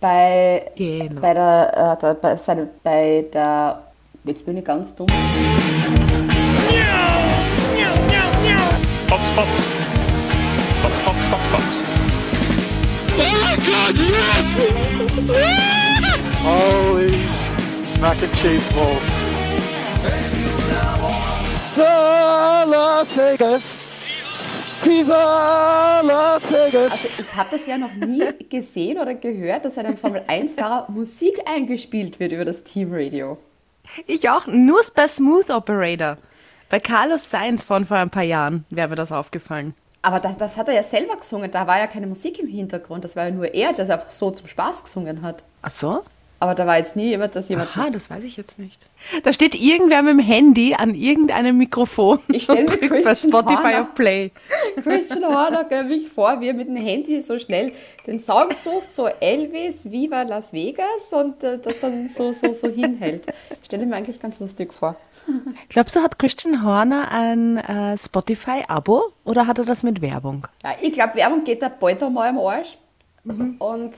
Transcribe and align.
bei, 0.00 0.70
Genau. 0.76 1.20
bei 1.20 1.34
der, 1.34 1.96
äh, 1.98 2.00
der, 2.00 2.14
bei, 2.14 2.36
seine, 2.36 2.68
bei 2.82 3.26
der, 3.32 3.82
jetzt 4.24 4.44
bin 4.44 4.56
ich 4.56 4.64
ganz 4.64 4.94
dumm. 4.94 5.06
Fox, 9.08 9.22
Fox. 9.34 9.48
Fox, 10.82 10.94
Fox, 11.00 11.26
Fox, 11.30 11.42
Fox. 11.52 11.64
Holy 16.42 17.10
mac 18.00 18.20
and 18.22 18.32
cheese 18.34 18.70
balls. 18.72 19.02
Viva 21.74 22.64
Las 22.66 23.12
Vegas! 23.16 23.85
Viva 24.86 26.00
Las 26.02 26.48
Vegas! 26.50 26.92
Also 26.92 27.08
ich 27.22 27.36
habe 27.36 27.48
das 27.50 27.66
ja 27.66 27.76
noch 27.76 27.92
nie 27.94 28.22
gesehen 28.48 28.98
oder 28.98 29.14
gehört, 29.14 29.64
dass 29.64 29.78
einem 29.78 29.96
Formel-1-Fahrer 29.96 30.90
Musik 30.90 31.40
eingespielt 31.44 32.20
wird 32.20 32.30
über 32.30 32.44
das 32.44 32.62
Teamradio. 32.62 33.36
Ich 34.06 34.30
auch, 34.30 34.46
nur 34.46 34.80
bei 34.94 35.08
Smooth 35.08 35.50
Operator. 35.50 36.18
Bei 36.68 36.78
Carlos 36.78 37.28
Sainz 37.28 37.64
von 37.64 37.84
vor 37.84 37.96
ein 37.96 38.10
paar 38.10 38.22
Jahren 38.22 38.64
wäre 38.70 38.88
mir 38.88 38.94
das 38.94 39.10
aufgefallen. 39.10 39.74
Aber 40.02 40.20
das, 40.20 40.38
das 40.38 40.56
hat 40.56 40.68
er 40.68 40.74
ja 40.74 40.84
selber 40.84 41.16
gesungen, 41.16 41.50
da 41.50 41.66
war 41.66 41.78
ja 41.78 41.88
keine 41.88 42.06
Musik 42.06 42.38
im 42.38 42.46
Hintergrund, 42.46 43.02
das 43.02 43.16
war 43.16 43.24
ja 43.24 43.30
nur 43.32 43.52
er, 43.54 43.72
der 43.72 43.84
es 43.84 43.90
einfach 43.90 44.10
so 44.10 44.30
zum 44.30 44.46
Spaß 44.46 44.84
gesungen 44.84 45.22
hat. 45.22 45.42
Ach 45.62 45.70
so? 45.70 46.04
Aber 46.38 46.54
da 46.54 46.66
war 46.66 46.76
jetzt 46.76 46.96
nie 46.96 47.06
jemand, 47.06 47.34
dass 47.34 47.48
jemand... 47.48 47.70
Aha, 47.70 47.88
das 47.90 48.10
weiß 48.10 48.22
ich 48.24 48.36
jetzt 48.36 48.58
nicht. 48.58 48.86
Da 49.22 49.32
steht 49.32 49.54
irgendwer 49.54 50.02
mit 50.02 50.12
dem 50.12 50.18
Handy 50.18 50.74
an 50.74 50.94
irgendeinem 50.94 51.56
Mikrofon 51.56 52.18
Ich 52.28 52.44
stell 52.44 52.58
und 52.58 52.70
mir 52.70 52.76
drückt 52.76 52.90
bei 52.90 53.00
Christian 53.00 53.32
Spotify 53.32 53.62
Horner- 53.62 53.80
auf 53.80 53.94
Play. 53.94 54.30
Christian 54.82 55.24
Horner 55.24 55.64
stell 55.66 55.84
mich 55.84 56.08
vor, 56.10 56.40
wie 56.40 56.48
er 56.48 56.54
mit 56.54 56.68
dem 56.68 56.76
Handy 56.76 57.20
so 57.22 57.38
schnell 57.38 57.72
den 58.06 58.20
Song 58.20 58.50
sucht, 58.52 58.92
so 58.92 59.08
Elvis, 59.20 59.90
Viva 59.90 60.22
Las 60.22 60.52
Vegas 60.52 61.10
und 61.12 61.42
äh, 61.42 61.58
das 61.58 61.80
dann 61.80 62.08
so, 62.10 62.32
so, 62.32 62.52
so 62.52 62.68
hinhält. 62.68 63.26
Stelle 63.64 63.86
mir 63.86 63.96
eigentlich 63.96 64.20
ganz 64.20 64.38
lustig 64.38 64.74
vor. 64.74 64.96
Glaubst 65.70 65.96
du, 65.96 66.00
hat 66.02 66.18
Christian 66.18 66.62
Horner 66.62 67.10
ein 67.10 67.56
äh, 67.56 67.96
Spotify-Abo 67.96 69.12
oder 69.24 69.46
hat 69.46 69.58
er 69.58 69.64
das 69.64 69.82
mit 69.82 70.02
Werbung? 70.02 70.46
Ja, 70.62 70.74
ich 70.80 70.92
glaube, 70.92 71.14
Werbung 71.16 71.44
geht 71.44 71.62
da 71.62 71.68
bald 71.68 72.02
einmal 72.02 72.28
am 72.28 72.38
Arsch. 72.38 72.76
Und 73.58 73.92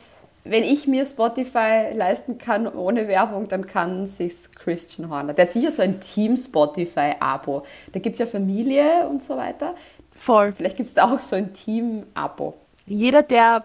wenn 0.50 0.64
ich 0.64 0.86
mir 0.86 1.04
Spotify 1.04 1.92
leisten 1.92 2.38
kann 2.38 2.66
ohne 2.66 3.08
Werbung, 3.08 3.48
dann 3.48 3.66
kann 3.66 4.06
sich's 4.06 4.50
Christian 4.52 5.10
Horner. 5.10 5.34
Der 5.34 5.46
hat 5.46 5.52
sicher 5.52 5.70
so 5.70 5.82
ein 5.82 6.00
Team 6.00 6.36
Spotify-Abo. 6.36 7.64
Da 7.92 8.00
gibt 8.00 8.14
es 8.14 8.20
ja 8.20 8.26
Familie 8.26 9.06
und 9.08 9.22
so 9.22 9.36
weiter. 9.36 9.74
Voll. 10.12 10.52
Vielleicht 10.52 10.76
gibt 10.76 10.88
es 10.88 10.94
da 10.94 11.12
auch 11.12 11.20
so 11.20 11.36
ein 11.36 11.54
Team-Abo. 11.54 12.54
Jeder, 12.86 13.22
der 13.22 13.64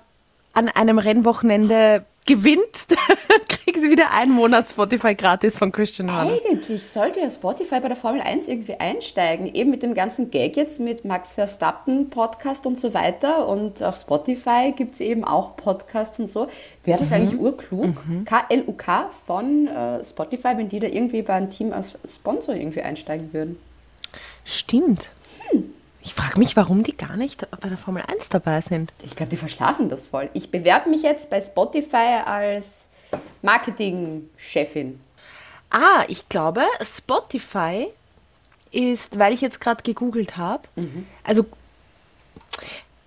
an 0.53 0.69
einem 0.69 0.99
Rennwochenende 0.99 2.05
gewinnt, 2.25 2.87
kriegt 3.47 3.81
wieder 3.81 4.11
einen 4.13 4.31
Monat 4.31 4.69
Spotify 4.69 5.15
gratis 5.15 5.57
von 5.57 5.71
Christian 5.71 6.11
Horner. 6.11 6.33
Eigentlich 6.33 6.85
sollte 6.85 7.19
ja 7.19 7.29
Spotify 7.29 7.79
bei 7.79 7.87
der 7.87 7.97
Formel 7.97 8.21
1 8.21 8.47
irgendwie 8.47 8.75
einsteigen, 8.75 9.53
eben 9.53 9.71
mit 9.71 9.83
dem 9.83 9.93
ganzen 9.93 10.31
Gag 10.31 10.55
jetzt 10.55 10.79
mit 10.79 11.05
Max 11.05 11.33
Verstappen 11.33 12.09
Podcast 12.09 12.65
und 12.65 12.77
so 12.77 12.93
weiter. 12.93 13.47
Und 13.47 13.81
auf 13.83 13.97
Spotify 13.97 14.73
gibt 14.75 14.95
es 14.95 14.99
eben 14.99 15.23
auch 15.23 15.55
Podcasts 15.57 16.19
und 16.19 16.27
so. 16.27 16.47
Wäre 16.83 16.99
das 16.99 17.11
eigentlich 17.11 17.39
urklug? 17.39 17.95
KLUK 18.25 19.11
von 19.25 19.67
äh, 19.67 20.03
Spotify, 20.05 20.57
wenn 20.57 20.69
die 20.69 20.79
da 20.79 20.87
irgendwie 20.87 21.21
bei 21.21 21.33
einem 21.33 21.49
Team 21.49 21.73
als 21.73 21.97
Sponsor 22.13 22.55
irgendwie 22.55 22.81
einsteigen 22.81 23.33
würden. 23.33 23.57
Stimmt. 24.45 25.11
Ich 26.05 26.13
frage 26.13 26.37
mich, 26.37 26.57
warum 26.57 26.83
die 26.83 26.97
gar 26.97 27.15
nicht 27.15 27.47
bei 27.61 27.69
der 27.69 27.77
Formel 27.77 28.03
1 28.05 28.27
dabei 28.27 28.59
sind. 28.59 28.91
Ich 29.03 29.15
glaube, 29.15 29.29
die 29.29 29.37
verschlafen 29.37 29.89
das 29.89 30.07
voll. 30.07 30.29
Ich 30.33 30.51
bewerbe 30.51 30.89
mich 30.89 31.01
jetzt 31.01 31.29
bei 31.29 31.39
Spotify 31.39 32.19
als 32.25 32.89
Marketingchefin. 33.41 34.99
Ah, 35.69 36.03
ich 36.07 36.29
glaube, 36.29 36.61
Spotify 36.81 37.87
ist, 38.71 39.17
weil 39.17 39.33
ich 39.33 39.41
jetzt 39.41 39.59
gerade 39.59 39.83
gegoogelt 39.83 40.37
habe, 40.37 40.63
also 41.23 41.45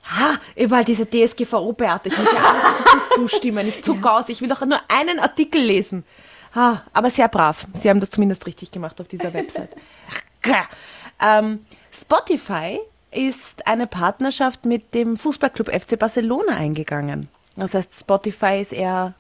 Ha, 0.09 0.37
überall 0.55 0.85
diese 0.85 1.05
DSGVO-Beate. 1.05 2.09
Ich 2.09 2.19
muss 2.19 2.33
ja 2.33 2.39
alles 2.39 3.09
zustimmen. 3.15 3.67
Ich 3.67 3.83
zucke 3.83 4.11
aus. 4.11 4.29
Ich 4.29 4.41
will 4.41 4.49
doch 4.49 4.65
nur 4.65 4.81
einen 4.89 5.19
Artikel 5.19 5.61
lesen. 5.61 6.05
Ha, 6.55 6.83
aber 6.93 7.11
sehr 7.11 7.29
brav. 7.29 7.67
Sie 7.75 7.91
haben 7.91 7.99
das 7.99 8.11
zumindest 8.11 8.47
richtig 8.47 8.71
gemacht 8.71 9.01
auf 9.01 9.09
dieser 9.09 9.35
Website. 9.35 9.71
ähm, 11.21 11.67
Spotify 11.93 12.79
ist 13.11 13.67
eine 13.67 13.87
Partnerschaft 13.87 14.65
mit 14.65 14.95
dem 14.95 15.17
Fußballclub 15.17 15.69
FC 15.69 15.99
Barcelona 15.99 16.55
eingegangen. 16.55 17.29
Das 17.57 17.75
heißt, 17.75 17.93
Spotify 17.99 18.61
ist 18.61 18.73
eher 18.73 19.15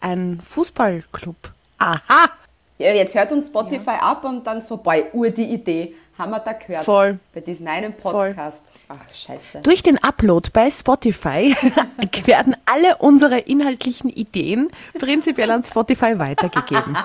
ein 0.00 0.40
Fußballclub. 0.42 1.36
Aha! 1.78 2.30
Ja, 2.78 2.94
jetzt 2.94 3.14
hört 3.14 3.30
uns 3.32 3.46
Spotify 3.46 3.98
ab 4.00 4.24
und 4.24 4.46
dann 4.46 4.62
so, 4.62 4.78
boah, 4.78 4.96
ur 5.12 5.30
die 5.30 5.44
Idee. 5.44 5.94
Haben 6.16 6.32
wir 6.32 6.40
da 6.40 6.52
gehört. 6.52 6.84
Voll. 6.84 7.18
Bei 7.32 7.40
diesem 7.40 7.66
einen 7.66 7.94
Podcast. 7.94 8.62
Ach, 8.88 9.14
scheiße. 9.14 9.60
Durch 9.62 9.82
den 9.82 9.96
Upload 10.02 10.50
bei 10.52 10.70
Spotify 10.70 11.54
werden 12.26 12.56
alle 12.66 12.96
unsere 12.98 13.38
inhaltlichen 13.38 14.10
Ideen 14.10 14.70
prinzipiell 14.98 15.50
an 15.50 15.62
Spotify 15.62 16.18
weitergegeben. 16.18 16.96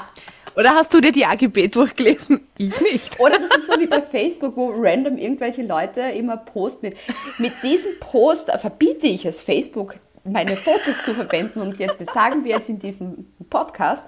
Oder 0.57 0.71
hast 0.71 0.93
du 0.93 1.01
dir 1.01 1.11
die 1.11 1.25
AGB 1.25 1.67
durchgelesen? 1.67 2.47
Ich 2.57 2.79
nicht. 2.79 3.19
Oder 3.19 3.39
das 3.39 3.57
ist 3.57 3.67
so 3.67 3.79
wie 3.79 3.87
bei 3.87 4.01
Facebook, 4.01 4.55
wo 4.55 4.73
random 4.75 5.17
irgendwelche 5.17 5.63
Leute 5.63 6.01
immer 6.01 6.37
posten 6.37 6.87
mit, 6.87 6.97
mit 7.37 7.53
diesem 7.63 7.91
Post 7.99 8.49
verbiete 8.51 9.07
ich 9.07 9.25
es 9.25 9.39
Facebook, 9.39 9.95
meine 10.25 10.55
Fotos 10.55 11.03
zu 11.03 11.13
verwenden 11.13 11.61
und 11.61 11.77
jetzt, 11.79 11.99
das 11.99 12.13
sagen 12.13 12.43
wir 12.43 12.55
jetzt 12.55 12.69
in 12.69 12.79
diesem 12.79 13.27
Podcast. 13.49 14.03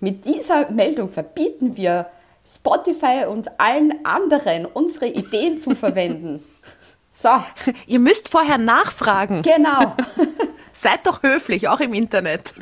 Mit 0.00 0.24
dieser 0.24 0.70
Meldung 0.70 1.08
verbieten 1.08 1.76
wir 1.76 2.06
Spotify 2.46 3.24
und 3.28 3.58
allen 3.58 4.04
anderen 4.04 4.66
unsere 4.66 5.06
Ideen 5.06 5.58
zu 5.58 5.74
verwenden. 5.74 6.44
So, 7.10 7.30
Ihr 7.86 7.98
müsst 7.98 8.28
vorher 8.28 8.58
nachfragen. 8.58 9.42
genau. 9.42 9.96
Seid 10.72 11.06
doch 11.06 11.22
höflich, 11.22 11.68
auch 11.68 11.80
im 11.80 11.94
Internet. 11.94 12.52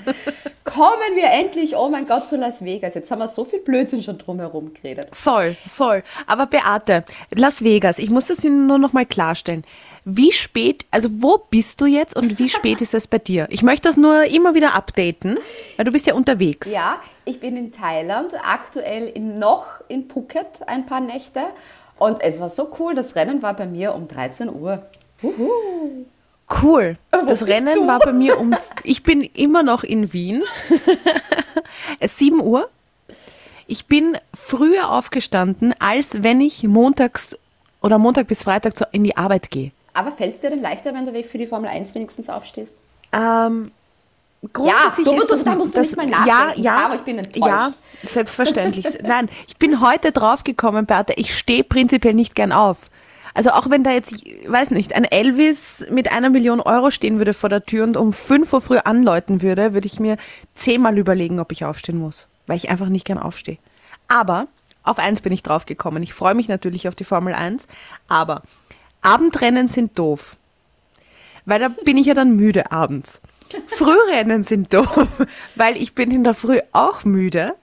Kommen 0.62 1.16
wir 1.16 1.30
endlich, 1.32 1.74
oh 1.74 1.88
mein 1.88 2.06
Gott, 2.06 2.28
zu 2.28 2.36
Las 2.36 2.64
Vegas. 2.64 2.94
Jetzt 2.94 3.10
haben 3.10 3.18
wir 3.18 3.26
so 3.26 3.44
viel 3.44 3.58
Blödsinn 3.58 4.04
schon 4.04 4.18
drumherum 4.18 4.72
geredet. 4.72 5.08
Voll, 5.10 5.56
voll. 5.68 6.04
Aber 6.28 6.46
Beate, 6.46 7.04
Las 7.34 7.64
Vegas, 7.64 7.98
ich 7.98 8.10
muss 8.10 8.28
das 8.28 8.44
nur 8.44 8.78
noch 8.78 8.92
mal 8.92 9.04
klarstellen. 9.04 9.64
Wie 10.06 10.32
spät, 10.32 10.84
also 10.90 11.08
wo 11.22 11.38
bist 11.38 11.80
du 11.80 11.86
jetzt 11.86 12.14
und 12.14 12.38
wie 12.38 12.50
spät 12.50 12.82
ist 12.82 12.92
es 12.92 13.06
bei 13.06 13.18
dir? 13.18 13.46
Ich 13.50 13.62
möchte 13.62 13.88
das 13.88 13.96
nur 13.96 14.24
immer 14.24 14.54
wieder 14.54 14.74
updaten, 14.74 15.38
weil 15.76 15.84
du 15.86 15.92
bist 15.92 16.06
ja 16.06 16.14
unterwegs. 16.14 16.70
Ja, 16.70 17.00
ich 17.24 17.40
bin 17.40 17.56
in 17.56 17.72
Thailand, 17.72 18.32
aktuell 18.44 19.08
in, 19.08 19.38
noch 19.38 19.66
in 19.88 20.08
Phuket 20.08 20.66
ein 20.66 20.84
paar 20.84 21.00
Nächte. 21.00 21.40
Und 21.98 22.20
es 22.20 22.38
war 22.38 22.50
so 22.50 22.70
cool, 22.78 22.94
das 22.94 23.14
Rennen 23.14 23.40
war 23.40 23.54
bei 23.54 23.64
mir 23.66 23.94
um 23.94 24.06
13 24.06 24.50
Uhr. 24.50 24.84
Cool. 26.62 26.98
Äh, 27.10 27.18
Wo 27.22 27.26
Das 27.26 27.46
Rennen 27.46 27.74
du? 27.74 27.86
war 27.86 27.98
bei 28.00 28.12
mir 28.12 28.38
ums. 28.38 28.68
Ich 28.82 29.02
bin 29.04 29.22
immer 29.22 29.62
noch 29.62 29.84
in 29.84 30.12
Wien. 30.12 30.42
es 31.98 32.12
ist 32.12 32.18
7 32.18 32.42
Uhr. 32.42 32.68
Ich 33.66 33.86
bin 33.86 34.18
früher 34.34 34.90
aufgestanden, 34.90 35.74
als 35.78 36.22
wenn 36.22 36.42
ich 36.42 36.64
montags 36.64 37.38
oder 37.80 37.96
Montag 37.96 38.26
bis 38.26 38.42
Freitag 38.42 38.74
in 38.92 39.04
die 39.04 39.16
Arbeit 39.16 39.50
gehe. 39.50 39.72
Aber 39.94 40.12
fällt 40.12 40.34
es 40.34 40.40
dir 40.40 40.50
denn 40.50 40.60
leichter, 40.60 40.92
wenn 40.92 41.06
du 41.06 41.12
weg 41.14 41.26
für 41.26 41.38
die 41.38 41.46
Formel 41.46 41.70
1 41.70 41.94
wenigstens 41.94 42.28
aufstehst? 42.28 42.76
Ähm, 43.12 43.70
grundsätzlich 44.52 45.06
Ja, 45.06 45.12
du- 45.14 45.20
ist 45.22 45.30
das, 45.30 45.44
da 45.44 45.54
musst 45.54 45.74
du 45.74 45.78
das, 45.78 45.86
nicht 45.88 45.96
mal 45.96 46.08
ja, 46.10 46.18
nachdenken, 46.26 46.62
ja, 46.62 46.84
aber 46.84 46.94
ich 46.96 47.00
bin 47.02 47.18
enttäuscht. 47.18 47.46
Ja, 47.46 47.72
selbstverständlich. 48.12 48.86
Nein, 49.02 49.28
ich 49.46 49.56
bin 49.56 49.80
heute 49.80 50.12
draufgekommen, 50.12 50.86
Beate, 50.86 51.14
ich 51.14 51.36
stehe 51.36 51.64
prinzipiell 51.64 52.14
nicht 52.14 52.34
gern 52.34 52.52
auf. 52.52 52.90
Also 53.36 53.50
auch 53.50 53.68
wenn 53.68 53.82
da 53.82 53.90
jetzt, 53.90 54.12
ich 54.12 54.44
weiß 54.48 54.70
nicht, 54.72 54.94
ein 54.94 55.04
Elvis 55.04 55.86
mit 55.90 56.12
einer 56.12 56.30
Million 56.30 56.60
Euro 56.60 56.90
stehen 56.92 57.18
würde 57.18 57.34
vor 57.34 57.48
der 57.48 57.64
Tür 57.64 57.82
und 57.84 57.96
um 57.96 58.12
5 58.12 58.52
Uhr 58.52 58.60
früh 58.60 58.78
anläuten 58.78 59.42
würde, 59.42 59.74
würde 59.74 59.86
ich 59.86 59.98
mir 59.98 60.18
zehnmal 60.54 60.96
überlegen, 60.98 61.40
ob 61.40 61.50
ich 61.50 61.64
aufstehen 61.64 61.98
muss, 61.98 62.28
weil 62.46 62.56
ich 62.56 62.70
einfach 62.70 62.88
nicht 62.88 63.04
gern 63.06 63.18
aufstehe. 63.18 63.58
Aber 64.06 64.46
auf 64.84 64.98
eins 64.98 65.20
bin 65.20 65.32
ich 65.32 65.42
draufgekommen. 65.42 66.02
Ich 66.04 66.14
freue 66.14 66.34
mich 66.34 66.46
natürlich 66.46 66.86
auf 66.86 66.94
die 66.94 67.02
Formel 67.04 67.34
1, 67.34 67.66
aber 68.06 68.42
Abendrennen 69.04 69.68
sind 69.68 69.98
doof. 69.98 70.36
Weil 71.44 71.60
da 71.60 71.68
bin 71.68 71.96
ich 71.96 72.06
ja 72.06 72.14
dann 72.14 72.36
müde 72.36 72.72
abends. 72.72 73.20
Frührennen 73.66 74.42
sind 74.42 74.72
doof, 74.72 75.08
weil 75.54 75.76
ich 75.76 75.94
bin 75.94 76.10
in 76.10 76.24
der 76.24 76.34
Früh 76.34 76.60
auch 76.72 77.04
müde. 77.04 77.54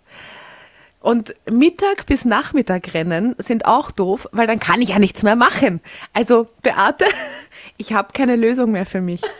Und 0.99 1.33
Mittag 1.49 2.05
bis 2.05 2.25
Nachmittag 2.25 2.93
Rennen 2.93 3.35
sind 3.39 3.65
auch 3.65 3.89
doof, 3.89 4.29
weil 4.31 4.45
dann 4.45 4.59
kann 4.59 4.81
ich 4.81 4.89
ja 4.89 4.99
nichts 4.99 5.23
mehr 5.23 5.35
machen. 5.35 5.81
Also 6.13 6.47
Beate, 6.61 7.05
ich 7.77 7.93
habe 7.93 8.13
keine 8.13 8.35
Lösung 8.35 8.71
mehr 8.71 8.85
für 8.85 9.01
mich. 9.01 9.21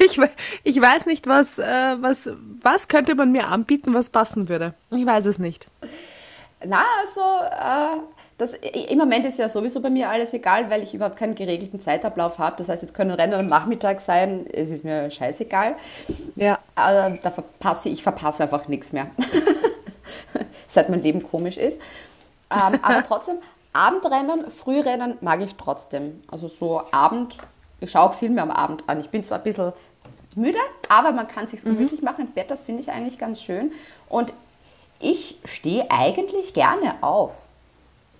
Ich, 0.00 0.20
ich 0.62 0.80
weiß 0.80 1.06
nicht, 1.06 1.26
was, 1.26 1.58
äh, 1.58 1.96
was, 2.00 2.28
was 2.62 2.86
könnte 2.86 3.16
man 3.16 3.32
mir 3.32 3.48
anbieten, 3.48 3.94
was 3.94 4.10
passen 4.10 4.48
würde. 4.48 4.74
Ich 4.90 5.04
weiß 5.04 5.26
es 5.26 5.38
nicht. 5.38 5.66
Na, 6.64 6.84
also, 7.00 7.20
äh, 7.20 8.00
Das, 8.38 8.52
Im 8.52 8.98
Moment 8.98 9.26
ist 9.26 9.38
ja 9.40 9.48
sowieso 9.48 9.80
bei 9.80 9.90
mir 9.90 10.08
alles 10.08 10.32
egal, 10.32 10.70
weil 10.70 10.84
ich 10.84 10.94
überhaupt 10.94 11.16
keinen 11.16 11.34
geregelten 11.34 11.80
Zeitablauf 11.80 12.38
habe. 12.38 12.54
Das 12.56 12.68
heißt, 12.68 12.82
jetzt 12.82 12.94
können 12.94 13.10
Rennen 13.10 13.34
am 13.34 13.46
Nachmittag 13.48 14.00
sein, 14.00 14.46
es 14.52 14.70
ist 14.70 14.84
mir 14.84 15.10
scheißegal. 15.10 15.74
Ja. 16.36 16.60
Aber 16.76 17.18
da 17.20 17.32
verpasse 17.32 17.88
ich 17.88 18.04
verpasse 18.04 18.44
einfach 18.44 18.68
nichts 18.68 18.92
mehr. 18.92 19.08
Seit 20.68 20.88
mein 20.88 21.02
Leben 21.02 21.20
komisch 21.20 21.56
ist. 21.56 21.80
Ähm, 22.50 22.78
aber 22.80 23.02
trotzdem, 23.08 23.38
Abendrennen, 23.72 24.48
Frührennen 24.52 25.18
mag 25.20 25.40
ich 25.40 25.56
trotzdem. 25.56 26.22
Also 26.30 26.46
so 26.46 26.82
Abend, 26.92 27.38
ich 27.80 27.90
schaue 27.90 28.10
auch 28.10 28.14
Filme 28.14 28.40
am 28.40 28.52
Abend 28.52 28.84
an. 28.86 29.00
Ich 29.00 29.10
bin 29.10 29.24
zwar 29.24 29.38
ein 29.38 29.44
bisschen 29.44 29.72
müde, 30.36 30.58
aber 30.88 31.10
man 31.10 31.26
kann 31.26 31.48
sich 31.48 31.62
gemütlich 31.62 32.02
machen 32.02 32.26
im 32.26 32.32
Bett, 32.32 32.52
das 32.52 32.62
finde 32.62 32.82
ich 32.82 32.90
eigentlich 32.92 33.18
ganz 33.18 33.42
schön. 33.42 33.72
Und 34.08 34.32
ich 35.00 35.40
stehe 35.44 35.90
eigentlich 35.90 36.54
gerne 36.54 36.94
auf. 37.00 37.32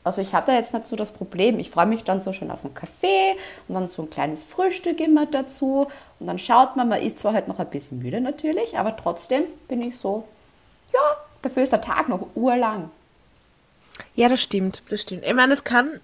Also 0.08 0.22
ich 0.22 0.32
habe 0.32 0.46
da 0.46 0.55
jetzt 0.55 0.72
nicht 0.72 0.87
so 0.87 0.96
das 0.96 1.12
Problem. 1.12 1.58
Ich 1.58 1.69
freue 1.70 1.84
mich 1.84 2.02
dann 2.02 2.19
so 2.19 2.32
schon 2.32 2.50
auf 2.50 2.64
einen 2.64 2.72
Kaffee 2.72 3.37
und 3.69 3.75
dann 3.75 3.87
so 3.88 4.00
ein 4.00 4.08
kleines 4.08 4.43
Frühstück 4.43 5.00
immer 5.00 5.26
dazu. 5.26 5.87
Und 6.19 6.26
dann 6.26 6.38
schaut 6.38 6.76
man, 6.76 6.88
man 6.88 7.02
ist 7.02 7.19
zwar 7.19 7.34
halt 7.34 7.46
noch 7.46 7.58
ein 7.58 7.69
bisschen 7.69 7.99
müde 7.99 8.19
natürlich, 8.22 8.78
aber 8.78 8.96
trotzdem 8.96 9.43
bin 9.69 9.82
ich 9.82 9.99
so, 9.99 10.26
ja, 10.94 11.00
dafür 11.43 11.62
ist 11.62 11.72
der 11.72 11.82
Tag 11.82 12.08
noch 12.08 12.26
urlang. 12.34 12.90
Ja, 14.14 14.31
das 14.31 14.40
stimmt, 14.40 14.82
das 14.88 15.02
stimmt. 15.02 15.26
Ich 15.26 15.34
meine, 15.34 15.52
es 15.52 15.62
kann 15.62 16.00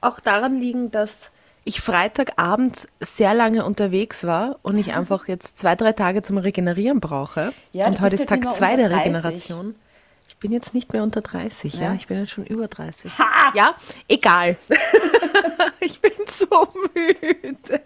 auch 0.00 0.20
daran 0.20 0.58
liegen, 0.58 0.90
dass 0.90 1.30
ich 1.64 1.82
Freitagabend 1.82 2.88
sehr 2.98 3.34
lange 3.34 3.62
unterwegs 3.62 4.24
war 4.24 4.56
und 4.62 4.78
ich 4.78 4.94
einfach 4.94 5.28
jetzt 5.28 5.58
zwei, 5.58 5.74
drei 5.74 5.92
Tage 5.92 6.22
zum 6.22 6.38
Regenerieren 6.38 7.00
brauche. 7.00 7.52
Ja, 7.74 7.88
und 7.88 8.00
heute 8.00 8.14
ist 8.14 8.30
halt 8.30 8.44
Tag 8.44 8.54
zwei 8.54 8.76
der 8.76 8.86
unter 8.86 9.02
30. 9.02 9.06
Regeneration. 9.06 9.74
Ich 10.28 10.36
bin 10.36 10.52
jetzt 10.52 10.72
nicht 10.74 10.92
mehr 10.92 11.02
unter 11.02 11.20
30, 11.20 11.74
ja. 11.74 11.80
Ja. 11.82 11.94
Ich 11.94 12.06
bin 12.06 12.18
jetzt 12.20 12.30
schon 12.30 12.44
über 12.46 12.68
30. 12.68 13.10
Ja, 13.54 13.74
egal. 14.06 14.56
ich 15.80 16.00
bin 16.00 16.12
so 16.30 16.68
müde. 16.94 17.80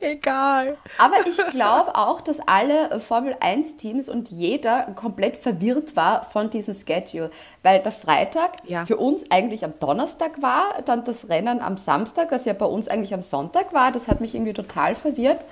egal. 0.00 0.76
Aber 0.98 1.14
ich 1.26 1.36
glaube 1.52 1.94
auch, 1.94 2.20
dass 2.20 2.40
alle 2.46 3.00
Formel 3.00 3.36
1 3.40 3.76
Teams 3.78 4.08
und 4.08 4.28
jeder 4.30 4.92
komplett 4.94 5.36
verwirrt 5.38 5.96
war 5.96 6.24
von 6.24 6.50
diesem 6.50 6.74
Schedule, 6.74 7.30
weil 7.62 7.80
der 7.80 7.92
Freitag 7.92 8.56
Ja. 8.64 8.84
für 8.84 8.96
uns 8.96 9.24
eigentlich 9.30 9.64
am 9.64 9.78
Donnerstag 9.78 10.42
war, 10.42 10.82
dann 10.84 11.04
das 11.04 11.28
Rennen 11.28 11.60
am 11.60 11.76
Samstag, 11.78 12.30
was 12.30 12.44
ja 12.44 12.52
bei 12.52 12.66
uns 12.66 12.88
eigentlich 12.88 13.14
am 13.14 13.22
Sonntag 13.22 13.72
war. 13.72 13.92
Das 13.92 14.08
hat 14.08 14.20
mich 14.20 14.34
irgendwie 14.34 14.52
total 14.54 14.94
verwirrt. 14.94 15.44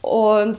Und 0.00 0.58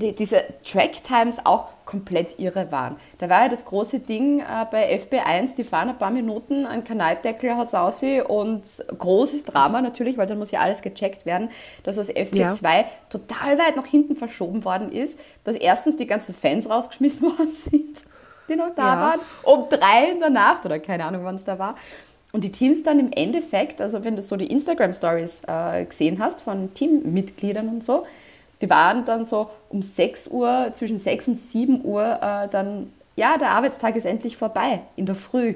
die, 0.00 0.14
diese 0.14 0.42
Track 0.64 1.04
Times 1.04 1.44
auch 1.44 1.66
komplett 1.84 2.38
irre 2.38 2.70
waren. 2.70 2.96
Da 3.18 3.28
war 3.28 3.42
ja 3.42 3.48
das 3.48 3.64
große 3.64 3.98
Ding 3.98 4.40
äh, 4.40 4.44
bei 4.70 4.96
FB1, 4.96 5.56
die 5.56 5.64
fahren 5.64 5.88
ein 5.88 5.98
paar 5.98 6.10
Minuten, 6.12 6.64
ein 6.66 6.84
Kanaldeckel 6.84 7.56
hat 7.56 7.68
es 7.68 7.74
aussehen 7.74 8.26
und 8.26 8.62
großes 8.96 9.44
Drama 9.44 9.82
natürlich, 9.82 10.16
weil 10.16 10.26
dann 10.26 10.38
muss 10.38 10.52
ja 10.52 10.60
alles 10.60 10.82
gecheckt 10.82 11.26
werden, 11.26 11.50
dass 11.82 11.96
das 11.96 12.08
FB2 12.10 12.84
total 13.10 13.58
weit 13.58 13.76
nach 13.76 13.86
hinten 13.86 14.14
verschoben 14.16 14.64
worden 14.64 14.92
ist, 14.92 15.18
dass 15.44 15.56
erstens 15.56 15.96
die 15.96 16.06
ganzen 16.06 16.34
Fans 16.34 16.68
rausgeschmissen 16.70 17.22
worden 17.38 17.52
sind, 17.52 18.04
die 18.48 18.56
noch 18.56 18.74
da 18.76 18.94
Ja. 18.94 19.00
waren, 19.00 19.20
um 19.42 19.68
drei 19.68 20.10
in 20.12 20.20
der 20.20 20.30
Nacht 20.30 20.64
oder 20.64 20.78
keine 20.78 21.04
Ahnung, 21.04 21.24
wann 21.24 21.34
es 21.34 21.44
da 21.44 21.58
war. 21.58 21.74
Und 22.32 22.44
die 22.44 22.52
Teams 22.52 22.84
dann 22.84 23.00
im 23.00 23.10
Endeffekt, 23.10 23.80
also 23.80 24.04
wenn 24.04 24.14
du 24.14 24.22
so 24.22 24.36
die 24.36 24.46
Instagram-Stories 24.46 25.42
äh, 25.48 25.84
gesehen 25.84 26.20
hast 26.22 26.40
von 26.40 26.72
Teammitgliedern 26.74 27.68
und 27.68 27.82
so, 27.82 28.06
die 28.60 28.70
waren 28.70 29.04
dann 29.04 29.24
so 29.24 29.50
um 29.68 29.82
6 29.82 30.28
Uhr, 30.28 30.70
zwischen 30.72 30.98
6 30.98 31.28
und 31.28 31.36
7 31.36 31.84
Uhr 31.84 32.18
äh, 32.20 32.48
dann, 32.48 32.92
ja, 33.16 33.38
der 33.38 33.50
Arbeitstag 33.50 33.96
ist 33.96 34.04
endlich 34.04 34.36
vorbei, 34.36 34.82
in 34.96 35.06
der 35.06 35.14
Früh. 35.14 35.54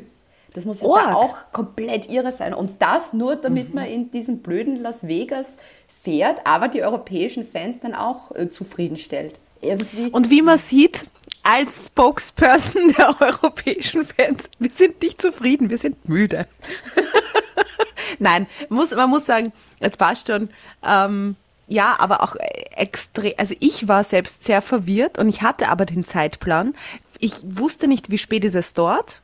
Das 0.54 0.64
muss 0.64 0.80
ja 0.80 0.88
da 0.88 1.14
auch 1.14 1.36
komplett 1.52 2.08
irre 2.08 2.30
sein. 2.30 2.54
Und 2.54 2.80
das 2.80 3.12
nur, 3.12 3.34
damit 3.34 3.74
man 3.74 3.86
in 3.86 4.12
diesen 4.12 4.38
blöden 4.38 4.80
Las 4.80 5.06
Vegas 5.06 5.58
fährt, 5.88 6.46
aber 6.46 6.68
die 6.68 6.82
europäischen 6.82 7.44
Fans 7.44 7.80
dann 7.80 7.94
auch 7.94 8.30
äh, 8.34 8.48
zufriedenstellt. 8.48 9.40
Irgendwie. 9.60 10.10
Und 10.10 10.30
wie 10.30 10.42
man 10.42 10.58
sieht, 10.58 11.08
als 11.42 11.88
Spokesperson 11.88 12.88
der 12.98 13.20
europäischen 13.20 14.04
Fans, 14.04 14.48
wir 14.58 14.70
sind 14.70 15.02
nicht 15.02 15.20
zufrieden, 15.20 15.70
wir 15.70 15.78
sind 15.78 16.08
müde. 16.08 16.46
Nein, 18.20 18.46
muss, 18.68 18.92
man 18.92 19.10
muss 19.10 19.26
sagen, 19.26 19.52
es 19.80 19.96
passt 19.96 20.28
schon. 20.28 20.50
Ähm, 20.86 21.36
ja, 21.66 21.96
aber 21.98 22.22
auch 22.22 22.36
extrem, 22.76 23.32
also 23.38 23.54
ich 23.60 23.88
war 23.88 24.04
selbst 24.04 24.44
sehr 24.44 24.62
verwirrt 24.62 25.18
und 25.18 25.28
ich 25.28 25.42
hatte 25.42 25.68
aber 25.68 25.86
den 25.86 26.04
Zeitplan. 26.04 26.74
Ich 27.18 27.36
wusste 27.44 27.88
nicht, 27.88 28.10
wie 28.10 28.18
spät 28.18 28.44
ist 28.44 28.54
es 28.54 28.74
dort. 28.74 29.20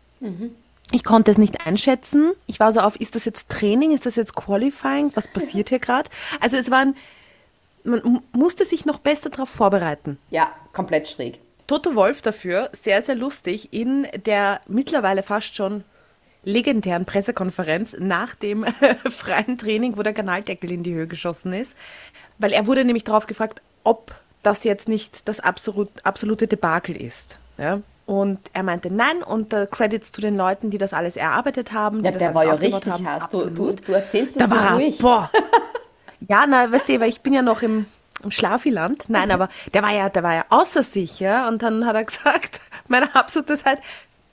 Ich 0.93 1.05
konnte 1.05 1.31
es 1.31 1.39
nicht 1.39 1.67
einschätzen. 1.67 2.33
Ich 2.47 2.61
war 2.61 2.73
so 2.73 2.81
auf, 2.81 2.97
ist 2.97 3.15
das 3.15 3.25
jetzt 3.25 3.49
Training, 3.49 3.93
ist 3.93 4.07
das 4.07 4.17
jetzt 4.17 4.35
Qualifying, 4.35 5.13
was 5.15 5.29
passiert 5.33 5.69
hier 5.69 5.79
gerade? 5.79 6.09
Also 6.41 6.57
es 6.57 6.71
waren, 6.71 6.97
man 7.85 8.01
mu- 8.05 8.21
musste 8.33 8.65
sich 8.65 8.85
noch 8.87 8.99
besser 8.99 9.31
darauf 9.31 9.49
vorbereiten. 9.49 10.19
ja, 10.31 10.49
komplett 10.73 11.09
schräg. 11.09 11.39
Toto 11.67 11.95
Wolf 11.95 12.21
dafür, 12.23 12.69
sehr, 12.73 13.01
sehr 13.03 13.15
lustig, 13.15 13.73
in 13.73 14.07
der 14.27 14.61
mittlerweile 14.67 15.23
fast 15.23 15.55
schon 15.55 15.85
legendären 16.43 17.05
Pressekonferenz 17.05 17.97
nach 17.99 18.35
dem 18.35 18.65
freien 19.11 19.59
Training, 19.59 19.97
wo 19.97 20.03
der 20.03 20.15
Kanaldeckel 20.15 20.71
in 20.73 20.83
die 20.83 20.95
Höhe 20.95 21.07
geschossen 21.07 21.53
ist. 21.53 21.77
Weil 22.39 22.53
er 22.53 22.67
wurde 22.67 22.85
nämlich 22.85 23.05
darauf 23.05 23.27
gefragt, 23.27 23.61
ob 23.85 24.13
das 24.43 24.65
jetzt 24.65 24.89
nicht 24.89 25.29
das 25.29 25.41
absolut, 25.41 25.89
absolute 26.05 26.47
Debakel 26.47 26.97
ist. 26.97 27.39
Ja? 27.59 27.81
Und 28.07 28.39
er 28.55 28.63
meinte 28.63 28.91
nein 28.93 29.23
und 29.23 29.53
äh, 29.53 29.67
Credits 29.71 30.11
zu 30.13 30.21
den 30.21 30.37
Leuten, 30.37 30.71
die 30.71 30.79
das 30.79 30.95
alles 30.95 31.17
erarbeitet 31.17 31.73
haben. 31.73 31.99
Die 31.99 32.07
Ja, 32.07 32.11
das 32.13 32.19
der 32.23 32.35
war 32.35 32.45
ja 32.47 32.55
richtig 32.55 32.91
haben. 32.93 33.07
Hass. 33.07 33.31
Du, 33.31 33.51
du, 33.51 33.73
du 33.75 33.93
erzählst 33.93 34.37
Da 34.37 34.41
das 34.41 34.51
so 34.51 34.57
war 34.57 34.75
ruhig. 34.75 34.99
boah. 34.99 35.31
Ja, 36.29 36.45
na, 36.47 36.71
weißt 36.71 36.89
du, 36.89 37.01
weil 37.01 37.09
ich 37.09 37.23
bin 37.23 37.33
ja 37.33 37.41
noch 37.41 37.63
im, 37.63 37.87
im 38.23 38.31
Schlafiland. 38.31 39.05
Nein, 39.09 39.31
aber 39.31 39.49
der 39.73 39.83
war 39.83 39.91
ja, 39.93 40.11
der 40.11 40.23
war 40.23 40.35
ja 40.35 40.45
außer 40.51 40.83
sich, 40.83 41.19
ja. 41.19 41.49
Und 41.49 41.63
dann 41.63 41.87
hat 41.87 41.95
er 41.97 42.05
gesagt, 42.13 42.61
meine 42.89 43.15
absolute 43.15 43.57
Zeit, 43.57 43.79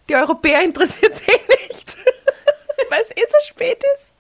die 0.10 0.15
Europäer 0.15 0.63
interessiert 0.63 1.13
es 1.13 1.27
eh 1.27 1.31
nicht. 1.68 1.96
weil 2.90 3.02
es 3.02 3.12
eh 3.12 3.28
so 3.28 3.38
spät 3.44 3.84
ist. 3.96 4.12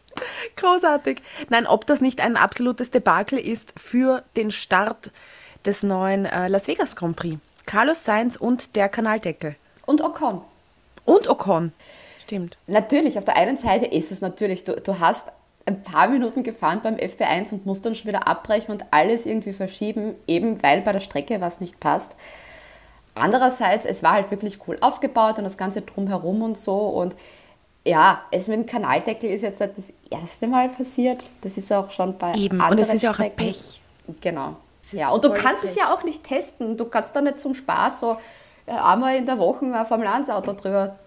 Großartig. 0.55 1.21
Nein, 1.49 1.67
ob 1.67 1.85
das 1.85 2.01
nicht 2.01 2.21
ein 2.21 2.37
absolutes 2.37 2.91
Debakel 2.91 3.37
ist 3.39 3.73
für 3.77 4.23
den 4.35 4.51
Start 4.51 5.11
des 5.65 5.83
neuen 5.83 6.25
äh, 6.25 6.47
Las 6.47 6.67
Vegas 6.67 6.95
Grand 6.95 7.15
Prix. 7.15 7.39
Carlos 7.65 8.03
Sainz 8.03 8.35
und 8.35 8.75
der 8.75 8.89
Kanaldeckel. 8.89 9.55
Und 9.85 10.01
Ocon. 10.01 10.41
Und 11.05 11.29
Ocon. 11.29 11.73
Stimmt. 12.23 12.57
Natürlich, 12.67 13.17
auf 13.17 13.25
der 13.25 13.37
einen 13.37 13.57
Seite 13.57 13.85
ist 13.85 14.11
es 14.11 14.21
natürlich, 14.21 14.63
du, 14.63 14.79
du 14.79 14.99
hast 14.99 15.31
ein 15.65 15.83
paar 15.83 16.07
Minuten 16.07 16.43
gefahren 16.43 16.79
beim 16.81 16.95
FP1 16.95 17.51
und 17.51 17.65
musst 17.65 17.85
dann 17.85 17.93
schon 17.93 18.07
wieder 18.07 18.27
abbrechen 18.27 18.71
und 18.71 18.85
alles 18.91 19.25
irgendwie 19.25 19.53
verschieben, 19.53 20.15
eben 20.25 20.63
weil 20.63 20.81
bei 20.81 20.93
der 20.93 21.01
Strecke 21.01 21.41
was 21.41 21.59
nicht 21.59 21.79
passt. 21.79 22.15
Andererseits, 23.15 23.85
es 23.85 24.03
war 24.03 24.13
halt 24.13 24.31
wirklich 24.31 24.59
cool 24.67 24.77
aufgebaut 24.79 25.37
und 25.37 25.43
das 25.43 25.57
Ganze 25.57 25.81
drumherum 25.81 26.41
und 26.41 26.57
so 26.57 26.77
und 26.77 27.15
ja, 27.87 28.21
es 28.31 28.47
mit 28.47 28.59
dem 28.59 28.65
Kanaldeckel 28.65 29.29
ist 29.31 29.41
jetzt 29.41 29.59
nicht 29.59 29.77
das 29.77 29.93
erste 30.09 30.47
Mal 30.47 30.69
passiert. 30.69 31.23
Das 31.41 31.57
ist 31.57 31.71
auch 31.71 31.89
schon 31.91 32.17
bei 32.17 32.33
Eben. 32.33 32.57
Und 32.57 32.61
anderen 32.61 32.83
es 32.89 32.93
ist 32.95 33.01
ja 33.03 33.11
auch 33.11 33.19
ein. 33.19 33.35
Pech. 33.35 33.81
Genau. 34.21 34.55
Ja, 34.91 35.09
und 35.09 35.23
du 35.23 35.33
kannst 35.33 35.63
das 35.63 35.71
es 35.71 35.75
ja 35.75 35.93
auch 35.93 36.03
nicht 36.03 36.23
testen. 36.23 36.77
Du 36.77 36.85
kannst 36.85 37.15
da 37.15 37.21
nicht 37.21 37.39
zum 37.41 37.53
Spaß 37.53 37.99
so 37.99 38.17
äh, 38.65 38.71
einmal 38.71 39.15
in 39.17 39.25
der 39.25 39.37
Woche 39.37 39.65
ein 39.65 39.85
Formel 39.85 40.07
1 40.07 40.29
Auto 40.29 40.53
drüber 40.53 40.97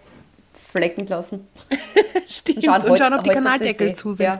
flecken 0.54 1.06
lassen. 1.06 1.48
Stimmt. 2.28 2.64
schauen, 2.64 2.82
Und 2.82 2.90
heute- 2.90 3.02
schauen, 3.02 3.14
ob 3.14 3.24
die 3.24 3.30
heute 3.30 3.38
Kanaldeckel 3.42 3.94
zu 3.94 4.12
sind. 4.12 4.26
Ja. 4.26 4.36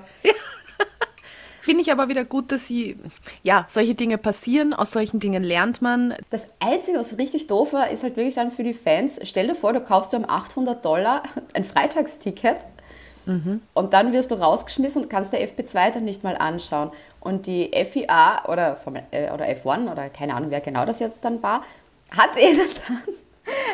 Finde 1.60 1.82
ich 1.82 1.92
aber 1.92 2.08
wieder 2.08 2.24
gut, 2.24 2.52
dass 2.52 2.66
sie, 2.66 2.96
ja, 3.42 3.66
solche 3.68 3.94
Dinge 3.94 4.18
passieren, 4.18 4.72
aus 4.72 4.90
solchen 4.92 5.20
Dingen 5.20 5.42
lernt 5.42 5.82
man. 5.82 6.14
Das 6.30 6.48
Einzige, 6.58 6.98
was 6.98 7.18
richtig 7.18 7.46
doof 7.46 7.72
war, 7.72 7.90
ist 7.90 8.02
halt 8.02 8.16
wirklich 8.16 8.34
dann 8.34 8.50
für 8.50 8.62
die 8.62 8.74
Fans, 8.74 9.20
stell 9.24 9.46
dir 9.48 9.54
vor, 9.54 9.72
du 9.72 9.80
kaufst 9.80 10.12
dir 10.12 10.16
um 10.16 10.28
800 10.28 10.84
Dollar 10.84 11.22
ein 11.54 11.64
Freitagsticket 11.64 12.58
und 13.74 13.92
dann 13.92 14.12
wirst 14.12 14.30
du 14.32 14.34
rausgeschmissen 14.34 15.02
und 15.02 15.08
kannst 15.08 15.32
der 15.32 15.46
FP2 15.46 15.92
dann 15.92 16.04
nicht 16.04 16.24
mal 16.24 16.36
anschauen. 16.36 16.90
Und 17.20 17.46
die 17.46 17.70
FIA 17.84 18.48
oder, 18.48 18.74
Formel- 18.76 19.04
äh, 19.12 19.30
oder 19.30 19.44
F1 19.44 19.92
oder 19.92 20.08
keine 20.08 20.34
Ahnung, 20.34 20.50
wer 20.50 20.60
genau 20.60 20.84
das 20.84 20.98
jetzt 20.98 21.22
dann 21.24 21.40
war, 21.42 21.62
hat 22.10 22.30
ihnen 22.40 22.68
dann 22.88 23.02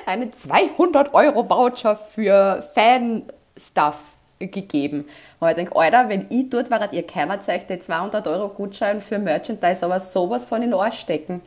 einen 0.04 0.32
200-Euro-Voucher 0.32 1.96
für 1.96 2.60
Fan-Stuff 2.74 4.15
gegeben. 4.38 5.06
Und 5.40 5.48
ich 5.48 5.54
denke, 5.54 5.76
Alter, 5.76 6.08
wenn 6.08 6.26
ich 6.30 6.50
dort 6.50 6.70
war, 6.70 6.92
ihr 6.92 7.06
keiner 7.06 7.40
zeigt 7.40 7.70
den 7.70 7.80
200-Euro-Gutschein 7.80 9.00
für 9.00 9.18
Merchandise, 9.18 9.84
aber 9.84 9.98
sowas 10.00 10.44
von 10.44 10.62
in 10.62 10.70
den 10.70 10.78
Arsch 10.78 11.00
stecken. 11.00 11.42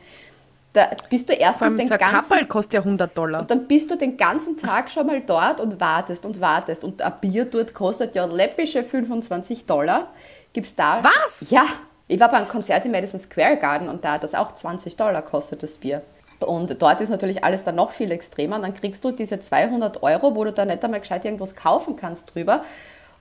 Da 0.72 0.88
bist 1.08 1.28
du 1.28 1.32
erstens 1.32 1.76
den 1.76 1.88
so 1.88 1.96
ganzen 1.96 2.46
kostet 2.46 2.74
ja 2.74 2.80
100 2.80 3.18
Dollar. 3.18 3.40
und 3.40 3.50
dann 3.50 3.66
bist 3.66 3.90
du 3.90 3.96
den 3.96 4.16
ganzen 4.16 4.56
Tag 4.56 4.88
schon 4.88 5.04
mal 5.06 5.20
dort 5.20 5.58
und 5.58 5.80
wartest 5.80 6.24
und 6.24 6.40
wartest. 6.40 6.84
Und 6.84 7.02
ein 7.02 7.12
Bier 7.20 7.44
dort 7.44 7.74
kostet 7.74 8.14
ja 8.14 8.24
läppische 8.24 8.84
25 8.84 9.66
Dollar. 9.66 10.08
Gibt's 10.52 10.76
da? 10.76 11.02
Was? 11.02 11.50
Ja. 11.50 11.64
Ich 12.06 12.18
war 12.18 12.28
bei 12.28 12.38
einem 12.38 12.48
Konzert 12.48 12.84
im 12.84 12.92
Madison 12.92 13.20
Square 13.20 13.56
Garden 13.56 13.88
und 13.88 14.04
da 14.04 14.12
hat 14.14 14.24
das 14.24 14.34
auch 14.34 14.54
20 14.54 14.96
Dollar 14.96 15.22
kostet 15.22 15.62
das 15.62 15.76
Bier. 15.76 16.02
Und 16.40 16.80
dort 16.80 17.00
ist 17.00 17.10
natürlich 17.10 17.44
alles 17.44 17.64
dann 17.64 17.76
noch 17.76 17.90
viel 17.92 18.10
extremer. 18.10 18.56
Und 18.56 18.62
dann 18.62 18.74
kriegst 18.74 19.04
du 19.04 19.10
diese 19.10 19.40
200 19.40 20.02
Euro, 20.02 20.34
wo 20.34 20.44
du 20.44 20.52
dann 20.52 20.68
nicht 20.68 20.82
einmal 20.84 21.00
gescheit 21.00 21.24
irgendwas 21.24 21.54
kaufen 21.54 21.96
kannst 21.96 22.34
drüber. 22.34 22.62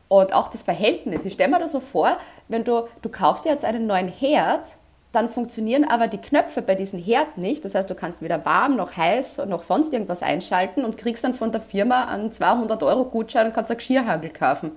Und 0.08 0.34
auch 0.34 0.48
das 0.50 0.64
Verhältnis. 0.64 1.26
Ich 1.26 1.34
stelle 1.34 1.52
mir 1.52 1.60
das 1.60 1.72
so 1.72 1.80
vor, 1.80 2.18
wenn 2.48 2.64
du, 2.64 2.88
du 3.02 3.10
kaufst 3.10 3.46
dir 3.46 3.50
jetzt 3.50 3.66
einen 3.66 3.86
neuen 3.88 4.08
Herd, 4.08 4.78
dann 5.12 5.28
funktionieren 5.30 5.86
aber 5.86 6.08
die 6.08 6.18
Knöpfe 6.20 6.62
bei 6.62 6.76
diesem 6.76 7.00
Herd 7.00 7.38
nicht. 7.38 7.66
Das 7.66 7.76
heißt, 7.76 7.90
du 7.90 7.96
kannst 7.96 8.22
weder 8.22 8.46
warm 8.46 8.76
noch 8.76 8.96
heiß 8.96 9.40
noch 9.48 9.64
sonst 9.64 9.92
irgendwas 9.92 10.22
einschalten 10.24 10.86
und 10.86 10.98
kriegst 10.98 11.24
dann 11.24 11.34
von 11.34 11.52
der 11.52 11.62
Firma 11.62 12.06
einen 12.06 12.32
200 12.32 12.82
Euro 12.84 13.06
Gutschein 13.06 13.48
und 13.48 13.54
kannst 13.54 13.70
einen 13.72 13.80
Geschirrhagel 13.80 14.32
kaufen. 14.32 14.72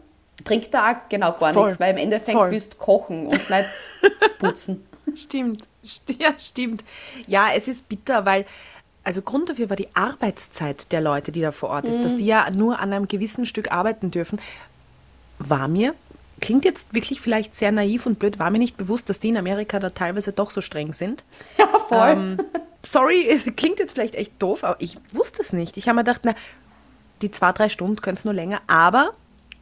Bringt 0.45 0.73
da 0.75 0.91
auch 0.93 0.97
genau 1.09 1.33
gar 1.33 1.53
Voll. 1.53 1.65
nichts, 1.67 1.81
weil 1.81 1.91
im 1.93 1.99
Endeffekt 1.99 2.37
Voll. 2.37 2.51
willst 2.51 2.75
du 2.75 2.79
kochen 2.79 3.27
und 3.27 3.51
nicht 3.51 3.67
putzen. 4.39 4.87
Stimmt, 5.15 5.63
St- 5.63 5.67
ja, 6.19 6.35
stimmt. 6.39 6.85
Ja, 7.27 7.49
es 7.55 7.69
ist 7.69 7.89
bitter, 7.89 8.25
weil, 8.25 8.47
also 9.05 9.23
Grund 9.23 9.49
dafür 9.49 9.69
war 9.71 9.77
die 9.77 9.95
Arbeitszeit 9.95 10.93
der 10.93 11.01
Leute, 11.01 11.33
die 11.33 11.41
da 11.41 11.53
vor 11.53 11.71
Ort 11.71 11.89
ist, 11.89 12.03
dass 12.03 12.17
die 12.17 12.27
ja 12.27 12.51
nur 12.51 12.79
an 12.79 12.93
einem 12.93 13.09
gewissen 13.09 13.47
Stück 13.47 13.73
arbeiten 13.73 14.11
dürfen. 14.11 14.41
War 15.39 15.67
mir, 15.67 15.95
klingt 16.41 16.65
jetzt 16.65 16.93
wirklich 16.95 17.21
vielleicht 17.21 17.55
sehr 17.55 17.73
naiv 17.73 18.07
und 18.07 18.19
blöd, 18.19 18.39
war 18.39 18.51
mir 18.51 18.59
nicht 18.59 18.77
bewusst, 18.77 19.09
dass 19.09 19.19
die 19.19 19.29
in 19.29 19.37
Amerika 19.37 19.79
da 19.81 19.91
teilweise 19.91 20.33
doch 20.33 20.51
so 20.51 20.61
streng 20.61 20.93
sind. 20.93 21.25
Ja, 21.59 21.79
voll. 21.79 22.11
Ähm, 22.11 22.39
sorry, 22.83 23.41
klingt 23.57 23.79
jetzt 23.79 23.93
vielleicht 23.93 24.15
echt 24.15 24.41
doof, 24.41 24.65
aber 24.65 24.77
ich 24.81 24.99
wusste 25.13 25.43
es 25.43 25.53
nicht. 25.53 25.77
Ich 25.77 25.89
habe 25.89 25.97
mir 25.97 26.05
gedacht, 26.05 26.23
na, 26.25 26.35
die 27.23 27.31
zwei, 27.31 27.53
drei 27.53 27.69
Stunden 27.69 27.97
können 27.97 28.17
es 28.17 28.25
nur 28.25 28.35
länger, 28.35 28.61
aber 28.67 29.13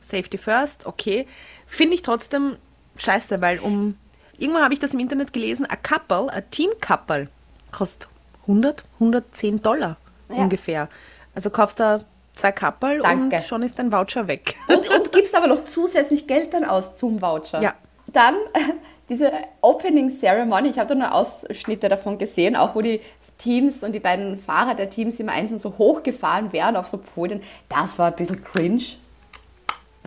Safety 0.00 0.38
first, 0.38 0.86
okay. 0.86 1.26
Finde 1.66 1.94
ich 1.94 2.02
trotzdem 2.02 2.56
scheiße, 2.96 3.40
weil 3.40 3.58
um, 3.60 3.96
irgendwann 4.40 4.64
habe 4.64 4.74
ich 4.74 4.80
das 4.80 4.94
im 4.94 5.00
Internet 5.00 5.32
gelesen, 5.32 5.66
a 5.70 5.76
couple, 5.76 6.32
a 6.32 6.40
team 6.40 6.70
couple, 6.80 7.28
kostet 7.70 8.08
100, 8.42 8.84
110 8.94 9.62
Dollar 9.62 9.96
Ja. 10.28 10.36
ungefähr. 10.42 10.88
Also 11.34 11.50
kaufst 11.50 11.78
da 11.78 12.00
zwei 12.32 12.52
Couple 12.52 12.98
Danke. 13.00 13.36
und 13.36 13.44
schon 13.44 13.62
ist 13.62 13.78
dein 13.78 13.92
Voucher 13.92 14.26
weg. 14.26 14.56
Und, 14.68 14.88
und 14.90 15.12
gibst 15.12 15.34
aber 15.34 15.46
noch 15.46 15.64
zusätzlich 15.64 16.26
Geld 16.26 16.52
dann 16.54 16.64
aus 16.64 16.94
zum 16.94 17.20
Voucher. 17.22 17.60
Ja. 17.60 17.74
Dann 18.08 18.34
diese 19.08 19.30
Opening 19.60 20.10
Ceremony, 20.10 20.68
ich 20.70 20.78
habe 20.78 20.88
da 20.88 20.94
nur 20.94 21.12
Ausschnitte 21.12 21.88
davon 21.88 22.18
gesehen, 22.18 22.56
auch 22.56 22.74
wo 22.74 22.80
die 22.80 23.00
Teams 23.38 23.84
und 23.84 23.92
die 23.92 24.00
beiden 24.00 24.38
Fahrer 24.38 24.74
der 24.74 24.90
Teams 24.90 25.18
immer 25.20 25.32
einzeln 25.32 25.58
so 25.58 25.78
hochgefahren 25.78 26.52
werden 26.52 26.76
auf 26.76 26.88
so 26.88 26.98
Podien. 26.98 27.40
Das 27.68 27.98
war 27.98 28.08
ein 28.08 28.16
bisschen 28.16 28.44
cringe. 28.44 28.82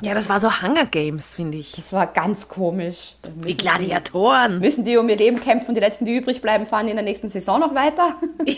Ja, 0.02 0.14
das 0.14 0.28
war 0.28 0.40
so 0.40 0.62
Hunger 0.62 0.86
Games, 0.86 1.36
finde 1.36 1.58
ich. 1.60 1.74
Das 1.74 1.94
war 1.94 2.08
ganz 2.08 2.48
komisch. 2.50 3.16
Die 3.48 3.56
Gladiatoren. 3.56 4.60
Müssen 4.60 4.84
die 4.86 4.98
um 4.98 5.08
ihr 5.08 5.16
Leben 5.18 5.40
kämpfen, 5.40 5.74
die 5.76 5.80
letzten, 5.80 6.06
die 6.06 6.16
übrig 6.18 6.42
bleiben, 6.42 6.66
fahren 6.66 6.88
in 6.88 6.96
der 6.96 7.06
nächsten 7.06 7.30
Saison 7.30 7.60
noch 7.60 7.74
weiter? 7.76 8.16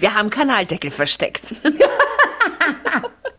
Wir 0.00 0.14
haben 0.14 0.30
Kanaldeckel 0.30 0.90
versteckt. 0.90 1.54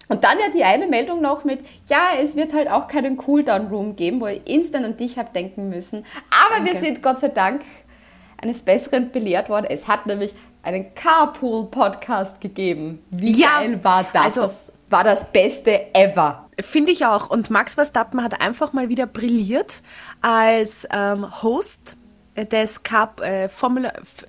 Und 0.09 0.23
dann 0.23 0.37
ja 0.39 0.49
die 0.55 0.63
eine 0.63 0.85
Meldung 0.87 1.21
noch 1.21 1.43
mit, 1.43 1.61
ja, 1.89 2.09
es 2.21 2.35
wird 2.35 2.53
halt 2.53 2.69
auch 2.69 2.87
keinen 2.87 3.17
Cooldown-Room 3.17 3.95
geben, 3.95 4.21
wo 4.21 4.27
ich 4.27 4.41
instant 4.45 4.85
an 4.85 4.95
dich 4.97 5.17
habe 5.17 5.29
denken 5.33 5.69
müssen. 5.69 6.05
Aber 6.47 6.63
wir 6.63 6.75
sind 6.75 7.01
Gott 7.01 7.19
sei 7.19 7.29
Dank 7.29 7.63
eines 8.39 8.61
Besseren 8.61 9.11
belehrt 9.11 9.49
worden. 9.49 9.65
Es 9.69 9.87
hat 9.87 10.05
nämlich 10.05 10.35
einen 10.61 10.93
Carpool-Podcast 10.93 12.39
gegeben. 12.41 13.03
Wie 13.09 13.41
Ja, 13.41 13.59
geil 13.61 13.83
war 13.83 14.05
das? 14.13 14.23
also- 14.25 14.41
das 14.41 14.71
war 14.93 15.03
das 15.03 15.31
Beste 15.33 15.93
ever. 15.93 16.47
Finde 16.61 16.91
ich 16.93 17.05
auch. 17.05 17.29
Und 17.29 17.49
Max 17.49 17.75
Verstappen 17.75 18.23
hat 18.23 18.39
einfach 18.41 18.71
mal 18.71 18.87
wieder 18.87 19.07
brilliert 19.07 19.81
als 20.21 20.87
ähm, 20.93 21.41
Host 21.43 21.97
des 22.37 22.83
Cup, 22.83 23.19
äh, 23.21 23.49
Formel, 23.49 23.85
F- 23.85 24.25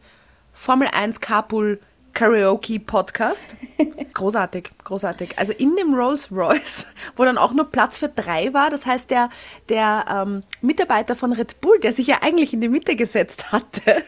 Formel 0.52 0.88
1 0.92 1.21
Carpool 1.21 1.80
Karaoke 2.14 2.80
Podcast. 2.80 3.56
Großartig, 4.14 4.71
großartig. 4.85 5.37
Also 5.38 5.52
in 5.52 5.75
dem 5.76 5.92
Rolls 5.94 6.30
Royce, 6.30 6.87
wo 7.16 7.25
dann 7.25 7.37
auch 7.38 7.52
nur 7.52 7.71
Platz 7.71 7.99
für 7.99 8.09
drei 8.09 8.54
war. 8.54 8.71
Das 8.71 8.87
heißt, 8.87 9.11
der, 9.11 9.28
der 9.68 10.04
ähm, 10.09 10.44
Mitarbeiter 10.62 11.16
von 11.16 11.33
Red 11.33 11.61
Bull, 11.61 11.78
der 11.80 11.92
sich 11.92 12.06
ja 12.06 12.18
eigentlich 12.23 12.54
in 12.54 12.61
die 12.61 12.68
Mitte 12.68 12.94
gesetzt 12.97 13.50
hatte, 13.52 14.02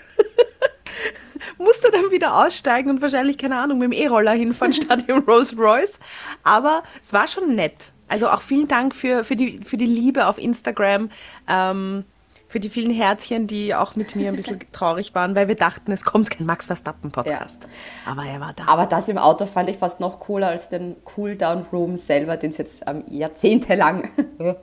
musste 1.59 1.91
dann 1.91 2.11
wieder 2.11 2.45
aussteigen 2.45 2.91
und 2.91 3.03
wahrscheinlich, 3.03 3.39
keine 3.39 3.57
Ahnung, 3.57 3.79
mit 3.79 3.93
dem 3.93 3.99
E-Roller 3.99 4.33
hinfahren 4.33 4.73
statt 4.75 5.05
im 5.07 5.19
Rolls 5.21 5.57
Royce. 5.57 5.99
Aber 6.43 6.83
es 7.03 7.13
war 7.13 7.29
schon 7.29 7.55
nett. 7.55 7.93
Also 8.09 8.29
auch 8.29 8.41
vielen 8.41 8.69
Dank 8.69 8.95
für, 8.95 9.25
für, 9.25 9.37
die, 9.37 9.61
für 9.65 9.77
die 9.77 9.87
Liebe 9.87 10.27
auf 10.27 10.39
Instagram, 10.39 11.11
ähm, 11.49 12.05
für 12.49 12.61
die 12.61 12.69
vielen 12.69 12.93
Herzchen, 12.93 13.49
die 13.49 13.75
auch 13.75 13.97
mit 13.97 14.15
mir 14.15 14.29
ein 14.29 14.37
bisschen 14.37 14.61
traurig 14.73 15.15
waren, 15.15 15.35
weil 15.35 15.49
wir 15.49 15.57
dachten, 15.57 15.91
es 15.91 16.05
kommt 16.05 16.31
kein 16.31 16.47
Max 16.47 16.67
Verstappen 16.67 17.11
Podcast. 17.11 17.67
Aber 18.09 18.23
er 18.25 18.41
war 18.41 18.53
da. 18.55 18.67
Aber 18.69 18.87
das 18.87 19.09
im 19.09 19.19
Auto 19.19 19.47
fand 19.47 19.69
ich 19.69 19.79
fast 19.79 19.99
noch 19.99 20.21
cooler 20.21 20.49
als 20.49 20.69
den 20.69 20.95
Cooldown-Room 21.05 21.99
selber, 21.99 22.37
den 22.37 22.51
es 22.51 22.59
jetzt 22.59 22.85
ähm, 22.87 23.03
jahrzehntelang 23.09 24.11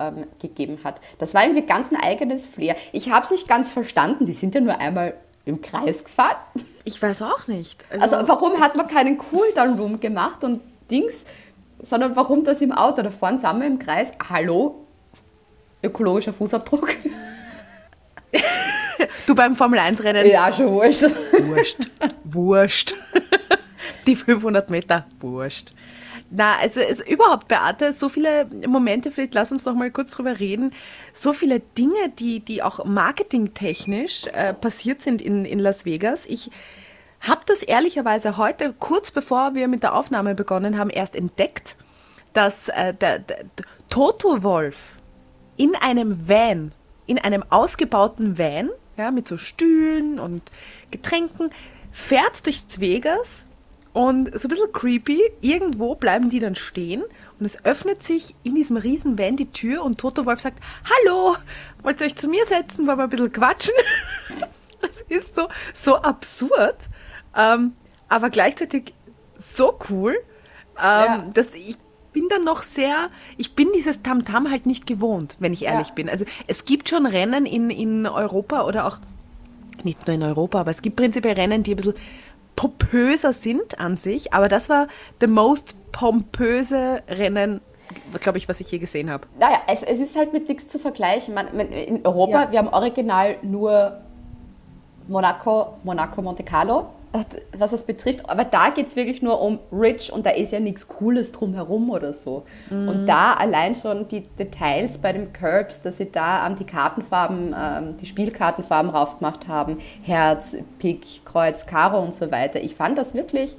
ähm, 0.00 0.26
gegeben 0.40 0.78
hat. 0.82 1.02
Das 1.18 1.34
war 1.34 1.44
irgendwie 1.44 1.66
ganz 1.66 1.92
ein 1.92 1.96
eigenes 1.96 2.46
Flair. 2.46 2.76
Ich 2.92 3.10
habe 3.10 3.24
es 3.24 3.30
nicht 3.30 3.46
ganz 3.46 3.70
verstanden. 3.70 4.24
Die 4.24 4.34
sind 4.34 4.54
ja 4.54 4.62
nur 4.62 4.78
einmal 4.78 5.14
im 5.46 5.62
Kreis 5.62 6.04
gefahren. 6.04 6.36
Ich 6.84 7.00
weiß 7.00 7.22
auch 7.22 7.46
nicht. 7.46 7.84
Also 7.98 8.16
warum 8.26 8.60
hat 8.60 8.76
man 8.76 8.86
keinen 8.88 9.16
Cooldown-Room 9.16 10.00
gemacht 10.00 10.44
und 10.44 10.60
Dings, 10.90 11.24
sondern 11.80 12.14
warum 12.16 12.44
das 12.44 12.60
im 12.60 12.72
Auto? 12.72 13.00
Da 13.00 13.10
vorne 13.10 13.38
sind 13.38 13.58
wir 13.58 13.66
im 13.66 13.78
Kreis. 13.78 14.12
Hallo? 14.28 14.86
Ökologischer 15.82 16.32
Fußabdruck? 16.32 16.90
du 19.26 19.34
beim 19.34 19.54
Formel 19.56 19.78
1 19.78 20.02
Rennen. 20.02 20.26
ja, 20.26 20.52
schon 20.52 20.68
wurscht. 20.68 21.04
Wurscht. 21.40 21.78
Wurscht. 22.24 22.94
Die 24.06 24.16
500 24.16 24.68
Meter. 24.68 25.06
Wurscht. 25.20 25.72
Na, 26.38 26.58
also 26.60 26.80
es, 26.80 27.00
überhaupt, 27.00 27.48
Beate, 27.48 27.94
so 27.94 28.10
viele 28.10 28.46
Momente, 28.66 29.10
vielleicht 29.10 29.32
lass 29.32 29.52
uns 29.52 29.64
noch 29.64 29.72
mal 29.72 29.90
kurz 29.90 30.12
drüber 30.12 30.38
reden, 30.38 30.74
so 31.14 31.32
viele 31.32 31.60
Dinge, 31.60 32.10
die, 32.18 32.40
die 32.40 32.62
auch 32.62 32.84
marketingtechnisch 32.84 34.26
äh, 34.26 34.52
passiert 34.52 35.00
sind 35.00 35.22
in, 35.22 35.46
in 35.46 35.58
Las 35.58 35.86
Vegas. 35.86 36.26
Ich 36.26 36.50
habe 37.20 37.40
das 37.46 37.62
ehrlicherweise 37.62 38.36
heute, 38.36 38.74
kurz 38.78 39.10
bevor 39.10 39.54
wir 39.54 39.66
mit 39.66 39.82
der 39.82 39.94
Aufnahme 39.94 40.34
begonnen 40.34 40.76
haben, 40.76 40.90
erst 40.90 41.16
entdeckt, 41.16 41.78
dass 42.34 42.68
äh, 42.68 42.92
der, 42.92 43.20
der, 43.20 43.46
Toto 43.88 44.42
Wolf 44.42 44.98
in 45.56 45.74
einem 45.74 46.28
Van, 46.28 46.72
in 47.06 47.18
einem 47.18 47.44
ausgebauten 47.48 48.36
Van, 48.36 48.68
ja, 48.98 49.10
mit 49.10 49.26
so 49.26 49.38
Stühlen 49.38 50.20
und 50.20 50.42
Getränken, 50.90 51.48
fährt 51.92 52.44
durch 52.44 52.62
Vegas 52.76 53.45
und 53.96 54.38
so 54.38 54.46
ein 54.46 54.50
bisschen 54.50 54.72
creepy, 54.74 55.22
irgendwo 55.40 55.94
bleiben 55.94 56.28
die 56.28 56.38
dann 56.38 56.54
stehen 56.54 57.02
und 57.40 57.46
es 57.46 57.64
öffnet 57.64 58.02
sich 58.02 58.34
in 58.42 58.54
diesem 58.54 58.76
riesen 58.76 59.18
Van 59.18 59.36
die 59.36 59.50
Tür 59.50 59.82
und 59.82 59.96
Toto 59.98 60.26
Wolf 60.26 60.38
sagt, 60.40 60.58
hallo, 60.84 61.36
wollt 61.82 62.00
ihr 62.00 62.06
euch 62.06 62.14
zu 62.16 62.28
mir 62.28 62.44
setzen, 62.44 62.86
wollen 62.86 62.98
wir 62.98 63.04
ein 63.04 63.10
bisschen 63.10 63.32
quatschen? 63.32 63.72
Das 64.82 65.00
ist 65.08 65.34
so, 65.34 65.48
so 65.72 65.96
absurd, 65.96 66.76
ähm, 67.34 67.72
aber 68.10 68.28
gleichzeitig 68.28 68.92
so 69.38 69.78
cool, 69.88 70.14
ähm, 70.78 70.82
Ja. 70.82 71.24
dass 71.32 71.54
ich 71.54 71.76
bin 72.12 72.28
dann 72.28 72.44
noch 72.44 72.62
sehr, 72.62 73.08
ich 73.38 73.54
bin 73.54 73.68
dieses 73.74 74.02
Tamtam 74.02 74.50
halt 74.50 74.66
nicht 74.66 74.86
gewohnt, 74.86 75.36
wenn 75.38 75.54
ich 75.54 75.64
ehrlich 75.64 75.88
Ja. 75.88 75.94
bin. 75.94 76.10
Also 76.10 76.26
es 76.46 76.66
gibt 76.66 76.90
schon 76.90 77.06
Rennen 77.06 77.46
in, 77.46 77.70
in 77.70 78.06
Europa 78.06 78.64
oder 78.66 78.86
auch 78.86 78.98
nicht 79.82 80.06
nur 80.06 80.14
in 80.14 80.22
Europa, 80.22 80.60
aber 80.60 80.70
es 80.70 80.82
gibt 80.82 80.96
prinzipiell 80.96 81.34
Rennen, 81.34 81.62
die 81.62 81.72
ein 81.72 81.76
bisschen 81.78 81.94
pompöser 82.56 83.32
sind 83.32 83.78
an 83.78 83.96
sich, 83.96 84.32
aber 84.32 84.48
das 84.48 84.68
war 84.68 84.88
the 85.20 85.26
most 85.26 85.74
pompöse 85.92 87.02
Rennen, 87.08 87.60
glaube 88.20 88.38
ich, 88.38 88.48
was 88.48 88.60
ich 88.60 88.70
je 88.72 88.78
gesehen 88.78 89.10
habe. 89.10 89.26
Naja, 89.38 89.58
es, 89.68 89.82
es 89.82 90.00
ist 90.00 90.16
halt 90.16 90.32
mit 90.32 90.48
nichts 90.48 90.66
zu 90.68 90.78
vergleichen. 90.78 91.34
Man, 91.34 91.54
man, 91.56 91.68
in 91.68 92.04
Europa, 92.04 92.44
Ja. 92.44 92.52
wir 92.52 92.58
haben 92.58 92.68
original 92.68 93.36
nur 93.42 93.98
Monaco, 95.08 95.74
Monaco, 95.84 96.20
Monte 96.22 96.42
Carlo, 96.42 96.86
was 97.56 97.70
das 97.70 97.84
betrifft. 97.84 98.28
Aber 98.28 98.44
da 98.44 98.70
geht 98.70 98.88
es 98.88 98.96
wirklich 98.96 99.22
nur 99.22 99.40
um 99.40 99.58
Rich 99.72 100.12
und 100.12 100.26
da 100.26 100.30
ist 100.30 100.52
ja 100.52 100.60
nichts 100.60 100.88
Cooles 100.88 101.32
drumherum 101.32 101.90
oder 101.90 102.12
so. 102.12 102.44
Und 102.70 103.06
da 103.06 103.34
allein 103.34 103.74
schon 103.74 104.08
die 104.08 104.22
Details 104.22 104.98
bei 104.98 105.12
den 105.12 105.32
Curbs, 105.32 105.82
dass 105.82 105.98
sie 105.98 106.10
da 106.10 106.48
die 106.50 106.64
Kartenfarben, 106.64 107.54
ähm, 107.58 107.96
die 107.96 108.06
Spielkartenfarben 108.06 108.90
raufgemacht 108.90 109.48
haben, 109.48 109.78
Herz, 110.02 110.56
Pik, 110.78 111.24
Kreuz, 111.24 111.66
Karo 111.66 112.00
und 112.00 112.14
so 112.14 112.30
weiter. 112.30 112.60
Ich 112.60 112.74
fand 112.74 112.98
das 112.98 113.14
wirklich 113.14 113.56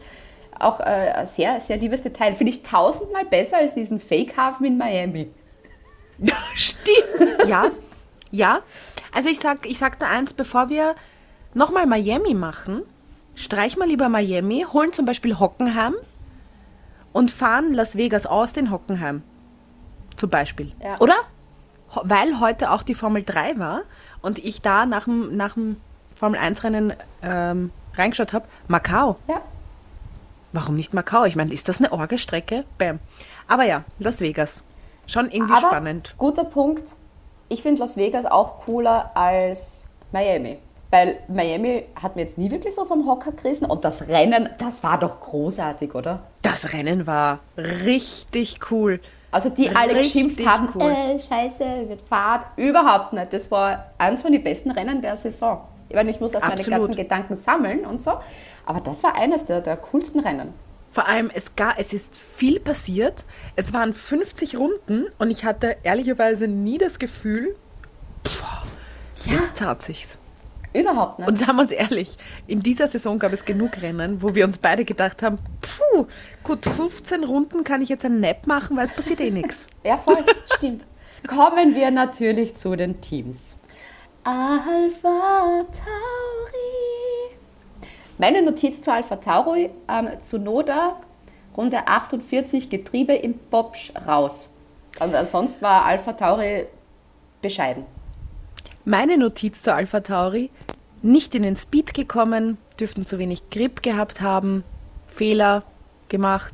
auch 0.59 0.79
äh, 0.79 0.83
ein 0.83 1.25
sehr, 1.27 1.59
sehr 1.61 1.77
liebes 1.77 2.03
Detail. 2.03 2.33
Finde 2.33 2.51
ich 2.51 2.63
tausendmal 2.63 3.25
besser 3.25 3.57
als 3.57 3.75
diesen 3.75 3.99
Fake-Hafen 3.99 4.65
in 4.65 4.77
Miami. 4.77 5.29
Stimmt. 6.55 7.47
ja, 7.47 7.71
ja. 8.31 8.59
Also 9.13 9.29
ich 9.29 9.39
sag, 9.39 9.65
ich 9.65 9.77
sag 9.77 9.99
da 9.99 10.07
eins, 10.07 10.33
bevor 10.33 10.69
wir 10.69 10.95
nochmal 11.53 11.85
Miami 11.85 12.33
machen, 12.33 12.83
streich 13.37 13.77
mal 13.77 13.87
lieber 13.87 14.09
Miami, 14.09 14.65
holen 14.73 14.91
zum 14.91 15.05
Beispiel 15.05 15.37
Hockenheim 15.37 15.93
und 17.13 17.31
fahren 17.31 17.71
Las 17.71 17.95
Vegas 17.95 18.25
aus 18.25 18.51
den 18.51 18.71
Hockenheim. 18.71 19.21
Zum 20.17 20.29
Beispiel. 20.29 20.71
Ja. 20.83 20.99
Oder? 20.99 21.15
Weil 22.03 22.39
heute 22.39 22.71
auch 22.71 22.81
die 22.83 22.95
Formel 22.95 23.23
3 23.23 23.59
war 23.59 23.81
und 24.21 24.39
ich 24.39 24.61
da 24.61 24.85
nach 24.85 25.05
dem, 25.05 25.37
nach 25.37 25.53
dem 25.53 25.77
Formel 26.15 26.39
1 26.39 26.63
Rennen 26.63 26.93
ähm, 27.21 27.71
reingeschaut 27.95 28.33
habe, 28.33 28.45
Macau. 28.67 29.17
Ja. 29.27 29.41
Warum 30.51 30.75
nicht 30.75 30.93
Macau? 30.93 31.25
Ich 31.25 31.35
meine, 31.35 31.53
ist 31.53 31.69
das 31.69 31.77
eine 31.77 31.91
Orgelstrecke? 31.91 32.65
Bam. 32.79 32.99
Aber 33.47 33.63
ja, 33.63 33.83
Las 33.99 34.19
Vegas. 34.19 34.63
Schon 35.05 35.29
irgendwie 35.29 35.53
Aber 35.53 35.67
spannend. 35.67 36.15
guter 36.17 36.43
Punkt. 36.43 36.95
Ich 37.49 37.61
finde 37.61 37.79
Las 37.81 37.95
Vegas 37.95 38.25
auch 38.25 38.65
cooler 38.65 39.11
als 39.15 39.87
Miami. 40.11 40.57
Weil 40.89 41.17
Miami 41.27 41.85
hat 41.95 42.15
mir 42.15 42.21
jetzt 42.21 42.37
nie 42.37 42.49
wirklich 42.49 42.73
so 42.73 42.85
vom 42.85 43.07
Hocker 43.07 43.33
gerissen. 43.33 43.65
Und 43.65 43.83
das 43.83 44.07
Rennen, 44.07 44.49
das 44.57 44.83
war 44.83 44.99
doch 44.99 45.19
großartig, 45.19 45.93
oder? 45.93 46.21
Das 46.41 46.73
Rennen 46.73 47.05
war 47.05 47.39
richtig 47.57 48.59
cool. 48.71 49.01
Also 49.29 49.49
die 49.49 49.69
alle 49.69 49.93
geschimpft 49.95 50.45
haben, 50.45 50.69
cool. 50.75 50.83
äh, 50.83 51.19
scheiße, 51.19 51.89
wird 51.89 52.01
Fahrt. 52.01 52.45
Überhaupt 52.55 53.11
nicht. 53.11 53.33
Das 53.33 53.51
war 53.51 53.91
eins 53.97 54.21
von 54.21 54.31
den 54.31 54.43
besten 54.43 54.71
Rennen 54.71 55.01
der 55.01 55.17
Saison. 55.17 55.61
Ich 55.89 55.95
meine, 55.95 56.09
ich 56.11 56.19
muss 56.19 56.33
erst 56.33 56.45
meine 56.45 56.59
Absolut. 56.59 56.79
ganzen 56.79 56.95
Gedanken 56.95 57.35
sammeln 57.35 57.85
und 57.85 58.01
so. 58.01 58.13
Aber 58.65 58.79
das 58.79 59.03
war 59.03 59.15
eines 59.15 59.45
der, 59.45 59.61
der 59.61 59.77
coolsten 59.77 60.21
Rennen. 60.21 60.53
Vor 60.91 61.07
allem, 61.07 61.29
es, 61.33 61.55
gar, 61.55 61.75
es 61.77 61.93
ist 61.93 62.17
viel 62.17 62.59
passiert. 62.59 63.25
Es 63.55 63.73
waren 63.73 63.93
50 63.93 64.57
Runden 64.57 65.05
und 65.19 65.31
ich 65.31 65.43
hatte 65.45 65.77
ehrlicherweise 65.83 66.47
nie 66.47 66.77
das 66.77 66.97
Gefühl, 66.97 67.55
pff, 68.25 68.43
jetzt 69.25 69.55
zahlt 69.55 69.81
sich's. 69.81 70.17
Überhaupt 70.77 71.19
nicht. 71.19 71.27
Und 71.27 71.37
sagen 71.39 71.55
wir 71.55 71.61
uns 71.61 71.71
ehrlich, 71.71 72.17
in 72.45 72.61
dieser 72.61 72.87
Saison 72.87 73.17
gab 73.17 73.33
es 73.33 73.45
genug 73.45 73.81
Rennen, 73.81 74.21
wo 74.21 74.35
wir 74.35 74.45
uns 74.45 74.59
beide 74.59 74.85
gedacht 74.85 75.23
haben, 75.23 75.39
puh, 75.61 76.05
gut, 76.43 76.65
15 76.65 77.23
Runden 77.23 77.63
kann 77.63 77.81
ich 77.81 77.89
jetzt 77.89 78.05
ein 78.05 78.19
Nap 78.19 78.45
machen, 78.45 78.77
weil 78.77 78.85
es 78.85 78.91
passiert 78.91 79.19
eh 79.21 79.31
nichts. 79.31 79.67
Ja, 79.83 79.97
voll, 79.97 80.17
stimmt. 80.57 80.85
Kommen 81.27 81.73
wir 81.73 81.91
natürlich 81.91 82.55
zu 82.55 82.75
den 82.75 82.99
Teams. 82.99 83.55
Alpha 84.23 85.65
Tauri. 85.71 87.35
Meine 88.17 88.41
Notiz 88.41 88.81
zu 88.81 88.91
Alpha 88.91 89.15
Tauri, 89.15 89.69
ähm, 89.87 90.09
zu 90.19 90.37
Noda, 90.37 90.97
Runde 91.55 91.87
48, 91.87 92.69
Getriebe 92.69 93.13
im 93.13 93.35
Bobsch 93.49 93.93
raus. 94.05 94.49
Und 94.99 95.15
sonst 95.27 95.61
war 95.61 95.85
Alpha 95.85 96.13
Tauri 96.13 96.67
bescheiden. 97.41 97.85
Meine 98.87 99.17
Notiz 99.17 99.63
zu 99.63 99.75
Alpha 99.75 99.99
Tauri, 99.99 100.49
nicht 101.01 101.35
in 101.35 101.43
den 101.43 101.57
Speed 101.57 101.93
gekommen, 101.93 102.57
dürften 102.79 103.05
zu 103.05 103.19
wenig 103.19 103.49
Grip 103.49 103.83
gehabt 103.83 104.21
haben, 104.21 104.63
Fehler 105.07 105.63
gemacht, 106.07 106.53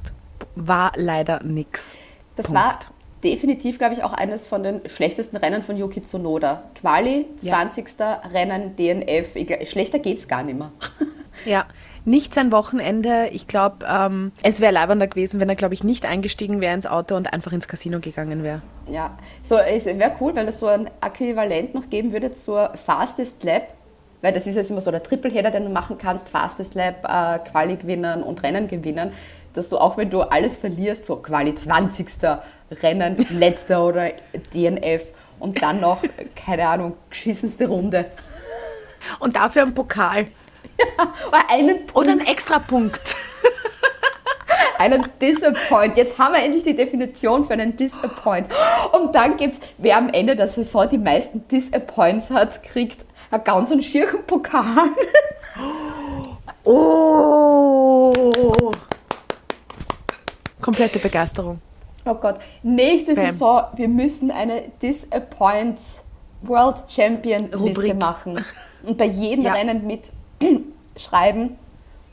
war 0.56 0.94
leider 0.96 1.44
nix. 1.44 1.96
Das 2.36 2.48
Punkt. 2.48 2.60
war 2.60 2.80
definitiv, 3.24 3.78
glaube 3.78 3.94
ich, 3.94 4.04
auch 4.04 4.14
eines 4.14 4.48
von 4.48 4.64
den 4.64 4.82
schlechtesten 4.90 5.38
Rennen 5.38 5.62
von 5.62 5.78
Yuki 5.78 6.02
Tsunoda. 6.02 6.64
Quali, 6.74 7.28
Ja. 7.42 7.54
20. 7.54 7.86
Rennen, 8.34 8.76
DNF. 8.78 9.36
Schlechter 9.70 10.00
geht's 10.00 10.28
gar 10.28 10.42
nicht 10.42 10.58
mehr. 10.58 10.72
Ja, 11.46 11.68
nicht 12.06 12.34
sein 12.34 12.52
Wochenende. 12.52 13.30
Ich 13.32 13.48
glaube, 13.48 13.86
ähm, 13.90 14.32
es 14.44 14.60
wäre 14.60 14.74
leibender 14.74 15.08
gewesen, 15.08 15.40
wenn 15.40 15.50
er, 15.50 15.56
glaube 15.56 15.74
ich, 15.74 15.84
nicht 15.84 16.06
eingestiegen 16.06 16.62
wäre 16.62 16.74
ins 16.74 16.86
Auto 16.86 17.16
und 17.16 17.34
einfach 17.34 17.52
ins 17.54 17.68
Casino 17.68 18.00
gegangen 18.00 18.44
wäre. 18.44 18.62
Ja, 18.88 19.18
so, 19.42 19.58
es 19.58 19.86
wäre 19.86 20.12
cool, 20.20 20.36
wenn 20.36 20.48
es 20.48 20.60
so 20.60 20.68
ein 20.68 20.90
Äquivalent 21.02 21.74
noch 21.74 21.90
geben 21.90 22.12
würde 22.12 22.34
zur 22.34 22.72
Fastest 22.76 23.44
Lap, 23.44 23.68
weil 24.22 24.34
das 24.34 24.48
ist 24.48 24.56
jetzt 24.56 24.72
immer 24.72 24.82
so 24.82 24.92
der 24.92 25.04
Tripleheader, 25.04 25.52
den 25.52 25.66
du 25.66 25.70
machen 25.70 25.98
kannst, 25.98 26.30
Fastest 26.30 26.76
Lap, 26.76 27.06
äh, 27.06 27.40
Quali 27.40 27.78
gewinnen 27.78 28.24
und 28.24 28.44
Rennen 28.44 28.68
gewinnen, 28.68 29.12
dass 29.54 29.70
du 29.70 29.78
auch 29.78 29.98
wenn 29.98 30.10
du 30.10 30.22
alles 30.22 30.56
verlierst, 30.56 31.06
so 31.06 31.18
Quali 31.18 31.56
20. 31.56 32.08
Rennen, 32.82 33.16
letzter 33.30 33.86
oder 33.86 34.10
DNF 34.54 35.14
und 35.40 35.62
dann 35.62 35.80
noch, 35.80 36.02
keine 36.36 36.68
Ahnung, 36.68 36.94
geschissenste 37.10 37.68
Runde. 37.68 38.06
Und 39.20 39.36
dafür 39.36 39.64
ein 39.64 39.74
Pokal. 39.74 40.28
Oder 41.28 41.50
einen 41.50 41.78
Oder 41.94 42.06
Punkt, 42.08 42.10
ein 42.10 42.20
Extrapunkt. 42.28 43.16
einen 44.80 45.06
Disappoint. 45.22 45.98
Jetzt 45.98 46.18
haben 46.20 46.34
wir 46.34 46.44
endlich 46.44 46.64
die 46.64 46.76
Definition 46.76 47.46
für 47.46 47.54
einen 47.54 47.78
Disappoint. 47.78 48.48
Und 48.92 49.14
dann 49.16 49.38
gibt's, 49.38 49.60
wer 49.78 49.98
am 49.98 50.10
Ende 50.10 50.36
der 50.36 50.48
Saison 50.48 50.88
die 50.90 50.98
meisten 50.98 51.48
Disappoints 51.48 52.30
hat, 52.30 52.64
kriegt 52.64 53.06
einen 53.32 53.44
ganz 53.44 53.72
einen 53.72 53.84
schirchen 53.84 54.24
Pokal. 54.26 54.64
Oh! 56.66 58.14
Komplette 60.62 61.00
Begeisterung. 61.00 61.60
Oh 62.06 62.16
Gott, 62.16 62.40
nächste 62.64 63.14
Bam. 63.16 63.30
Saison, 63.30 63.64
wir 63.76 63.88
müssen 63.90 64.32
eine 64.32 64.64
Disappoint 64.82 65.78
World 66.42 66.78
Champion 66.90 67.44
Liste 67.52 67.58
Rubrik. 67.58 68.00
machen. 68.00 68.46
Und 68.84 68.98
bei 68.98 69.06
jedem 69.06 69.44
Ja. 69.46 69.54
Rennen 69.54 69.86
mit 69.86 70.10
schreiben, 70.98 71.58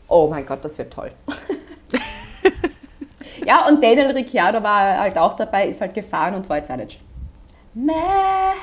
oh 0.09 0.29
mein 0.29 0.47
Gott, 0.47 0.65
das 0.65 0.79
wird 0.79 0.93
toll. 0.93 1.13
ja, 3.47 3.69
und 3.69 3.83
Daniel 3.83 4.11
Ricciardo 4.11 4.63
war 4.63 4.99
halt 4.99 5.19
auch 5.19 5.35
dabei, 5.35 5.69
ist 5.69 5.81
halt 5.81 5.95
gefahren 5.95 6.35
und 6.35 6.49
war 6.49 6.59
jetzt 6.59 6.71
auch 6.71 6.77
nicht. 6.77 7.01
Mercedes. 7.75 8.61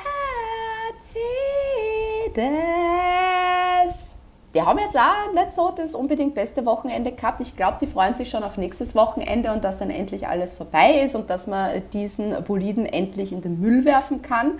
Die 4.54 4.62
haben 4.62 4.78
jetzt 4.78 4.96
auch 4.96 5.32
nicht 5.34 5.52
so 5.52 5.72
das 5.76 5.94
unbedingt 5.94 6.34
beste 6.34 6.64
Wochenende 6.64 7.12
gehabt. 7.12 7.40
Ich 7.40 7.54
glaube, 7.54 7.78
die 7.80 7.86
freuen 7.86 8.14
sich 8.14 8.30
schon 8.30 8.42
auf 8.42 8.56
nächstes 8.56 8.94
Wochenende 8.94 9.52
und 9.52 9.62
dass 9.62 9.78
dann 9.78 9.90
endlich 9.90 10.26
alles 10.26 10.54
vorbei 10.54 11.00
ist 11.00 11.14
und 11.14 11.28
dass 11.28 11.46
man 11.46 11.82
diesen 11.92 12.42
Boliden 12.44 12.86
endlich 12.86 13.32
in 13.32 13.42
den 13.42 13.60
Müll 13.60 13.84
werfen 13.84 14.22
kann. 14.22 14.52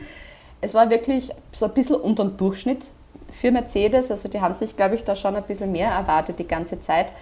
Es 0.61 0.75
war 0.75 0.91
wirklich 0.91 1.31
so 1.53 1.67
ein 1.67 1.73
bisschen 1.73 1.97
unter 1.97 2.25
dem 2.25 2.37
Durchschnitt 2.37 2.85
für 3.31 3.51
Mercedes. 3.51 4.11
Also 4.11 4.29
die 4.29 4.41
haben 4.41 4.55
sich, 4.55 4.77
glaube 4.77 4.95
ich, 4.95 5.05
da 5.05 5.17
schon 5.17 5.37
ein 5.37 5.45
bisschen 5.45 5.73
mehr 5.73 5.91
erwartet 5.91 6.39
die 6.39 6.49
ganze 6.49 6.81
Zeit. 6.81 7.13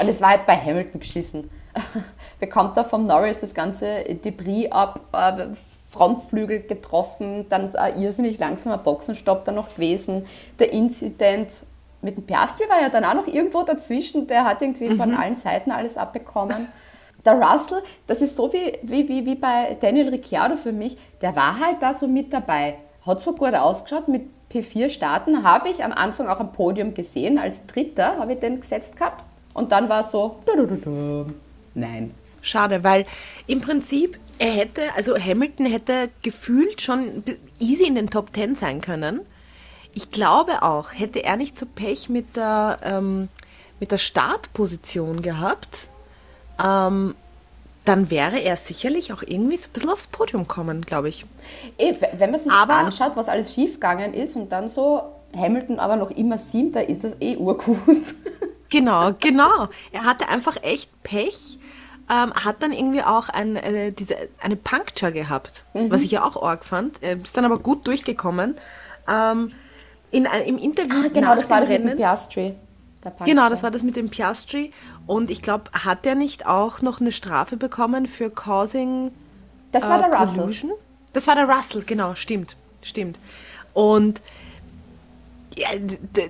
Und 0.00 0.08
es 0.08 0.20
war 0.20 0.30
halt 0.30 0.46
bei 0.46 0.56
Hamilton 0.56 1.00
geschissen. 1.00 1.50
Bekommt 2.40 2.76
da 2.76 2.84
vom 2.84 3.06
Norris 3.06 3.40
das 3.40 3.54
ganze 3.54 4.02
Debris 4.04 4.70
ab, 4.70 5.00
äh, 5.12 5.46
Frontflügel 5.90 6.60
getroffen, 6.62 7.46
dann 7.50 7.74
ein 7.76 8.00
irrsinnig 8.00 8.38
langsamer 8.38 8.78
Boxenstopp 8.78 9.44
dann 9.44 9.56
noch 9.56 9.74
gewesen. 9.74 10.24
Der 10.58 10.72
Incident 10.72 11.50
mit 12.00 12.16
dem 12.16 12.24
Piastri 12.24 12.68
war 12.68 12.80
ja 12.80 12.88
dann 12.88 13.04
auch 13.04 13.14
noch 13.14 13.26
irgendwo 13.26 13.62
dazwischen, 13.62 14.26
der 14.26 14.44
hat 14.44 14.62
irgendwie 14.62 14.96
von 14.96 15.14
allen 15.14 15.34
Seiten 15.34 15.70
alles 15.70 15.96
abbekommen. 15.96 16.68
Der 17.24 17.34
Russell, 17.34 17.82
das 18.06 18.20
ist 18.20 18.36
so 18.36 18.52
wie, 18.52 18.78
wie, 18.82 19.08
wie, 19.08 19.24
wie 19.26 19.34
bei 19.34 19.76
Daniel 19.78 20.08
Ricciardo 20.08 20.56
für 20.56 20.72
mich, 20.72 20.96
der 21.20 21.36
war 21.36 21.60
halt 21.60 21.80
da 21.80 21.94
so 21.94 22.08
mit 22.08 22.32
dabei. 22.32 22.78
Hat 23.06 23.20
zwar 23.20 23.34
gut 23.34 23.54
ausgeschaut, 23.54 24.08
mit 24.08 24.28
P4 24.52 24.90
starten, 24.90 25.42
habe 25.42 25.68
ich 25.68 25.84
am 25.84 25.92
Anfang 25.92 26.28
auch 26.28 26.40
am 26.40 26.52
Podium 26.52 26.94
gesehen, 26.94 27.38
als 27.38 27.66
Dritter 27.66 28.18
habe 28.18 28.34
ich 28.34 28.40
den 28.40 28.60
gesetzt 28.60 28.96
gehabt. 28.96 29.24
Und 29.54 29.72
dann 29.72 29.88
war 29.88 30.02
so, 30.02 30.36
du, 30.46 30.66
du. 30.66 31.26
nein. 31.74 32.14
Schade, 32.40 32.82
weil 32.82 33.06
im 33.46 33.60
Prinzip 33.60 34.18
er 34.38 34.50
hätte, 34.50 34.82
also 34.96 35.16
Hamilton 35.16 35.66
hätte 35.66 36.10
gefühlt 36.22 36.80
schon 36.80 37.22
easy 37.60 37.84
in 37.84 37.94
den 37.94 38.10
Top 38.10 38.34
10 38.34 38.56
sein 38.56 38.80
können. 38.80 39.20
Ich 39.94 40.10
glaube 40.10 40.62
auch, 40.62 40.92
hätte 40.92 41.22
er 41.22 41.36
nicht 41.36 41.56
so 41.56 41.66
Pech 41.66 42.08
mit 42.08 42.36
der, 42.36 42.78
ähm, 42.82 43.28
mit 43.78 43.92
der 43.92 43.98
Startposition 43.98 45.22
gehabt, 45.22 45.88
ähm, 46.62 47.14
dann 47.84 48.10
wäre 48.10 48.38
er 48.40 48.56
sicherlich 48.56 49.12
auch 49.12 49.22
irgendwie 49.22 49.56
so 49.56 49.68
ein 49.68 49.72
bisschen 49.72 49.90
aufs 49.90 50.06
Podium 50.06 50.46
kommen, 50.48 50.82
glaube 50.82 51.08
ich. 51.08 51.26
Eh, 51.78 51.94
wenn 52.16 52.30
man 52.30 52.40
sich 52.40 52.52
Aber- 52.52 52.74
anschaut, 52.74 53.12
was 53.16 53.28
alles 53.28 53.52
schiefgegangen 53.54 54.14
ist 54.14 54.36
und 54.36 54.50
dann 54.52 54.68
so 54.68 55.02
Hamilton 55.36 55.78
aber 55.78 55.96
noch 55.96 56.10
immer 56.10 56.38
siebter, 56.38 56.88
ist 56.88 57.04
das 57.04 57.16
eh 57.20 57.36
urgut. 57.36 57.76
Genau, 58.70 59.12
genau. 59.20 59.68
Er 59.92 60.04
hatte 60.04 60.28
einfach 60.30 60.56
echt 60.62 60.90
Pech. 61.02 61.58
Ähm, 62.10 62.32
hat 62.32 62.62
dann 62.62 62.72
irgendwie 62.72 63.02
auch 63.02 63.28
ein, 63.28 63.56
äh, 63.56 63.92
diese, 63.92 64.16
eine 64.42 64.56
Puncture 64.56 65.12
gehabt, 65.12 65.64
was 65.74 66.00
ich 66.00 66.10
ja 66.12 66.24
auch 66.24 66.42
arg 66.42 66.64
fand. 66.64 67.02
Er 67.02 67.20
ist 67.20 67.36
dann 67.36 67.44
aber 67.44 67.58
gut 67.58 67.86
durchgekommen. 67.86 68.56
Ähm, 69.06 69.52
in, 70.10 70.26
ein- 70.26 70.44
Im 70.46 70.56
Interview 70.56 71.02
genau, 71.12 71.28
nach 71.28 71.36
das 71.36 71.50
war 71.50 71.60
das 71.60 71.68
mit 71.68 71.80
Rennen, 71.80 71.88
dem 71.88 71.96
Piastri. 71.98 72.54
Der. 73.04 73.12
Genau, 73.24 73.48
das 73.48 73.62
war 73.62 73.70
das 73.70 73.82
mit 73.82 73.96
dem 73.96 74.10
Piastri. 74.10 74.72
Und 75.06 75.30
ich 75.30 75.42
glaube, 75.42 75.64
hat 75.72 76.06
er 76.06 76.14
nicht 76.14 76.46
auch 76.46 76.82
noch 76.82 77.00
eine 77.00 77.12
Strafe 77.12 77.56
bekommen 77.56 78.06
für 78.06 78.30
Causing 78.30 79.12
Das 79.72 79.84
war 79.84 79.98
äh, 79.98 80.10
der 80.10 80.18
Russell. 80.18 80.38
Collusion? 80.38 80.72
Das 81.12 81.26
war 81.26 81.34
der 81.34 81.48
Russell, 81.48 81.82
genau, 81.82 82.14
stimmt, 82.14 82.56
stimmt. 82.80 83.18
Und 83.74 84.22
ja, 85.56 85.68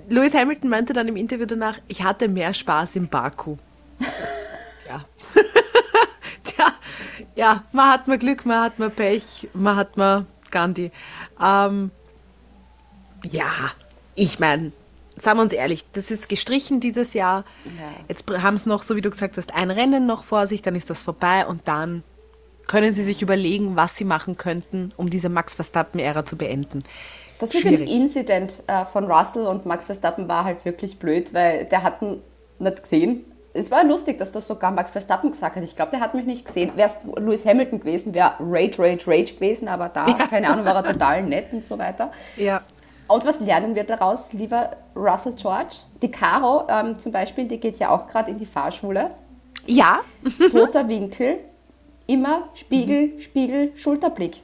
Lewis 0.09 0.35
Hamilton 0.35 0.69
meinte 0.69 0.93
dann 0.93 1.07
im 1.09 1.17
Interview 1.17 1.47
danach, 1.47 1.79
ich 1.89 2.03
hatte 2.03 2.29
mehr 2.29 2.53
Spaß 2.53 2.97
im 2.97 3.09
Baku. 3.09 3.57
ja. 4.89 5.05
Tja, 6.45 6.73
ja, 7.37 7.63
man 7.73 7.91
hat 7.91 8.09
mal 8.09 8.19
Glück, 8.19 8.45
man 8.45 8.61
hat 8.61 8.79
mal 8.79 8.91
Pech, 8.91 9.49
man 9.55 9.77
hat 9.77 9.97
mal 9.97 10.27
Gandhi. 10.51 10.91
Ähm, 11.41 11.93
ja, 13.31 13.47
ich 14.17 14.41
meine, 14.41 14.73
sagen 15.23 15.39
wir 15.39 15.43
uns 15.43 15.53
ehrlich, 15.53 15.85
das 15.93 16.11
ist 16.11 16.29
gestrichen 16.29 16.81
dieses 16.81 17.15
Jahr. 17.15 17.45
Jetzt 18.09 18.25
haben 18.43 18.55
es 18.55 18.67
noch, 18.67 18.83
so 18.83 18.97
wie 18.97 19.01
du 19.01 19.11
gesagt 19.11 19.37
hast, 19.37 19.55
ein 19.55 19.71
Rennen 19.71 20.07
noch 20.07 20.25
vor 20.25 20.47
sich, 20.47 20.63
dann 20.63 20.75
ist 20.75 20.91
das 20.91 21.03
vorbei 21.03 21.47
und 21.47 21.63
dann 21.67 22.03
können 22.67 22.95
sie 22.95 23.05
sich 23.05 23.23
überlegen, 23.23 23.77
was 23.77 23.97
sie 23.97 24.05
machen 24.05 24.37
könnten, 24.37 24.93
um 24.97 25.11
diese 25.11 25.29
Max 25.29 25.55
Verstappen-Ära 25.55 26.25
zu 26.25 26.37
beenden. 26.37 26.85
Das 27.39 27.53
mit 27.53 27.63
schwierig. 27.63 27.89
dem 27.89 28.03
Incident 28.03 28.63
äh, 28.67 28.85
von 28.85 29.11
Russell 29.11 29.47
und 29.47 29.67
Max 29.67 29.87
Verstappen 29.87 30.29
war 30.29 30.45
halt 30.45 30.65
wirklich 30.65 30.99
blöd, 30.99 31.35
weil 31.35 31.65
der 31.65 31.83
hat 31.83 32.01
ihn 32.01 32.23
nicht 32.59 32.83
gesehen. 32.83 33.25
Es 33.53 33.71
war 33.71 33.85
lustig, 33.85 34.19
dass 34.19 34.33
das 34.33 34.47
sogar 34.47 34.71
Max 34.71 34.93
Verstappen 34.93 35.33
gesagt 35.33 35.57
hat. 35.57 35.65
Ich 35.65 35.77
glaube, 35.77 35.91
der 35.91 36.01
hat 36.01 36.15
mich 36.15 36.25
nicht 36.25 36.47
gesehen. 36.47 36.71
Wäre 36.77 36.89
es 36.89 36.97
Lewis 37.17 37.45
Hamilton 37.45 37.81
gewesen, 37.81 38.15
wäre 38.15 38.35
Rage, 38.41 38.79
Rage, 38.79 39.07
Rage 39.07 39.35
gewesen, 39.35 39.69
aber 39.69 39.89
da, 39.89 40.07
keine 40.31 40.49
Ahnung, 40.49 40.65
war 40.65 40.77
er 40.77 40.85
total 40.85 41.23
nett 41.23 41.53
und 41.53 41.65
so 41.65 41.79
weiter. 41.79 42.13
Ja. 42.37 42.63
Und 43.13 43.25
was 43.25 43.41
lernen 43.41 43.75
wir 43.75 43.85
daraus, 43.85 44.33
lieber 44.33 44.71
Russell 44.97 45.33
George? 45.35 45.77
Die 46.01 46.11
Caro 46.11 46.67
ähm, 46.69 46.99
zum 46.99 47.13
Beispiel, 47.13 47.47
die 47.47 47.59
geht 47.59 47.79
ja 47.79 47.91
auch 47.91 48.07
gerade 48.07 48.31
in 48.31 48.39
die 48.39 48.47
Fahrschule. 48.47 49.11
Ja, 49.67 50.01
Toter 50.51 50.89
Winkel, 50.89 51.39
immer 52.07 52.49
Spiegel, 52.55 53.21
Spiegel, 53.21 53.73
Schulterblick. 53.77 54.41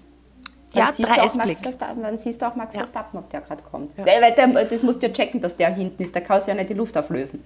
Dann 0.72 0.86
Ja, 0.86 0.92
siehst 0.92 1.08
du 1.08 1.12
auch 1.12 1.16
Max 1.16 1.34
3S-Blick. 1.36 1.58
Verstappen, 1.58 2.02
dann 2.02 2.18
siehst 2.18 2.42
du 2.42 2.46
auch 2.46 2.54
Max 2.56 2.74
Ja. 2.74 2.80
Verstappen, 2.80 3.18
ob 3.18 3.30
der 3.30 3.40
gerade 3.40 3.62
kommt. 3.62 3.96
Weil, 3.96 4.20
weil 4.20 4.34
der, 4.34 4.64
das 4.66 4.82
musst 4.82 5.02
du 5.02 5.06
ja 5.06 5.12
checken, 5.12 5.40
dass 5.40 5.56
der 5.56 5.74
hinten 5.74 6.02
ist. 6.02 6.14
Der 6.14 6.22
kann 6.22 6.40
ja 6.46 6.54
nicht 6.54 6.68
die 6.68 6.74
Luft 6.74 6.96
auflösen. 6.96 7.42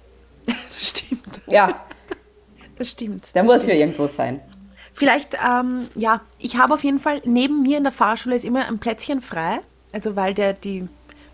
das 0.46 0.88
stimmt. 0.88 1.40
Ja, 1.48 1.74
Das 2.78 2.88
stimmt. 2.88 3.34
der 3.34 3.42
das 3.42 3.52
muss 3.52 3.62
stimmt. 3.64 3.78
ja 3.78 3.80
irgendwo 3.86 4.06
sein. 4.06 4.40
Vielleicht, 4.94 5.36
ähm, 5.44 5.88
ja, 5.94 6.20
ich 6.38 6.56
habe 6.58 6.74
auf 6.74 6.84
jeden 6.84 6.98
Fall, 7.00 7.20
neben 7.24 7.62
mir 7.62 7.76
in 7.78 7.82
der 7.84 7.92
Fahrschule 7.92 8.36
ist 8.36 8.44
immer 8.44 8.66
ein 8.66 8.78
Plätzchen 8.78 9.20
frei, 9.20 9.60
also 9.92 10.16
weil 10.16 10.34
der, 10.34 10.52
die 10.52 10.88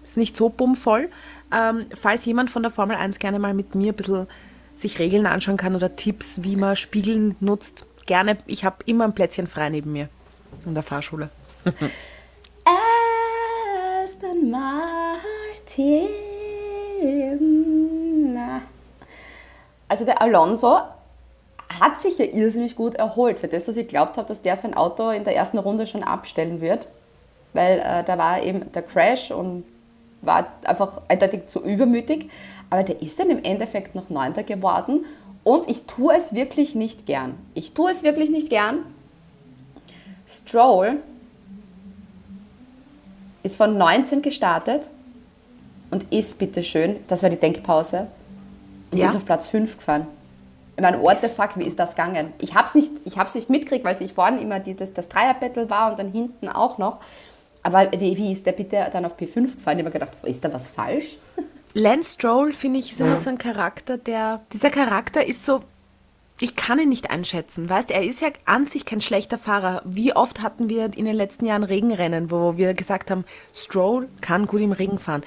ist 0.05 0.17
nicht 0.17 0.37
so 0.37 0.49
bummvoll. 0.49 1.09
Ähm, 1.53 1.87
falls 1.95 2.25
jemand 2.25 2.51
von 2.51 2.63
der 2.63 2.71
Formel 2.71 2.97
1 2.97 3.19
gerne 3.19 3.39
mal 3.39 3.55
mit 3.55 3.75
mir 3.75 3.93
ein 3.93 3.97
bisschen 3.97 4.27
sich 4.75 4.99
Regeln 4.99 5.27
anschauen 5.27 5.57
kann 5.57 5.75
oder 5.75 5.97
Tipps, 5.97 6.43
wie 6.43 6.57
man 6.57 6.77
Spiegeln 6.77 7.37
nutzt, 7.41 7.87
gerne. 8.07 8.39
Ich 8.47 8.65
habe 8.65 8.77
immer 8.87 9.05
ein 9.05 9.15
Plätzchen 9.15 9.47
frei 9.47 9.69
neben 9.71 9.93
mir 9.93 10.09
in 10.65 10.75
der 10.75 10.83
Fahrschule. 10.83 11.31
Aston 14.05 14.51
Martin. 14.51 16.09
Also 19.89 20.05
der 20.05 20.21
Alonso 20.21 20.81
hat 21.81 22.01
sich 22.01 22.19
ja 22.19 22.25
irrsinnig 22.25 22.77
gut 22.77 22.95
erholt 22.95 23.41
für 23.41 23.49
das, 23.49 23.65
dass 23.65 23.77
ich 23.77 23.89
glaubt 23.89 24.17
habe, 24.17 24.29
dass 24.29 24.43
der 24.43 24.57
sein 24.57 24.75
Auto 24.75 25.11
in 25.11 25.25
der 25.25 25.37
ersten 25.37 25.59
Runde 25.59 25.87
schon 25.87 26.03
abstellen 26.03 26.61
wird. 26.61 26.89
Weil 27.57 27.79
äh, 27.79 28.05
da 28.05 28.19
war 28.19 28.43
eben 28.43 28.71
der 28.73 28.83
Crash 28.83 29.31
und 29.31 29.65
war 30.21 30.47
einfach 30.65 31.01
eindeutig 31.09 31.47
zu 31.47 31.65
übermütig. 31.65 32.31
Aber 32.69 32.83
der 32.83 33.01
ist 33.01 33.19
dann 33.19 33.31
im 33.31 33.43
Endeffekt 33.43 33.95
noch 33.95 34.11
Neunter 34.11 34.43
geworden. 34.43 35.07
Und 35.43 35.69
ich 35.69 35.85
tue 35.87 36.15
es 36.15 36.35
wirklich 36.35 36.75
nicht 36.75 37.07
gern. 37.07 37.35
Ich 37.55 37.73
tue 37.73 37.91
es 37.91 38.03
wirklich 38.03 38.31
nicht 38.31 38.51
gern. 38.51 38.81
Stroll 40.29 40.99
ist 43.43 43.57
von 43.57 43.79
19 43.79 44.23
gestartet 44.23 44.91
und 45.91 46.13
ist, 46.13 46.39
bitteschön, 46.39 46.97
das 47.09 47.23
war 47.23 47.31
die 47.31 47.37
Denkpause, 47.37 48.09
und 48.91 48.99
Ja. 48.99 49.07
ist 49.09 49.17
auf 49.17 49.25
Platz 49.25 49.47
5 49.47 49.77
gefahren. 49.77 50.09
Ich 50.77 50.83
meine, 50.83 51.01
what 51.01 51.19
the 51.23 51.29
fuck, 51.29 51.57
wie 51.57 51.65
ist 51.65 51.79
das 51.79 51.95
gegangen? 51.95 52.33
Ich 52.39 52.55
hab's 52.55 52.75
nicht, 52.75 52.91
ich 53.05 53.17
hab's 53.17 53.35
nicht 53.35 53.49
mitgekriegt, 53.49 53.85
weil 53.85 53.97
sich 53.97 54.13
vorne 54.13 54.41
immer 54.41 54.59
die, 54.59 54.75
das, 54.75 54.93
das 54.93 55.09
Dreier-Battle 55.09 55.71
war 55.71 55.93
und 55.93 55.99
dann 55.99 56.11
hinten 56.11 56.49
auch 56.49 56.77
noch. 56.77 56.99
Aber 57.67 57.91
wie, 57.99 58.17
wie 58.17 58.31
ist 58.31 58.47
der 58.47 58.53
bitte 58.53 58.89
dann 58.93 59.05
auf 59.05 59.19
P5 59.19 59.57
gefahren? 59.57 59.57
Ich 59.57 59.67
habe 59.67 59.83
mir 59.83 59.91
gedacht, 59.91 60.13
ist 60.23 60.45
da 60.45 60.53
was 60.53 60.69
falsch? 60.69 61.19
Lance 61.75 62.13
Stroll, 62.13 62.53
finde 62.53 62.79
ich, 62.79 62.93
ist 62.93 63.01
immer 63.01 63.19
so 63.19 63.29
ein 63.29 63.39
Charakter, 63.39 63.99
der. 63.99 64.41
Dieser 64.53 64.71
Charakter 64.71 65.27
ist 65.27 65.45
so. 65.45 65.65
Ich 66.39 66.55
kann 66.55 66.79
ihn 66.79 66.91
nicht 66.91 67.11
einschätzen. 67.11 67.69
Weißt, 67.69 67.91
er 67.91 68.05
ist 68.05 68.21
ja 68.21 68.29
an 68.45 68.67
sich 68.67 68.85
kein 68.85 69.01
schlechter 69.01 69.37
Fahrer. 69.37 69.83
Wie 69.85 70.15
oft 70.15 70.43
hatten 70.43 70.69
wir 70.69 70.97
in 70.97 71.07
den 71.07 71.17
letzten 71.17 71.45
Jahren 71.45 71.65
Regenrennen, 71.65 72.31
wo 72.31 72.57
wir 72.57 72.73
gesagt 72.75 73.11
haben, 73.11 73.25
Stroll 73.53 74.09
kann 74.21 74.47
gut 74.47 74.61
im 74.61 74.71
Regen 74.71 75.01
fahren. 75.01 75.25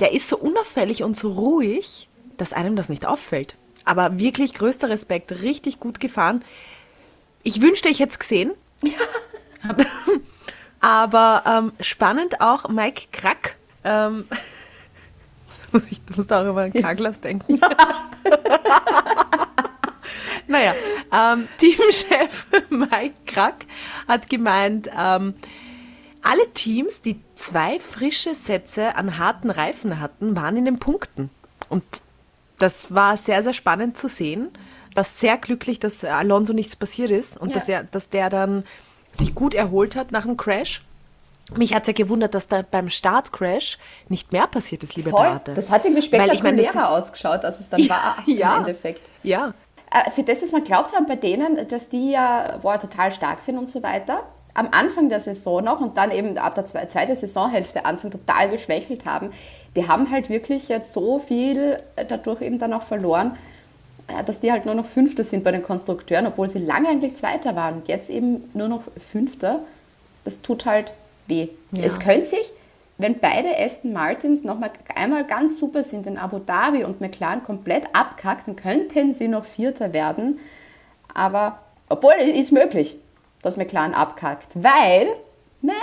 Der 0.00 0.12
ist 0.12 0.28
so 0.28 0.38
unauffällig 0.38 1.04
und 1.04 1.16
so 1.16 1.30
ruhig, 1.30 2.08
dass 2.36 2.52
einem 2.52 2.74
das 2.74 2.88
nicht 2.88 3.06
auffällt. 3.06 3.54
Aber 3.84 4.18
wirklich 4.18 4.54
größter 4.54 4.88
Respekt, 4.88 5.30
richtig 5.42 5.78
gut 5.78 6.00
gefahren. 6.00 6.44
Ich 7.44 7.60
wünschte, 7.60 7.90
ich 7.90 8.00
hätte 8.00 8.10
es 8.10 8.18
gesehen. 8.18 8.54
Aber 10.80 11.42
ähm, 11.46 11.72
spannend 11.80 12.40
auch 12.40 12.68
Mike 12.68 13.08
Krack. 13.12 13.56
Ähm, 13.84 14.26
ich 15.90 16.00
muss 16.16 16.26
da 16.26 16.42
auch 16.42 16.46
immer 16.46 16.62
an 16.62 16.72
Karglas 16.72 17.20
denken. 17.20 17.60
naja, 20.46 20.74
ähm, 21.12 21.48
Teamchef 21.58 22.46
Mike 22.70 23.14
Krack 23.26 23.66
hat 24.06 24.28
gemeint, 24.28 24.88
ähm, 24.96 25.34
alle 26.22 26.50
Teams, 26.52 27.00
die 27.00 27.20
zwei 27.34 27.78
frische 27.78 28.34
Sätze 28.34 28.96
an 28.96 29.18
harten 29.18 29.50
Reifen 29.50 30.00
hatten, 30.00 30.36
waren 30.36 30.56
in 30.56 30.64
den 30.64 30.78
Punkten. 30.78 31.30
Und 31.68 31.84
das 32.58 32.92
war 32.94 33.16
sehr, 33.16 33.42
sehr 33.42 33.54
spannend 33.54 33.96
zu 33.96 34.08
sehen. 34.08 34.48
Das 34.94 35.20
sehr 35.20 35.38
glücklich, 35.38 35.78
dass 35.78 36.04
Alonso 36.04 36.52
nichts 36.52 36.74
passiert 36.74 37.10
ist 37.12 37.36
und 37.36 37.50
Ja. 37.50 37.54
dass, 37.54 37.68
er, 37.68 37.84
dass 37.84 38.10
der 38.10 38.30
dann 38.30 38.64
sich 39.12 39.34
gut 39.34 39.54
erholt 39.54 39.96
hat 39.96 40.12
nach 40.12 40.24
dem 40.24 40.36
Crash. 40.36 40.84
Mich 41.56 41.74
hat 41.74 41.82
es 41.82 41.88
ja 41.88 41.92
gewundert, 41.94 42.34
dass 42.34 42.46
da 42.46 42.62
beim 42.68 42.90
Startcrash 42.90 43.78
nicht 44.10 44.32
mehr 44.32 44.46
passiert 44.46 44.82
ist, 44.84 44.96
liebe 44.96 45.10
Voll. 45.10 45.22
Beate. 45.26 45.54
Das 45.54 45.70
hat 45.70 45.84
irgendwie 45.86 46.02
Weil 46.12 46.32
ich 46.34 46.42
meine, 46.42 46.58
spektakulärer 46.62 46.72
das 46.74 46.82
ist- 46.82 47.06
ausgeschaut, 47.08 47.44
als 47.44 47.60
es 47.60 47.70
dann 47.70 47.88
war 47.88 48.16
Ja. 48.26 48.52
im 48.54 48.58
Endeffekt. 48.60 49.00
Ja, 49.22 49.54
Äh, 49.90 50.10
Für 50.10 50.22
das, 50.22 50.40
dass 50.40 50.52
wir 50.52 50.60
glaubt 50.60 50.94
haben 50.94 51.06
bei 51.06 51.16
denen, 51.16 51.66
dass 51.68 51.88
die 51.88 52.10
ja 52.10 52.58
boah, 52.60 52.78
total 52.78 53.10
stark 53.10 53.40
sind 53.40 53.56
und 53.56 53.70
so 53.70 53.82
weiter, 53.82 54.22
am 54.52 54.68
Anfang 54.70 55.08
der 55.08 55.18
Saison 55.20 55.64
noch 55.64 55.80
und 55.80 55.96
dann 55.96 56.10
eben 56.10 56.36
ab 56.36 56.54
der 56.56 56.66
zwe- 56.66 56.86
zweiten 56.88 57.16
Saisonhälfte 57.16 57.86
Anfang 57.86 58.10
total 58.10 58.50
geschwächelt 58.50 59.06
haben, 59.06 59.30
die 59.76 59.88
haben 59.88 60.10
halt 60.10 60.28
wirklich 60.28 60.68
jetzt 60.68 60.92
so 60.92 61.20
viel 61.20 61.78
äh, 61.96 62.04
dadurch 62.04 62.42
eben 62.42 62.58
dann 62.58 62.74
auch 62.74 62.82
verloren, 62.82 63.38
dass 64.26 64.40
die 64.40 64.50
halt 64.50 64.64
nur 64.64 64.74
noch 64.74 64.86
Fünfter 64.86 65.22
sind 65.22 65.44
bei 65.44 65.52
den 65.52 65.62
Konstrukteuren, 65.62 66.26
obwohl 66.26 66.48
sie 66.48 66.58
lange 66.58 66.88
eigentlich 66.88 67.14
Zweiter 67.14 67.54
waren 67.54 67.76
und 67.76 67.88
jetzt 67.88 68.10
eben 68.10 68.50
nur 68.54 68.68
noch 68.68 68.82
Fünfter. 69.12 69.60
Das 70.24 70.42
tut 70.42 70.66
halt 70.66 70.92
weh. 71.26 71.48
Ja. 71.72 71.84
Es 71.84 72.00
könnte 72.00 72.26
sich, 72.26 72.52
wenn 72.96 73.18
beide 73.18 73.56
Aston 73.58 73.92
Martins 73.92 74.44
noch 74.44 74.58
mal 74.58 74.70
einmal 74.94 75.24
ganz 75.24 75.58
super 75.58 75.82
sind 75.82 76.06
in 76.06 76.16
Abu 76.16 76.38
Dhabi 76.38 76.84
und 76.84 77.00
McLaren 77.00 77.44
komplett 77.44 77.84
abkackt, 77.92 78.48
dann 78.48 78.56
könnten 78.56 79.12
sie 79.12 79.28
noch 79.28 79.44
Vierter 79.44 79.92
werden. 79.92 80.40
Aber, 81.14 81.58
obwohl, 81.88 82.14
es 82.18 82.34
ist 82.34 82.52
möglich, 82.52 82.96
dass 83.42 83.56
McLaren 83.56 83.94
abkackt, 83.94 84.48
weil 84.54 85.08
McLaren, 85.60 85.76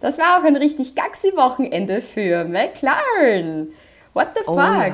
das 0.00 0.18
war 0.18 0.38
auch 0.38 0.44
ein 0.44 0.56
richtig 0.56 0.94
Gaxi-Wochenende 0.94 2.02
für 2.02 2.44
McLaren. 2.44 3.72
What 4.12 4.28
the 4.34 4.44
fuck? 4.44 4.56
Oh 4.56 4.58
ja. 4.58 4.92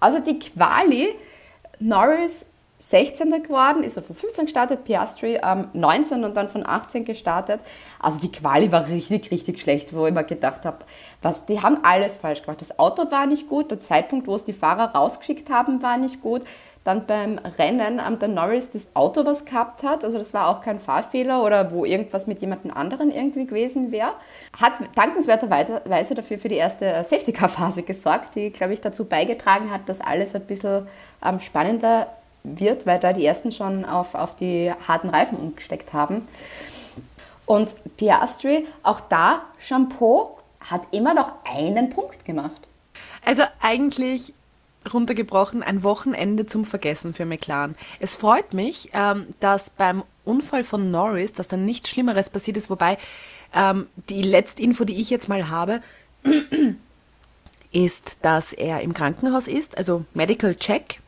Also 0.00 0.20
die 0.20 0.38
Quali, 0.38 1.08
Norris 1.78 2.46
16. 2.78 3.42
geworden, 3.42 3.82
ist 3.82 3.96
er 3.96 4.02
von 4.02 4.14
15 4.14 4.44
gestartet, 4.44 4.84
Piastri 4.84 5.40
ähm, 5.42 5.68
19 5.72 6.24
und 6.24 6.36
dann 6.36 6.48
von 6.48 6.64
18 6.64 7.04
gestartet. 7.04 7.60
Also 7.98 8.20
die 8.20 8.30
Quali 8.30 8.70
war 8.70 8.86
richtig, 8.86 9.30
richtig 9.30 9.60
schlecht, 9.60 9.94
wo 9.94 10.06
ich 10.06 10.14
mir 10.14 10.24
gedacht 10.24 10.64
habe, 10.64 10.78
was, 11.22 11.46
die 11.46 11.60
haben 11.62 11.78
alles 11.82 12.18
falsch 12.18 12.42
gemacht. 12.42 12.60
Das 12.60 12.78
Auto 12.78 13.10
war 13.10 13.26
nicht 13.26 13.48
gut, 13.48 13.70
der 13.70 13.80
Zeitpunkt, 13.80 14.26
wo 14.28 14.36
es 14.36 14.44
die 14.44 14.52
Fahrer 14.52 14.94
rausgeschickt 14.94 15.50
haben, 15.50 15.82
war 15.82 15.96
nicht 15.96 16.20
gut. 16.20 16.42
Dann 16.86 17.04
beim 17.04 17.40
Rennen 17.58 17.98
am 17.98 18.20
der 18.20 18.28
Norris 18.28 18.70
das 18.70 18.86
Auto 18.94 19.26
was 19.26 19.44
gehabt 19.44 19.82
hat, 19.82 20.04
also 20.04 20.18
das 20.18 20.32
war 20.32 20.46
auch 20.46 20.62
kein 20.62 20.78
Fahrfehler 20.78 21.42
oder 21.42 21.72
wo 21.72 21.84
irgendwas 21.84 22.28
mit 22.28 22.38
jemandem 22.38 22.70
anderen 22.70 23.10
irgendwie 23.10 23.44
gewesen 23.44 23.90
wäre. 23.90 24.12
Hat 24.56 24.74
dankenswerterweise 24.94 26.14
dafür 26.14 26.38
für 26.38 26.48
die 26.48 26.54
erste 26.54 27.02
Safety-Car-Phase 27.02 27.82
gesorgt, 27.82 28.36
die, 28.36 28.50
glaube 28.50 28.72
ich, 28.72 28.80
dazu 28.80 29.04
beigetragen 29.04 29.72
hat, 29.72 29.88
dass 29.88 30.00
alles 30.00 30.36
ein 30.36 30.46
bisschen 30.46 30.86
ähm, 31.24 31.40
spannender 31.40 32.06
wird, 32.44 32.86
weil 32.86 33.00
da 33.00 33.12
die 33.12 33.26
ersten 33.26 33.50
schon 33.50 33.84
auf, 33.84 34.14
auf 34.14 34.36
die 34.36 34.72
harten 34.86 35.08
Reifen 35.08 35.38
umgesteckt 35.38 35.92
haben. 35.92 36.28
Und 37.46 37.74
Piastri, 37.96 38.64
auch 38.84 39.00
da, 39.00 39.42
Shampoo, 39.58 40.36
hat 40.60 40.82
immer 40.92 41.14
noch 41.14 41.32
einen 41.44 41.90
Punkt 41.90 42.24
gemacht. 42.24 42.60
Also 43.24 43.42
eigentlich 43.60 44.32
runtergebrochen 44.92 45.62
ein 45.62 45.82
Wochenende 45.82 46.46
zum 46.46 46.64
Vergessen 46.64 47.14
für 47.14 47.24
McLaren. 47.24 47.74
Es 48.00 48.16
freut 48.16 48.52
mich, 48.52 48.90
ähm, 48.92 49.26
dass 49.40 49.70
beim 49.70 50.02
Unfall 50.24 50.64
von 50.64 50.90
Norris, 50.90 51.32
dass 51.32 51.48
dann 51.48 51.64
nichts 51.64 51.90
Schlimmeres 51.90 52.30
passiert 52.30 52.56
ist, 52.56 52.70
wobei 52.70 52.98
ähm, 53.54 53.86
die 54.08 54.22
letzte 54.22 54.62
Info, 54.62 54.84
die 54.84 55.00
ich 55.00 55.10
jetzt 55.10 55.28
mal 55.28 55.48
habe, 55.48 55.80
ist, 57.72 58.16
dass 58.22 58.52
er 58.52 58.80
im 58.80 58.94
Krankenhaus 58.94 59.48
ist, 59.48 59.76
also 59.76 60.04
Medical 60.14 60.54
Check. 60.54 61.00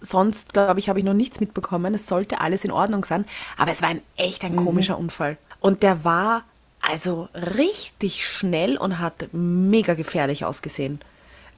Sonst, 0.00 0.52
glaube 0.52 0.80
ich, 0.80 0.90
habe 0.90 0.98
ich 0.98 1.04
noch 1.04 1.14
nichts 1.14 1.40
mitbekommen. 1.40 1.94
Es 1.94 2.06
sollte 2.06 2.40
alles 2.40 2.64
in 2.64 2.70
Ordnung 2.70 3.06
sein. 3.06 3.24
Aber 3.56 3.70
es 3.70 3.80
war 3.80 3.88
ein 3.88 4.02
echt 4.18 4.44
ein 4.44 4.54
komischer 4.54 4.98
Unfall. 4.98 5.38
Und 5.60 5.82
der 5.82 6.04
war 6.04 6.44
also 6.82 7.28
richtig 7.34 8.26
schnell 8.26 8.76
und 8.76 8.98
hat 8.98 9.28
mega 9.32 9.94
gefährlich 9.94 10.44
ausgesehen. 10.44 11.00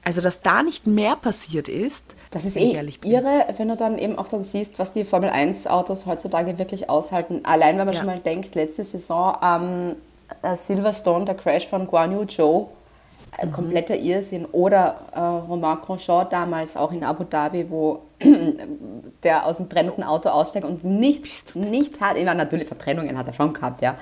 Also, 0.07 0.21
dass 0.21 0.41
da 0.41 0.63
nicht 0.63 0.87
mehr 0.87 1.17
passiert 1.17 1.67
ist, 1.67 2.15
Das 2.31 2.45
ist 2.45 2.55
eh 2.55 2.71
irre, 3.03 3.45
wenn 3.57 3.67
du 3.67 3.75
dann 3.75 3.97
eben 3.97 4.17
auch 4.17 4.29
dann 4.29 4.45
siehst, 4.45 4.79
was 4.79 4.93
die 4.93 5.03
Formel 5.03 5.29
1 5.29 5.67
Autos 5.67 6.05
heutzutage 6.05 6.57
wirklich 6.57 6.89
aushalten. 6.89 7.41
Allein 7.43 7.77
wenn 7.77 7.85
man 7.87 7.93
Ja. 7.93 7.99
schon 7.99 8.07
mal 8.07 8.17
denkt, 8.19 8.55
letzte 8.55 8.85
Saison 8.85 9.35
am 9.41 9.95
äh, 10.43 10.55
Silverstone, 10.55 11.25
der 11.25 11.35
Crash 11.35 11.67
von 11.67 11.87
Guan 11.87 12.13
Yu 12.13 12.23
Zhou, 12.23 12.69
ein 13.37 13.51
kompletter 13.51 13.97
Irrsinn. 13.97 14.45
Oder 14.45 14.95
äh, 15.13 15.19
Romain 15.19 15.79
Grosjean 15.81 16.27
damals 16.29 16.77
auch 16.77 16.93
in 16.93 17.03
Abu 17.03 17.25
Dhabi, 17.25 17.69
wo 17.69 18.03
der 19.23 19.45
aus 19.45 19.57
dem 19.57 19.67
brennenden 19.67 20.05
Auto 20.05 20.29
aussteigt 20.29 20.65
und 20.65 20.85
nichts, 20.85 21.53
nichts 21.53 21.99
hat. 21.99 22.15
Meine, 22.15 22.35
natürlich 22.35 22.69
Verbrennungen 22.69 23.17
hat 23.17 23.27
er 23.27 23.33
schon 23.33 23.51
gehabt, 23.51 23.81
ja. 23.81 23.95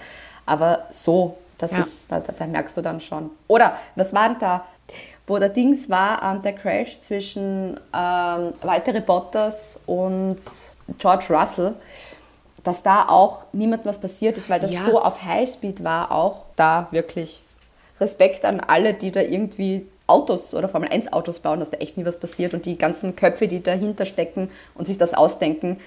Aber 0.45 0.85
so, 0.91 1.35
das 1.57 1.71
Ja. 1.71 1.79
ist, 1.79 2.11
da, 2.11 2.19
da, 2.19 2.31
da 2.37 2.45
merkst 2.45 2.77
du 2.77 2.81
dann 2.81 3.01
schon. 3.01 3.31
Oder, 3.47 3.73
was 3.95 4.13
war 4.13 4.29
denn 4.29 4.37
da? 4.39 4.65
Wo 5.27 5.39
der 5.39 5.49
Dings 5.49 5.89
war, 5.89 6.21
ähm, 6.21 6.41
der 6.43 6.53
Crash 6.53 7.01
zwischen 7.01 7.79
ähm, 7.93 8.53
Valtteri 8.61 8.99
Bottas 9.01 9.79
und 9.87 10.37
George 10.99 11.25
Russell, 11.29 11.73
dass 12.63 12.83
da 12.83 13.07
auch 13.09 13.39
niemandem 13.51 13.87
was 13.87 13.99
passiert 13.99 14.37
ist, 14.37 14.49
weil 14.49 14.59
das 14.59 14.73
Ja. 14.73 14.83
so 14.83 14.99
auf 15.01 15.23
Highspeed 15.23 15.83
war, 15.83 16.11
auch 16.11 16.41
da 16.55 16.87
wirklich 16.91 17.41
Respekt 17.99 18.45
an 18.45 18.59
alle, 18.59 18.93
die 18.93 19.11
da 19.11 19.21
irgendwie 19.21 19.87
Autos 20.07 20.53
oder 20.53 20.69
Formel 20.69 20.89
1 20.89 21.11
Autos 21.13 21.39
bauen, 21.39 21.59
dass 21.59 21.71
da 21.71 21.77
echt 21.77 21.97
nie 21.97 22.05
was 22.05 22.19
passiert 22.19 22.53
und 22.53 22.65
die 22.67 22.77
ganzen 22.77 23.15
Köpfe, 23.15 23.47
die 23.47 23.63
dahinter 23.63 24.05
stecken 24.05 24.51
und 24.75 24.85
sich 24.85 24.99
das 24.99 25.15
ausdenken, 25.15 25.79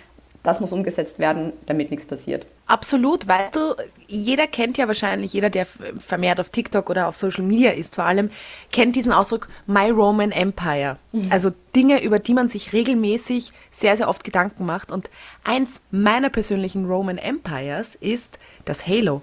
das 0.48 0.61
muss 0.61 0.72
umgesetzt 0.72 1.18
werden, 1.18 1.52
damit 1.66 1.90
nichts 1.90 2.06
passiert. 2.06 2.46
Absolut, 2.66 3.28
weißt 3.28 3.54
du, 3.54 3.74
jeder 4.06 4.46
kennt 4.46 4.78
ja 4.78 4.87
wahrscheinlich, 4.87 5.34
jeder, 5.34 5.50
der 5.50 5.66
vermehrt 5.66 6.40
auf 6.40 6.48
TikTok 6.48 6.88
oder 6.88 7.06
auf 7.06 7.16
Social 7.16 7.44
Media 7.44 7.72
ist 7.72 7.96
vor 7.96 8.04
allem, 8.04 8.30
kennt 8.72 8.96
diesen 8.96 9.12
Ausdruck 9.12 9.48
My 9.66 9.90
Roman 9.90 10.32
Empire. 10.32 10.96
Also 11.28 11.50
Dinge, 11.76 12.02
über 12.02 12.18
die 12.18 12.32
man 12.32 12.48
sich 12.48 12.72
regelmäßig 12.72 13.52
sehr, 13.70 13.98
sehr 13.98 14.08
oft 14.08 14.24
Gedanken 14.24 14.64
macht. 14.64 14.90
Und 14.90 15.11
eins 15.44 15.82
meiner 15.90 16.30
persönlichen 16.30 16.87
Roman 16.87 17.18
Empires 17.18 17.94
ist 17.94 18.38
das 18.64 18.87
Halo. 18.87 19.20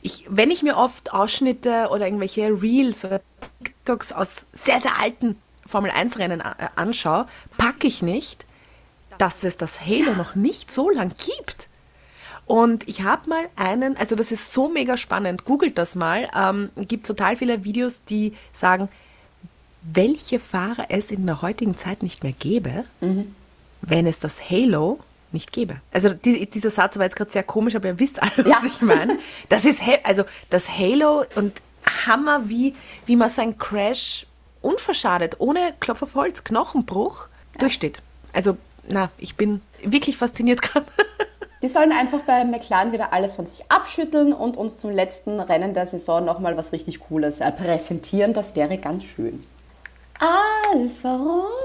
Ich, 0.00 0.26
wenn 0.28 0.50
ich 0.50 0.64
mir 0.64 0.78
oft 0.78 1.12
Ausschnitte 1.12 1.90
oder 1.92 2.06
irgendwelche 2.06 2.48
Reels 2.60 3.04
oder 3.04 3.20
TikToks 3.62 4.12
aus 4.12 4.46
sehr, 4.52 4.80
sehr 4.80 4.98
alten 5.00 5.36
Formel-1-Rennen 5.66 6.40
äh, 6.40 6.68
anschaue, 6.74 7.26
packe 7.56 7.86
ich 7.86 8.02
nicht, 8.02 8.46
dass 9.18 9.44
es 9.44 9.56
das 9.56 9.80
Halo 9.80 10.14
noch 10.14 10.34
nicht 10.34 10.70
so 10.70 10.90
lang 10.90 11.12
gibt. 11.24 11.68
Und 12.46 12.88
ich 12.88 13.02
habe 13.02 13.28
mal 13.30 13.44
einen, 13.56 13.96
also 13.96 14.16
das 14.16 14.32
ist 14.32 14.52
so 14.52 14.68
mega 14.68 14.96
spannend, 14.96 15.44
googelt 15.44 15.78
das 15.78 15.94
mal, 15.94 16.28
ähm, 16.36 16.70
gibt 16.76 17.06
total 17.06 17.36
viele 17.36 17.64
Videos, 17.64 18.00
die 18.04 18.34
sagen, 18.52 18.88
welche 19.82 20.38
Fahrer 20.38 20.86
es 20.88 21.10
in 21.10 21.26
der 21.26 21.42
heutigen 21.42 21.76
Zeit 21.76 22.02
nicht 22.02 22.22
mehr 22.22 22.32
gäbe, 22.32 22.84
wenn 23.80 24.06
es 24.06 24.18
das 24.20 24.48
Halo 24.50 25.00
nicht 25.32 25.52
gäbe. 25.52 25.76
Also 25.92 26.10
die, 26.12 26.48
dieser 26.48 26.70
Satz 26.70 26.96
war 26.96 27.04
jetzt 27.04 27.16
gerade 27.16 27.30
sehr 27.30 27.42
komisch, 27.42 27.74
aber 27.74 27.88
ihr 27.88 27.98
wisst 27.98 28.22
alle, 28.22 28.32
was 28.38 28.46
Ja. 28.46 28.60
ich 28.66 28.80
meine. 28.82 29.18
Das 29.48 29.64
ist, 29.64 29.80
also 30.04 30.24
das 30.50 30.68
Halo 30.68 31.24
und 31.36 31.62
Hammer, 32.06 32.48
wie, 32.48 32.74
wie 33.06 33.16
man 33.16 33.28
so 33.28 33.42
einen 33.42 33.58
Crash 33.58 34.26
unverschadet, 34.60 35.36
ohne 35.40 35.74
Klopf 35.80 36.02
auf 36.02 36.14
Holz, 36.14 36.44
Knochenbruch 36.44 37.28
durchsteht. 37.58 38.00
Also, 38.32 38.56
na, 38.88 39.10
ich 39.18 39.36
bin 39.36 39.60
wirklich 39.82 40.16
fasziniert 40.16 40.62
gerade. 40.62 40.86
Die 41.62 41.68
sollen 41.68 41.92
einfach 41.92 42.22
bei 42.22 42.44
McLaren 42.44 42.90
wieder 42.90 43.12
alles 43.12 43.34
von 43.34 43.46
sich 43.46 43.70
abschütteln 43.70 44.32
und 44.32 44.56
uns 44.56 44.78
zum 44.78 44.90
letzten 44.90 45.38
Rennen 45.38 45.74
der 45.74 45.86
Saison 45.86 46.24
nochmal 46.24 46.56
was 46.56 46.72
richtig 46.72 46.98
Cooles 46.98 47.40
äh, 47.40 47.52
präsentieren. 47.52 48.32
Das 48.32 48.56
wäre 48.56 48.78
ganz 48.78 49.04
schön. 49.04 49.44
Alfa 50.18 51.20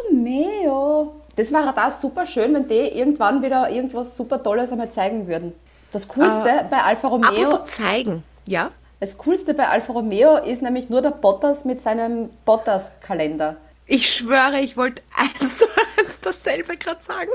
Romeo. 0.10 1.16
Das 1.36 1.52
wäre 1.52 1.74
da 1.76 1.90
super 1.90 2.28
schön, 2.28 2.54
wenn 2.54 2.68
die 2.68 2.76
irgendwann 2.76 3.42
wieder 3.42 3.70
irgendwas 3.72 4.16
super 4.16 4.42
Tolles 4.42 4.72
einmal 4.72 4.90
zeigen 4.90 5.28
würden. 5.28 5.54
Das 5.92 6.08
Coolste 6.08 6.66
bei 6.70 6.82
Alfa 6.82 7.08
Romeo, 7.08 7.50
Apropos 7.50 7.72
zeigen, 7.72 8.24
ja? 8.48 8.72
das 9.00 9.18
Coolste 9.18 9.54
bei 9.54 9.68
Alfa 9.68 9.94
Romeo 9.94 10.38
ist 10.38 10.62
nämlich 10.62 10.90
nur 10.90 11.02
der 11.02 11.12
Bottas 11.12 11.66
mit 11.66 11.82
seinem 11.82 12.30
Bottas-Kalender. 12.46 13.56
Ich 13.88 14.14
schwöre, 14.14 14.60
ich 14.60 14.76
wollte 14.76 15.02
eins 15.16 15.60
zu 15.60 15.66
eins 15.98 16.20
dasselbe 16.20 16.76
gerade 16.78 17.02
sagen. 17.02 17.32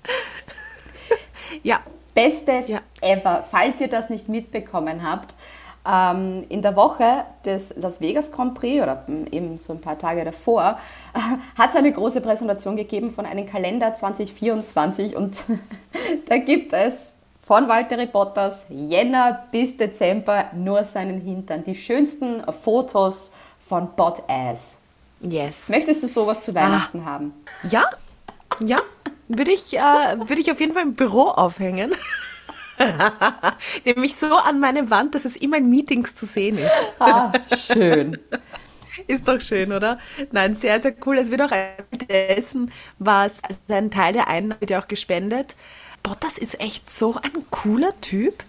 ja, 1.62 1.80
Bestes 2.14 2.68
Ja. 2.68 2.80
ever. 3.00 3.44
Falls 3.50 3.80
ihr 3.80 3.88
das 3.88 4.10
nicht 4.10 4.28
mitbekommen 4.28 5.02
habt, 5.02 5.34
ähm, 5.86 6.44
in 6.48 6.62
der 6.62 6.76
Woche 6.76 7.24
des 7.44 7.74
Las 7.76 8.00
Vegas 8.00 8.30
Grand 8.30 8.54
Prix 8.54 8.82
oder 8.82 9.04
ähm, 9.08 9.26
eben 9.30 9.58
so 9.58 9.72
ein 9.72 9.80
paar 9.80 9.98
Tage 9.98 10.24
davor, 10.24 10.78
hat 11.58 11.70
es 11.70 11.76
eine 11.76 11.90
große 11.90 12.20
Präsentation 12.20 12.76
gegeben 12.76 13.10
von 13.10 13.26
einem 13.26 13.48
Kalender 13.48 13.94
2024 13.94 15.16
und 15.16 15.42
da 16.28 16.36
gibt 16.36 16.72
es 16.72 17.14
von 17.44 17.66
Valtteri 17.66 18.06
Bottas 18.06 18.66
Jänner 18.68 19.46
bis 19.50 19.76
Dezember 19.76 20.50
nur 20.54 20.84
seinen 20.84 21.20
Hintern. 21.20 21.64
Die 21.64 21.74
schönsten 21.74 22.44
Fotos 22.52 23.32
von 23.58 23.88
Bot-Ass. 23.96 24.81
Yes. 25.22 25.68
Möchtest 25.68 26.02
du 26.02 26.08
sowas 26.08 26.42
zu 26.42 26.54
Weihnachten 26.54 27.04
haben? 27.04 27.32
Ja, 27.62 27.88
ja, 28.60 28.80
würde 29.28 29.52
ich, 29.52 29.76
äh, 29.76 30.18
würde 30.18 30.40
ich 30.40 30.50
auf 30.50 30.60
jeden 30.60 30.74
Fall 30.74 30.82
im 30.82 30.94
Büro 30.94 31.28
aufhängen. 31.28 31.94
Nämlich 33.84 34.16
so 34.16 34.36
an 34.36 34.60
meine 34.60 34.90
Wand, 34.90 35.14
dass 35.14 35.24
es 35.24 35.36
immer 35.36 35.58
in 35.58 35.70
Meetings 35.70 36.14
zu 36.14 36.26
sehen 36.26 36.58
ist. 36.58 36.72
Ah, 36.98 37.32
schön. 37.56 38.18
Ist 39.06 39.26
doch 39.26 39.40
schön, 39.40 39.72
oder? 39.72 39.98
Nein, 40.32 40.54
sehr, 40.54 40.80
sehr 40.80 40.94
cool. 41.06 41.16
Es 41.16 41.30
wird 41.30 41.40
auch 41.40 41.50
dessen, 42.08 42.70
was, 42.98 43.42
also 43.42 43.58
ein 43.68 43.90
Teil 43.90 44.12
der 44.12 44.28
Einnahmen 44.28 44.60
wird 44.60 44.70
ja 44.70 44.80
auch 44.80 44.88
gespendet. 44.88 45.56
Bottas 46.02 46.36
ist 46.36 46.60
echt 46.60 46.90
so 46.90 47.14
ein 47.14 47.46
cooler 47.50 47.98
Typ. 48.00 48.44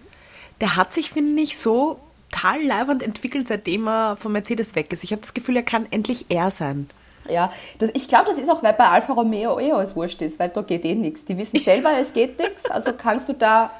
Der 0.60 0.76
hat 0.76 0.92
sich, 0.92 1.10
finde 1.10 1.42
ich, 1.42 1.56
so 1.56 1.98
total 2.34 2.62
leibend 2.62 3.02
entwickelt, 3.02 3.48
seitdem 3.48 3.86
er 3.88 4.16
von 4.16 4.32
Mercedes 4.32 4.74
weg 4.74 4.92
ist. 4.92 5.04
Ich 5.04 5.12
habe 5.12 5.20
das 5.20 5.34
Gefühl, 5.34 5.56
er 5.56 5.62
kann 5.62 5.86
endlich 5.90 6.26
er 6.28 6.50
sein. 6.50 6.88
Ja, 7.28 7.50
das, 7.78 7.90
ich 7.94 8.06
glaube, 8.08 8.26
das 8.26 8.38
ist 8.38 8.50
auch, 8.50 8.62
weil 8.62 8.74
bei 8.74 8.86
Alfa 8.86 9.14
Romeo 9.14 9.58
eh 9.58 9.72
alles 9.72 9.96
wurscht 9.96 10.20
ist, 10.20 10.38
weil 10.38 10.50
da 10.50 10.60
geht 10.62 10.84
eh 10.84 10.94
nichts. 10.94 11.24
Die 11.24 11.38
wissen 11.38 11.58
selber, 11.60 11.90
es 11.98 12.12
geht 12.12 12.38
nichts, 12.38 12.70
also 12.70 12.92
kannst 12.92 13.28
du 13.28 13.32
da 13.32 13.70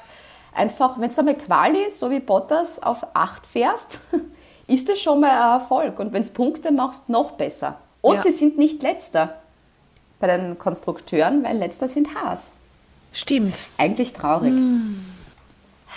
einfach, 0.53 0.99
wenn 0.99 1.09
du 1.09 1.17
einmal 1.19 1.35
Quali, 1.35 1.91
so 1.91 2.09
wie 2.09 2.19
Bottas, 2.19 2.81
auf 2.81 3.05
8 3.13 3.45
fährst, 3.45 3.99
ist 4.67 4.89
das 4.89 4.99
schon 4.99 5.19
mal 5.19 5.29
ein 5.29 5.59
Erfolg. 5.61 5.99
Und 5.99 6.11
wenn 6.11 6.23
du 6.23 6.29
Punkte 6.29 6.71
machst, 6.71 7.07
noch 7.07 7.31
besser. 7.33 7.77
Und 8.01 8.15
Ja. 8.15 8.21
sie 8.23 8.31
sind 8.31 8.57
nicht 8.57 8.81
Letzter 8.81 9.35
bei 10.19 10.27
den 10.27 10.57
Konstrukteuren, 10.57 11.43
weil 11.43 11.57
Letzter 11.57 11.87
sind 11.87 12.15
Haas. 12.15 12.53
Stimmt. 13.11 13.67
Eigentlich 13.77 14.13
traurig. 14.13 14.53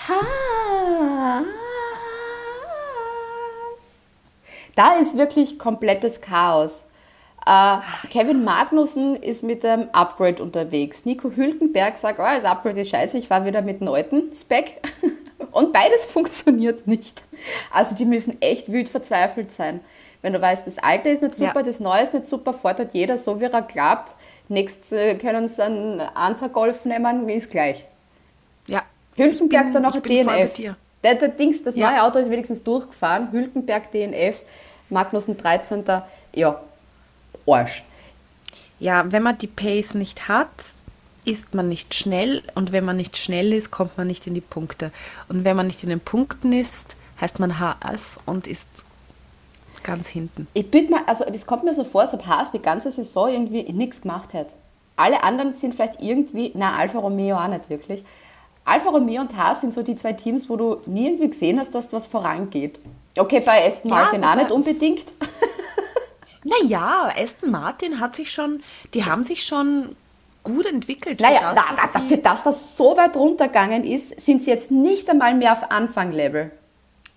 Haas. 0.06 1.44
Da 4.78 4.94
ist 4.94 5.16
wirklich 5.16 5.58
komplettes 5.58 6.20
Chaos. 6.20 6.88
Äh, 7.44 7.78
Kevin 8.12 8.44
Magnussen 8.44 9.16
ist 9.16 9.42
mit 9.42 9.64
dem 9.64 9.88
Upgrade 9.90 10.40
unterwegs. 10.40 11.04
Nico 11.04 11.32
Hülkenberg 11.34 11.98
sagt, 11.98 12.20
oh, 12.20 12.22
das 12.22 12.44
Upgrade 12.44 12.82
ist 12.82 12.90
scheiße, 12.90 13.18
ich 13.18 13.28
war 13.28 13.44
wieder 13.44 13.60
mit 13.60 13.80
dem 13.80 13.88
alten 13.88 14.30
Spec. 14.32 14.80
Und 15.50 15.72
beides 15.72 16.04
funktioniert 16.04 16.86
nicht. 16.86 17.22
Also 17.72 17.96
die 17.96 18.04
müssen 18.04 18.40
echt 18.40 18.70
wütend 18.70 18.90
verzweifelt 18.90 19.50
sein. 19.50 19.80
Wenn 20.22 20.32
du 20.32 20.40
weißt, 20.40 20.64
das 20.64 20.78
Alte 20.78 21.08
ist 21.08 21.22
nicht 21.22 21.34
super, 21.36 21.56
Ja. 21.60 21.62
das 21.62 21.80
Neue 21.80 22.02
ist 22.02 22.14
nicht 22.14 22.26
super, 22.26 22.54
halt 22.62 22.90
jeder 22.92 23.18
so, 23.18 23.40
wie 23.40 23.46
er 23.46 23.62
glaubt. 23.62 24.14
Nächstes 24.48 24.92
äh, 24.92 25.16
können 25.16 25.48
sie 25.48 25.60
einen 25.64 26.00
Ansa 26.00 26.46
Golf 26.46 26.84
nehmen, 26.84 27.28
ist 27.28 27.50
gleich. 27.50 27.84
Ja. 28.68 28.82
Hülkenberg 29.16 29.64
bin- 29.64 29.72
dann 29.72 29.82
noch 29.82 30.00
DNF. 30.00 30.56
Der, 31.04 31.14
der 31.14 31.28
Dings, 31.28 31.62
das 31.62 31.74
Ja. 31.76 31.90
neue 31.90 32.02
Auto 32.02 32.18
ist 32.18 32.30
wenigstens 32.30 32.62
durchgefahren. 32.62 33.30
Hülkenberg 33.32 33.90
DNF, 33.92 34.42
Magnussen 34.90 35.36
13. 35.36 35.84
Ja, 36.34 36.60
Arsch. 37.46 37.82
Ja, 38.80 39.10
wenn 39.10 39.22
man 39.22 39.38
die 39.38 39.46
Pace 39.46 39.94
nicht 39.94 40.28
hat, 40.28 40.48
ist 41.24 41.54
man 41.54 41.68
nicht 41.68 41.94
schnell 41.94 42.42
und 42.54 42.72
wenn 42.72 42.84
man 42.84 42.96
nicht 42.96 43.16
schnell 43.16 43.52
ist, 43.52 43.70
kommt 43.70 43.98
man 43.98 44.06
nicht 44.06 44.26
in 44.26 44.34
die 44.34 44.40
Punkte. 44.40 44.92
Und 45.28 45.44
wenn 45.44 45.56
man 45.56 45.66
nicht 45.66 45.82
in 45.82 45.88
den 45.90 46.00
Punkten 46.00 46.52
ist, 46.52 46.96
heißt 47.20 47.38
man 47.38 47.58
Haas 47.58 48.18
und 48.24 48.46
ist 48.46 48.68
ganz 49.82 50.08
hinten. 50.08 50.46
Ich 50.54 50.70
bitte 50.70 50.90
mal, 50.92 51.02
also 51.06 51.24
es 51.24 51.46
kommt 51.46 51.64
mir 51.64 51.74
so 51.74 51.84
vor, 51.84 52.02
als 52.02 52.14
ob 52.14 52.26
Haas 52.26 52.52
die 52.52 52.60
ganze 52.62 52.90
Saison 52.90 53.28
irgendwie 53.28 53.64
nichts 53.72 54.00
gemacht 54.02 54.32
hat. 54.34 54.48
Alle 54.96 55.22
anderen 55.22 55.54
sind 55.54 55.74
vielleicht 55.74 56.00
irgendwie, 56.00 56.52
na 56.54 56.76
Alfa 56.76 56.98
Romeo 56.98 57.36
auch 57.36 57.48
nicht 57.48 57.68
wirklich. 57.70 58.04
Alfa 58.68 58.90
Romeo 58.90 59.20
und 59.22 59.36
Haas 59.36 59.60
sind 59.62 59.72
so 59.72 59.82
die 59.82 59.96
zwei 59.96 60.12
Teams, 60.12 60.48
wo 60.48 60.56
du 60.56 60.76
nie 60.86 61.06
irgendwie 61.06 61.30
gesehen 61.30 61.58
hast, 61.58 61.74
dass 61.74 61.92
was 61.92 62.06
vorangeht. 62.06 62.78
Okay, 63.16 63.40
bei 63.40 63.66
Aston 63.66 63.90
Ja, 63.90 63.96
Martin 63.96 64.24
auch 64.24 64.30
wobei- 64.32 64.42
nicht 64.42 64.52
unbedingt. 64.52 65.04
Naja, 66.44 67.10
Aston 67.16 67.50
Martin 67.50 68.00
hat 68.00 68.16
sich 68.16 68.30
schon, 68.30 68.62
die 68.94 69.04
haben 69.04 69.24
sich 69.24 69.44
schon 69.44 69.96
gut 70.44 70.66
entwickelt. 70.66 71.20
für 71.20 71.26
Naja, 71.26 71.52
das, 71.52 71.58
da, 71.58 71.64
was 71.72 71.80
da, 71.80 71.86
sie- 71.86 71.92
dafür, 71.98 72.16
dass 72.18 72.42
das 72.44 72.76
so 72.76 72.96
weit 72.96 73.16
runtergegangen 73.16 73.84
ist, 73.84 74.20
sind 74.20 74.42
sie 74.42 74.50
jetzt 74.50 74.70
nicht 74.70 75.10
einmal 75.10 75.34
mehr 75.34 75.52
auf 75.52 75.70
Anfanglevel. 75.70 76.52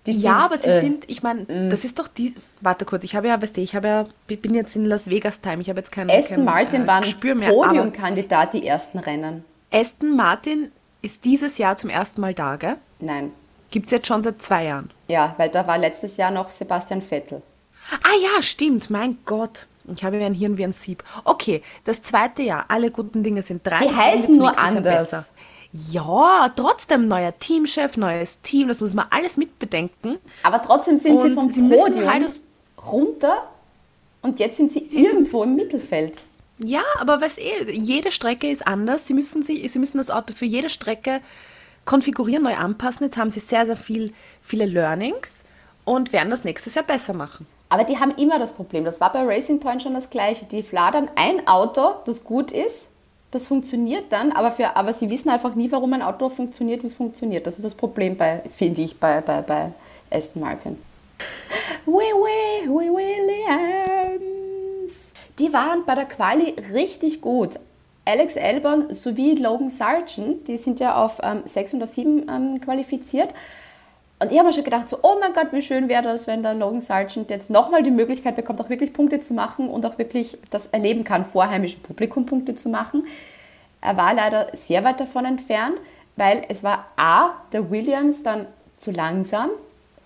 Ja, 0.04 0.12
sind, 0.12 0.26
aber 0.26 0.58
sie 0.58 0.68
äh, 0.68 0.80
sind, 0.80 1.08
ich 1.08 1.22
meine, 1.22 1.68
das 1.68 1.84
ist 1.84 1.96
doch 2.00 2.08
die. 2.08 2.34
Warte 2.60 2.84
kurz, 2.84 3.04
ich 3.04 3.14
habe 3.14 3.28
ja, 3.28 3.40
weißt 3.40 3.56
du, 3.56 3.60
ich 3.60 3.76
habe 3.76 3.86
ja, 3.86 4.06
bin 4.26 4.52
jetzt 4.54 4.74
in 4.74 4.84
Las 4.84 5.08
Vegas 5.08 5.40
Time, 5.40 5.62
ich 5.62 5.68
habe 5.68 5.78
jetzt 5.78 5.92
keinen 5.92 6.10
Aston 6.10 6.38
kein, 6.38 6.44
Martin 6.44 6.82
äh, 6.82 6.86
war 6.88 6.96
ein 6.96 7.02
Gespür 7.02 7.36
mehr. 7.36 7.50
Aber 7.50 7.68
Podiumkandidat 7.68 8.52
die 8.52 8.66
ersten 8.66 8.98
Rennen. 8.98 9.44
Aston 9.72 10.16
Martin 10.16 10.72
ist 11.02 11.24
dieses 11.24 11.58
Jahr 11.58 11.76
zum 11.76 11.90
ersten 11.90 12.20
Mal 12.20 12.34
da, 12.34 12.56
gell? 12.56 12.76
Nein. 13.00 13.32
Gibt 13.70 13.86
es 13.86 13.92
jetzt 13.92 14.06
schon 14.06 14.22
seit 14.22 14.40
zwei 14.42 14.64
Jahren. 14.66 14.90
Ja, 15.08 15.34
weil 15.38 15.48
da 15.48 15.66
war 15.66 15.78
letztes 15.78 16.16
Jahr 16.16 16.30
noch 16.30 16.50
Sebastian 16.50 17.02
Vettel. 17.02 17.42
Ah 17.90 18.16
ja, 18.22 18.42
stimmt, 18.42 18.90
mein 18.90 19.18
Gott. 19.26 19.66
Ich 19.94 20.04
habe 20.04 20.16
ja 20.18 20.26
ein 20.26 20.34
Hirn 20.34 20.56
wie 20.58 20.64
ein 20.64 20.72
Sieb. 20.72 21.02
Okay, 21.24 21.62
das 21.84 22.02
zweite 22.02 22.42
Jahr, 22.42 22.66
alle 22.68 22.90
guten 22.90 23.22
Dinge 23.22 23.42
sind 23.42 23.66
drei. 23.66 23.80
Die 23.86 23.94
heißen 23.94 24.36
nur 24.36 24.56
anders. 24.58 25.10
besser. 25.10 25.26
Ja, 25.72 26.50
trotzdem 26.54 27.08
neuer 27.08 27.36
Teamchef, 27.38 27.96
neues 27.96 28.40
Team, 28.42 28.68
das 28.68 28.80
muss 28.80 28.92
man 28.94 29.06
alles 29.10 29.36
mitbedenken. 29.38 30.18
Aber 30.42 30.62
trotzdem 30.62 30.98
sind 30.98 31.18
sie 31.18 31.28
Und 31.30 31.34
vom 31.34 31.50
sie 31.50 31.62
Podium 31.62 32.08
halt- 32.12 32.40
runter 32.86 33.48
und 34.20 34.38
jetzt 34.38 34.58
sind 34.58 34.70
sie 34.70 34.80
sind- 34.90 34.92
irgendwo 34.92 35.42
im 35.44 35.56
Mittelfeld. 35.56 36.18
Ja, 36.58 36.82
aber 37.00 37.20
was 37.20 37.38
eh, 37.38 37.70
jede 37.72 38.12
Strecke 38.12 38.48
ist 38.48 38.66
anders. 38.66 39.06
Sie 39.06 39.14
müssen, 39.14 39.42
sie, 39.42 39.66
sie 39.68 39.78
müssen 39.78 39.98
das 39.98 40.10
Auto 40.10 40.32
für 40.34 40.44
jede 40.44 40.70
Strecke 40.70 41.20
konfigurieren, 41.84 42.44
neu 42.44 42.54
anpassen. 42.54 43.04
Jetzt 43.04 43.16
haben 43.16 43.30
sie 43.30 43.40
sehr, 43.40 43.66
sehr 43.66 43.76
viel, 43.76 44.12
viele 44.42 44.66
Learnings 44.66 45.44
und 45.84 46.12
werden 46.12 46.30
das 46.30 46.44
nächstes 46.44 46.74
Jahr 46.74 46.84
besser 46.84 47.14
machen. 47.14 47.46
Aber 47.68 47.84
die 47.84 47.98
haben 47.98 48.14
immer 48.16 48.38
das 48.38 48.52
Problem. 48.52 48.84
Das 48.84 49.00
war 49.00 49.12
bei 49.12 49.22
Racing 49.22 49.58
Point 49.58 49.82
schon 49.82 49.94
das 49.94 50.10
Gleiche. 50.10 50.44
Die 50.44 50.62
fladern 50.62 51.08
ein 51.16 51.46
Auto, 51.46 51.94
das 52.04 52.22
gut 52.22 52.50
ist, 52.50 52.88
das 53.30 53.46
funktioniert 53.46 54.12
dann, 54.12 54.30
aber, 54.30 54.50
für, 54.50 54.76
aber 54.76 54.92
sie 54.92 55.08
wissen 55.08 55.30
einfach 55.30 55.54
nie, 55.54 55.72
warum 55.72 55.94
ein 55.94 56.02
Auto 56.02 56.28
funktioniert, 56.28 56.82
wie 56.82 56.88
es 56.88 56.94
funktioniert. 56.94 57.46
Das 57.46 57.56
ist 57.56 57.64
das 57.64 57.74
Problem, 57.74 58.16
bei, 58.16 58.42
finde 58.54 58.82
ich, 58.82 59.00
bei, 59.00 59.22
bei, 59.22 59.40
bei 59.40 59.72
Aston 60.10 60.42
Martin. 60.42 60.78
Wee, 61.86 61.92
wee, 61.92 62.68
wee, 62.68 62.90
Williams. 62.90 64.31
Die 65.38 65.52
waren 65.52 65.84
bei 65.86 65.94
der 65.94 66.04
Quali 66.04 66.54
richtig 66.72 67.20
gut. 67.20 67.58
Alex 68.04 68.36
Albon 68.36 68.92
sowie 68.94 69.34
Logan 69.34 69.70
Sargent, 69.70 70.48
die 70.48 70.56
sind 70.56 70.80
ja 70.80 70.96
auf 70.96 71.20
ähm, 71.22 71.42
6 71.44 71.74
und 71.74 71.82
auf 71.82 71.88
7 71.88 72.28
ähm, 72.28 72.60
qualifiziert. 72.60 73.30
Und 74.18 74.30
ich 74.30 74.38
habe 74.38 74.48
mir 74.48 74.52
schon 74.52 74.64
gedacht, 74.64 74.88
so, 74.88 74.98
oh 75.02 75.16
mein 75.20 75.32
Gott, 75.32 75.48
wie 75.52 75.62
schön 75.62 75.88
wäre 75.88 76.02
das, 76.02 76.26
wenn 76.26 76.42
der 76.42 76.54
Logan 76.54 76.80
Sargent 76.80 77.30
jetzt 77.30 77.50
nochmal 77.50 77.82
die 77.82 77.90
Möglichkeit 77.90 78.36
bekommt, 78.36 78.60
auch 78.60 78.68
wirklich 78.68 78.92
Punkte 78.92 79.20
zu 79.20 79.34
machen 79.34 79.68
und 79.68 79.86
auch 79.86 79.98
wirklich 79.98 80.38
das 80.50 80.66
erleben 80.66 81.04
kann, 81.04 81.24
vor 81.24 81.48
heimischem 81.48 81.82
Publikum 81.82 82.26
Punkte 82.26 82.54
zu 82.54 82.68
machen. 82.68 83.04
Er 83.80 83.96
war 83.96 84.14
leider 84.14 84.48
sehr 84.52 84.84
weit 84.84 85.00
davon 85.00 85.24
entfernt, 85.24 85.76
weil 86.16 86.44
es 86.48 86.62
war 86.62 86.86
A, 86.96 87.30
der 87.52 87.70
Williams 87.70 88.22
dann 88.22 88.46
zu 88.78 88.90
langsam. 88.90 89.50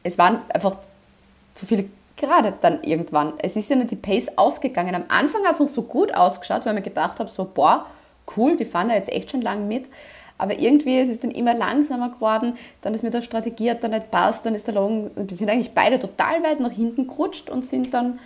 Es 0.02 0.16
waren 0.18 0.40
einfach 0.48 0.78
zu 1.54 1.66
viele 1.66 1.86
gerade 2.16 2.54
dann 2.60 2.82
irgendwann. 2.82 3.34
Es 3.38 3.56
ist 3.56 3.70
ja 3.70 3.76
nicht 3.76 3.90
die 3.90 3.96
Pace 3.96 4.36
ausgegangen. 4.36 4.94
Am 4.94 5.04
Anfang 5.08 5.44
hat 5.44 5.54
es 5.54 5.60
noch 5.60 5.68
so 5.68 5.82
gut 5.82 6.14
ausgeschaut, 6.14 6.64
weil 6.64 6.74
man 6.74 6.82
gedacht 6.82 7.18
habe, 7.18 7.30
so, 7.30 7.44
boah, 7.44 7.86
cool, 8.36 8.56
die 8.56 8.64
fahren 8.64 8.88
da 8.88 8.94
jetzt 8.94 9.12
echt 9.12 9.30
schon 9.30 9.42
lang 9.42 9.68
mit. 9.68 9.88
Aber 10.38 10.58
irgendwie 10.58 10.98
ist 10.98 11.08
es 11.08 11.20
dann 11.20 11.30
immer 11.30 11.54
langsamer 11.54 12.10
geworden. 12.10 12.56
Dann 12.82 12.94
ist 12.94 13.02
mit 13.02 13.14
der 13.14 13.22
Strategie 13.22 13.70
hat 13.70 13.82
dann 13.82 13.92
nicht 13.92 14.10
passt. 14.10 14.44
Dann 14.44 14.54
ist 14.54 14.68
der 14.68 14.74
die 15.16 15.34
sind 15.34 15.48
eigentlich 15.48 15.72
beide 15.72 15.98
total 15.98 16.42
weit 16.42 16.60
nach 16.60 16.72
hinten 16.72 17.06
gerutscht 17.06 17.48
und 17.48 17.64
sind 17.64 17.94
dann 17.94 18.18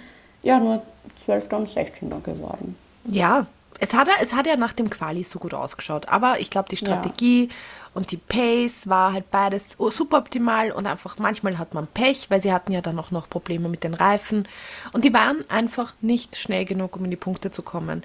ja 0.43 0.59
nur 0.59 0.83
12. 1.25 1.53
und 1.53 1.69
16. 1.69 2.11
geworden. 2.23 2.77
Ja, 3.05 3.47
es 3.81 3.95
hat, 3.95 4.09
ja- 4.09 4.15
es 4.21 4.33
hat 4.35 4.47
ja 4.47 4.57
nach 4.57 4.73
dem 4.73 4.91
Quali 4.91 5.25
so 5.25 5.39
gut 5.39 5.55
ausgeschaut. 5.55 6.09
Aber 6.09 6.39
ich 6.41 6.51
glaube, 6.51 6.69
die 6.69 6.77
Strategie 6.77 7.49
und 7.95 8.13
die 8.13 8.19
Pace 8.19 8.89
war 8.89 9.13
halt 9.13 9.31
beides 9.31 9.77
super 9.91 10.19
optimal 10.19 10.71
und 10.71 10.87
einfach 10.87 11.19
manchmal 11.19 11.59
hat 11.59 11.75
man 11.75 11.87
Pech, 11.89 12.31
weil 12.31 12.41
sie 12.41 12.53
hatten 12.53 12.73
ja 12.73 12.81
dann 12.83 12.99
auch 12.99 13.11
noch 13.11 13.29
Probleme 13.29 13.69
mit 13.69 13.83
den 13.83 13.95
Reifen. 13.95 14.47
Und 14.93 15.05
die 15.05 15.13
waren 15.13 15.45
einfach 15.51 15.95
nicht 16.01 16.37
schnell 16.37 16.65
genug, 16.65 16.95
um 16.97 17.05
in 17.05 17.11
die 17.11 17.17
Punkte 17.17 17.51
zu 17.51 17.63
kommen. 17.63 18.05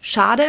Schade, 0.00 0.44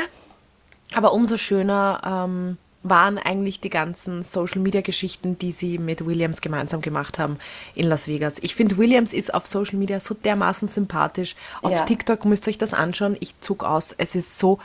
aber 0.94 1.14
umso 1.14 1.38
schöner 1.38 2.02
ähm, 2.06 2.58
waren 2.88 3.18
eigentlich 3.18 3.60
die 3.60 3.70
ganzen 3.72 4.22
Social-Media-Geschichten, 4.22 5.40
die 5.40 5.52
sie 5.52 5.78
mit 5.80 6.06
Williams 6.06 6.40
gemeinsam 6.42 6.82
gemacht 6.82 7.18
haben 7.18 7.40
in 7.74 7.88
Las 7.88 8.08
Vegas. 8.08 8.36
Ich 8.42 8.54
finde, 8.56 8.78
Williams 8.78 9.12
ist 9.12 9.34
auf 9.34 9.48
Social 9.48 9.78
Media 9.78 10.00
so 10.00 10.14
dermaßen 10.14 10.68
sympathisch. 10.68 11.36
Auf 11.64 11.72
Ja. 11.72 11.82
TikTok 11.86 12.26
müsst 12.26 12.48
ihr 12.48 12.52
euch 12.52 12.58
das 12.60 12.74
anschauen. 12.74 13.18
Ich 13.20 13.40
zog 13.42 13.64
aus. 13.64 13.94
Es 13.98 14.14
ist 14.14 14.38
so 14.38 14.60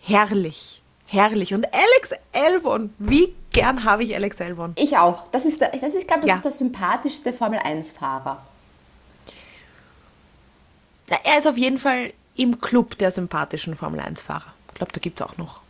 herrlich. 0.00 0.80
Herrlich. 1.08 1.54
Und 1.54 1.66
Alex 1.72 2.12
Albon, 2.32 2.94
wie 2.98 3.34
gern 3.52 3.84
habe 3.84 4.04
ich 4.04 4.14
Alex 4.14 4.40
Albon? 4.40 4.72
Ich 4.76 4.96
auch. 4.96 5.24
Das 5.32 5.44
ist, 5.44 5.60
der, 5.60 5.70
das 5.76 5.92
ist 5.94 6.06
glaube 6.06 6.22
ich, 6.22 6.28
Ja. 6.28 6.36
das 6.42 6.54
ist 6.54 6.60
der 6.60 6.66
sympathischste 6.68 7.32
Formel-1-Fahrer. 7.32 8.42
Na, 11.10 11.16
Er 11.24 11.38
ist 11.38 11.46
auf 11.46 11.56
jeden 11.58 11.78
Fall 11.78 12.12
im 12.36 12.60
Club 12.60 12.96
der 12.98 13.10
sympathischen 13.10 13.76
Formel-1-Fahrer. 13.76 14.52
Ich 14.68 14.74
glaube, 14.74 14.92
da 14.92 15.00
gibt 15.00 15.20
es 15.20 15.26
auch 15.26 15.36
noch. 15.36 15.60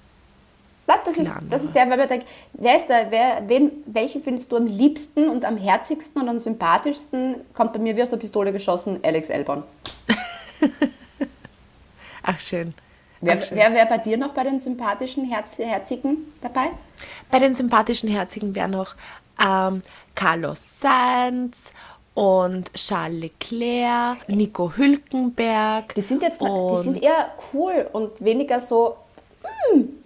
Was? 0.87 0.97
Das 1.05 1.17
ist, 1.17 1.33
das 1.49 1.63
ist 1.65 1.75
der, 1.75 1.89
weil 1.89 1.97
man 1.97 2.09
denkt, 2.09 2.27
wer 2.53 2.77
ist 2.77 2.89
der, 2.89 3.11
wer, 3.11 3.43
wen, 3.47 3.71
welchen 3.87 4.23
findest 4.23 4.53
du 4.53 4.57
am 4.57 4.67
liebsten 4.67 5.29
und 5.29 5.45
am 5.45 5.57
herzigsten 5.57 6.21
und 6.21 6.29
am 6.29 6.39
sympathischsten? 6.39 7.37
Kommt 7.55 7.73
bei 7.73 7.79
mir 7.79 7.97
wie 7.97 8.03
aus 8.03 8.11
der 8.11 8.19
Pistole 8.19 8.53
geschossen, 8.53 9.01
Alex 9.03 9.31
Albon. 9.31 9.63
Ach, 12.23 12.39
schön. 12.41 12.71
Wer, 13.21 13.43
wer 13.51 13.73
wäre 13.73 13.87
bei 13.87 13.99
dir 13.99 14.19
noch 14.19 14.35
bei 14.35 14.45
den 14.45 14.59
sympathischen, 14.59 15.25
herz, 15.25 15.59
herzigen 15.59 16.33
dabei? 16.43 16.71
Bei 17.31 17.39
den 17.39 17.55
sympathischen 17.55 18.11
Herzigen 18.11 18.55
wären 18.55 18.73
noch 18.73 18.95
ähm, 19.41 19.81
Carlos 20.15 20.81
Sainz 20.81 21.73
und 22.13 22.73
Charles 22.75 23.21
Leclerc, 23.21 24.29
Nico 24.29 24.73
Hülkenberg. 24.77 25.95
Die 25.95 26.01
sind 26.03 26.23
jetzt 26.23 26.41
die 26.41 26.83
sind 26.83 27.03
eher 27.03 27.33
cool 27.53 27.89
und 27.93 28.23
weniger 28.23 28.61
so 28.61 28.97
hm, 29.71 30.04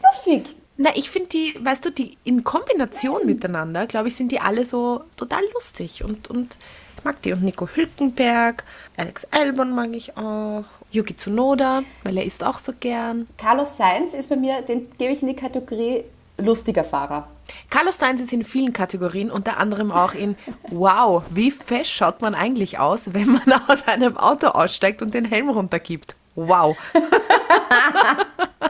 knuffig. 0.00 0.54
Na, 0.76 0.90
ich 0.94 1.10
finde 1.10 1.28
die, 1.28 1.54
weißt 1.60 1.84
du, 1.84 1.90
die 1.90 2.16
in 2.24 2.42
Kombination 2.42 3.26
miteinander, 3.26 3.86
glaube 3.86 4.08
ich, 4.08 4.16
sind 4.16 4.32
die 4.32 4.40
alle 4.40 4.64
so 4.64 5.04
total 5.16 5.42
lustig 5.52 6.02
und, 6.02 6.30
und 6.30 6.56
ich 6.96 7.04
mag 7.04 7.20
die. 7.22 7.32
Und 7.34 7.42
Nico 7.42 7.68
Hülkenberg, 7.68 8.64
Alex 8.96 9.26
Albon 9.30 9.74
mag 9.74 9.90
ich 9.94 10.16
auch, 10.16 10.64
Yuki 10.90 11.14
Tsunoda, 11.14 11.82
weil 12.02 12.16
er 12.16 12.24
isst 12.24 12.42
auch 12.42 12.58
so 12.58 12.72
gern. 12.78 13.26
Carlos 13.36 13.76
Sainz 13.76 14.14
ist 14.14 14.30
bei 14.30 14.36
mir, 14.36 14.62
den 14.62 14.90
gebe 14.96 15.12
ich 15.12 15.20
in 15.20 15.28
die 15.28 15.36
Kategorie 15.36 16.04
lustiger 16.38 16.84
Fahrer. 16.84 17.28
Carlos 17.68 17.98
Sainz 17.98 18.20
ist 18.20 18.32
in 18.32 18.44
vielen 18.44 18.72
Kategorien, 18.72 19.30
unter 19.30 19.58
anderem 19.58 19.92
auch 19.92 20.14
in 20.14 20.36
Wow, 20.70 21.24
wie 21.30 21.50
fest 21.50 21.90
schaut 21.90 22.22
man 22.22 22.34
eigentlich 22.34 22.78
aus, 22.78 23.12
wenn 23.12 23.32
man 23.32 23.52
aus 23.68 23.86
einem 23.86 24.16
Auto 24.16 24.48
aussteigt 24.48 25.02
und 25.02 25.14
den 25.14 25.24
Helm 25.24 25.50
runtergibt. 25.50 26.14
Wow. 26.36 26.76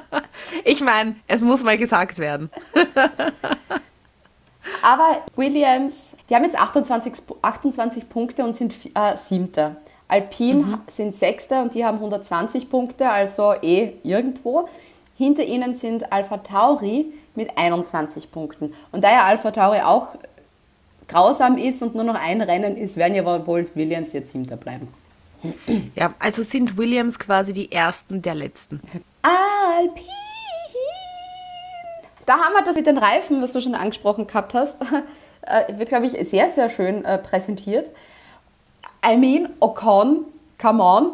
ich 0.64 0.80
meine, 0.80 1.16
es 1.26 1.42
muss 1.42 1.62
mal 1.62 1.78
gesagt 1.78 2.18
werden. 2.18 2.50
Aber 4.82 5.22
Williams, 5.36 6.16
die 6.28 6.34
haben 6.34 6.44
jetzt 6.44 6.58
28, 6.58 7.12
Pu- 7.14 7.36
28 7.42 8.08
Punkte 8.08 8.44
und 8.44 8.56
sind 8.56 8.74
äh, 8.94 9.16
Siebter. 9.16 9.76
Alpine 10.08 10.80
sind 10.88 11.14
Sechster 11.14 11.62
und 11.62 11.74
die 11.74 11.84
haben 11.84 11.98
120 11.98 12.68
Punkte, 12.68 13.08
also 13.08 13.54
eh 13.62 13.92
irgendwo. 14.02 14.68
Hinter 15.16 15.44
ihnen 15.44 15.76
sind 15.76 16.12
Alpha 16.12 16.38
Tauri 16.38 17.06
mit 17.34 17.56
21 17.56 18.30
Punkten. 18.32 18.74
Und 18.90 19.02
da 19.04 19.10
ja 19.10 19.24
Alpha 19.24 19.50
Tauri 19.50 19.80
auch 19.80 20.08
grausam 21.08 21.58
ist 21.58 21.82
und 21.82 21.94
nur 21.94 22.04
noch 22.04 22.14
ein 22.14 22.40
Rennen 22.40 22.76
ist, 22.76 22.96
werden 22.96 23.14
ja 23.14 23.24
wohl 23.24 23.68
Williams 23.74 24.12
jetzt 24.12 24.32
Siebter 24.32 24.56
bleiben. 24.56 24.88
Ja, 25.94 26.12
also 26.18 26.42
sind 26.42 26.76
Williams 26.76 27.18
quasi 27.18 27.52
die 27.52 27.70
ersten 27.72 28.20
der 28.22 28.34
letzten. 28.34 28.80
Alpine. 29.22 30.06
Da 32.30 32.38
haben 32.38 32.52
wir 32.52 32.62
das 32.62 32.76
mit 32.76 32.86
den 32.86 32.96
Reifen, 32.96 33.42
was 33.42 33.54
du 33.54 33.60
schon 33.60 33.74
angesprochen 33.74 34.28
gehabt 34.28 34.54
hast, 34.54 34.80
äh, 35.42 35.76
wird, 35.76 35.88
glaube 35.88 36.06
ich, 36.06 36.28
sehr, 36.28 36.48
sehr 36.50 36.70
schön 36.70 37.04
äh, 37.04 37.18
präsentiert. 37.18 37.90
I 39.04 39.16
mean, 39.16 39.48
Ocon, 39.58 40.26
come 40.56 40.80
on, 40.80 41.10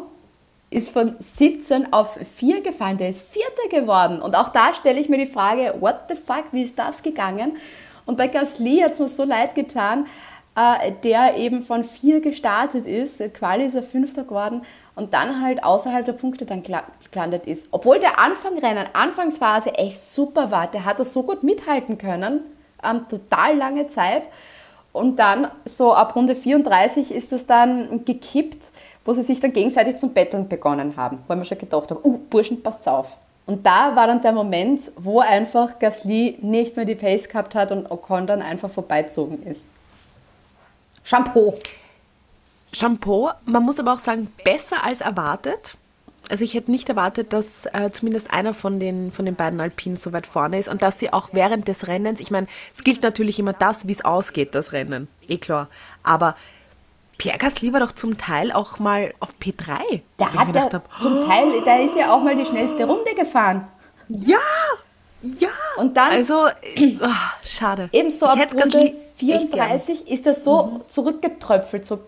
ist 0.69 0.91
von 0.91 1.15
17 1.17 1.91
auf 1.91 2.19
4 2.35 2.61
gefallen. 2.61 2.99
Der 2.99 3.09
ist 3.09 3.23
Vierter 3.23 3.67
geworden. 3.67 4.21
Und 4.21 4.35
auch 4.35 4.49
da 4.49 4.75
stelle 4.75 4.99
ich 4.99 5.09
mir 5.09 5.17
die 5.17 5.25
Frage, 5.25 5.73
what 5.79 6.01
the 6.07 6.13
fuck, 6.13 6.43
wie 6.51 6.61
ist 6.61 6.77
das 6.77 7.01
gegangen? 7.01 7.57
Und 8.05 8.15
bei 8.15 8.27
Gasly 8.27 8.81
hat 8.81 8.91
es 8.91 8.99
mir 8.99 9.07
so 9.07 9.23
leid 9.23 9.55
getan, 9.55 10.05
äh, 10.55 10.91
der 11.03 11.35
eben 11.37 11.63
von 11.63 11.83
4 11.83 12.21
gestartet 12.21 12.85
ist. 12.85 13.23
Quali 13.33 13.65
ist 13.65 13.73
er 13.73 13.81
Fünfter 13.81 14.23
geworden 14.23 14.61
und 14.97 15.13
dann 15.13 15.41
halt 15.43 15.63
außerhalb 15.63 16.05
der 16.05 16.13
Punkte 16.13 16.45
dann 16.45 16.63
gelandet 17.11 17.45
ist. 17.45 17.67
Obwohl 17.71 17.99
der 17.99 18.19
Anfangrennen, 18.19 18.87
Anfangsphase 18.93 19.75
echt 19.75 19.99
super 19.99 20.49
war. 20.49 20.67
Der 20.67 20.85
hat 20.85 20.99
das 20.99 21.13
so 21.13 21.21
gut 21.21 21.43
mithalten 21.43 21.99
können, 21.99 22.41
ähm, 22.83 23.05
total 23.07 23.55
lange 23.55 23.87
Zeit. 23.87 24.23
Und 24.91 25.17
dann 25.17 25.51
so 25.65 25.93
ab 25.93 26.15
Runde 26.15 26.33
34 26.33 27.11
ist 27.11 27.31
das 27.31 27.45
dann 27.45 28.05
gekippt, 28.05 28.63
wo 29.05 29.13
sie 29.13 29.21
sich 29.21 29.39
dann 29.39 29.53
gegenseitig 29.53 29.97
zum 29.97 30.13
Betteln 30.13 30.49
begonnen 30.49 30.97
haben. 30.97 31.19
Wo 31.27 31.33
ich 31.33 31.39
mir 31.39 31.45
schon 31.45 31.59
gedacht 31.59 31.91
habe, 31.91 31.99
uh, 32.03 32.17
Burschen, 32.17 32.63
passt 32.63 32.87
auf. 32.87 33.15
Und 33.45 33.65
da 33.65 33.95
war 33.95 34.07
dann 34.07 34.23
der 34.23 34.31
Moment, 34.31 34.91
wo 34.95 35.19
einfach 35.19 35.77
Gasly 35.77 36.39
nicht 36.41 36.75
mehr 36.75 36.85
die 36.85 36.95
Pace 36.95 37.29
gehabt 37.29 37.53
hat 37.53 37.71
und 37.71 37.91
Ocon 37.91 38.25
dann 38.25 38.41
einfach 38.41 38.69
vorbeizogen 38.69 39.43
ist. 39.43 39.67
Shampoo. 41.03 41.53
Shampoo, 42.77 43.29
man 43.45 43.63
muss 43.63 43.79
aber 43.79 43.93
auch 43.93 43.99
sagen, 43.99 44.31
besser 44.43 44.83
als 44.83 45.01
erwartet. 45.01 45.77
Also 46.29 46.43
ich 46.43 46.53
hätte 46.53 46.71
nicht 46.71 46.89
erwartet, 46.89 47.31
dass 47.33 47.65
äh, 47.67 47.89
zumindest 47.91 48.31
einer 48.31 48.53
von 48.53 48.79
den, 48.79 49.11
von 49.11 49.25
den 49.25 49.35
beiden 49.35 49.59
Alpinen 49.61 49.95
so 49.95 50.11
weit 50.13 50.27
vorne 50.27 50.59
ist 50.59 50.67
und 50.67 50.81
dass 50.81 50.99
sie 50.99 51.13
auch 51.13 51.29
während 51.31 51.67
des 51.67 51.87
Rennens, 51.87 52.19
ich 52.19 52.31
meine, 52.31 52.47
es 52.75 52.83
gilt 52.83 53.01
natürlich 53.01 53.39
immer 53.39 53.53
das, 53.53 53.87
wie 53.87 53.93
es 53.93 54.03
ausgeht, 54.03 54.53
das 54.53 54.73
Rennen, 54.73 55.07
eh 55.27 55.37
klar. 55.37 55.69
Aber 56.03 56.35
Pierre 57.17 57.37
Gasly 57.37 57.73
war 57.73 57.79
doch 57.79 57.93
zum 57.93 58.17
Teil 58.17 58.51
auch 58.51 58.77
mal 58.77 59.13
auf 59.19 59.33
P3. 59.41 60.01
Der 60.19 60.27
wo 60.27 60.31
ich 60.33 60.37
hat 60.37 60.47
gedacht 60.47 60.73
hab, 60.73 61.01
zum 61.01 61.25
Teil, 61.25 61.47
der 61.65 61.83
ist 61.83 61.97
ja 61.97 62.13
auch 62.13 62.21
mal 62.21 62.35
die 62.35 62.45
schnellste 62.45 62.85
Runde 62.85 63.15
gefahren. 63.15 63.67
ja, 64.09 64.37
ja. 65.39 65.49
Und 65.77 65.97
dann 65.97 66.11
Also, 66.11 66.47
äh, 66.75 66.97
ah, 67.01 67.33
schade. 67.43 67.89
ebenso 67.91 68.25
Ich 68.25 68.31
ab 68.31 68.39
hätte 68.39 68.57
Runde 68.57 68.69
Gasly 68.69 69.31
echt 69.31 69.51
gern. 69.51 69.79
34 69.79 70.07
ist 70.07 70.25
das 70.25 70.43
so 70.43 70.81
zurückgetröpfelt, 70.87 71.85
so. 71.85 71.99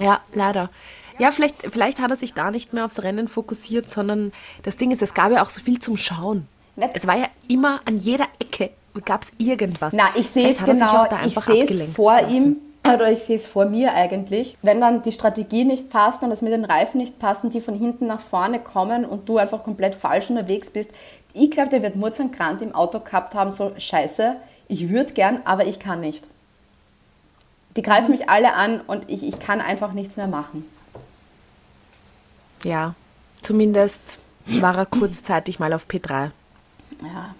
Ja, 0.00 0.20
leider. 0.32 0.70
Ja, 1.18 1.30
vielleicht, 1.30 1.56
vielleicht 1.72 2.00
hat 2.00 2.10
er 2.10 2.16
sich 2.16 2.34
da 2.34 2.50
nicht 2.50 2.72
mehr 2.72 2.84
aufs 2.84 3.02
Rennen 3.02 3.28
fokussiert, 3.28 3.88
sondern 3.88 4.32
das 4.62 4.76
Ding 4.76 4.90
ist, 4.90 5.00
es 5.02 5.14
gab 5.14 5.30
ja 5.32 5.42
auch 5.42 5.50
so 5.50 5.60
viel 5.60 5.78
zum 5.78 5.96
Schauen. 5.96 6.48
Es 6.92 7.06
war 7.06 7.16
ja 7.16 7.26
immer 7.48 7.80
an 7.84 7.96
jeder 7.98 8.26
Ecke 8.40 8.70
gab 9.04 9.22
es 9.22 9.32
irgendwas. 9.38 9.92
Na, 9.96 10.10
ich 10.14 10.28
sehe 10.28 10.48
es 10.48 10.58
Vielleicht 10.58 10.60
hat 10.60 10.68
er 10.68 10.74
sich 10.74 10.86
genau, 10.86 11.02
auch 11.02 11.08
da 11.08 11.16
ich 11.16 11.22
einfach 11.22 11.46
sehe 11.46 11.62
es 11.64 11.70
abgelenkt 11.70 11.96
vor 11.96 12.20
lassen. 12.20 12.34
ihm, 12.34 12.56
oder 12.86 13.10
ich 13.10 13.20
sehe 13.24 13.36
es 13.36 13.46
vor 13.46 13.64
mir 13.64 13.94
eigentlich. 13.94 14.56
Wenn 14.62 14.80
dann 14.80 15.02
die 15.02 15.12
Strategie 15.12 15.64
nicht 15.64 15.90
passt 15.90 16.22
und 16.22 16.30
das 16.30 16.42
mit 16.42 16.52
den 16.52 16.64
Reifen 16.64 16.98
nicht 16.98 17.18
passt 17.18 17.44
und 17.44 17.54
die 17.54 17.60
von 17.60 17.74
hinten 17.74 18.06
nach 18.06 18.20
vorne 18.20 18.60
kommen 18.60 19.04
und 19.04 19.28
du 19.28 19.38
einfach 19.38 19.64
komplett 19.64 19.94
falsch 19.94 20.28
unterwegs 20.30 20.70
bist, 20.70 20.90
ich 21.32 21.50
glaube, 21.50 21.70
der 21.70 21.82
wird 21.82 21.96
Murzankrant 21.96 22.62
im 22.62 22.74
Auto 22.74 23.00
gehabt 23.00 23.34
haben, 23.34 23.50
so 23.50 23.72
scheiße, 23.76 24.36
ich 24.68 24.90
würde 24.90 25.12
gern, 25.14 25.40
aber 25.44 25.66
ich 25.66 25.78
kann 25.80 26.00
nicht. 26.00 26.24
Die 27.76 27.82
greifen 27.82 28.10
mich 28.12 28.28
alle 28.28 28.54
an 28.54 28.80
und 28.82 29.10
ich, 29.10 29.24
ich 29.26 29.40
kann 29.40 29.60
einfach 29.60 29.92
nichts 29.92 30.16
mehr 30.16 30.28
machen. 30.28 30.68
Ja, 32.62 32.94
zumindest 33.42 34.18
war 34.46 34.76
er 34.76 34.86
kurzzeitig 34.86 35.58
mal 35.58 35.72
auf 35.72 35.86
P3 35.86 36.30
Ja. 37.02 37.34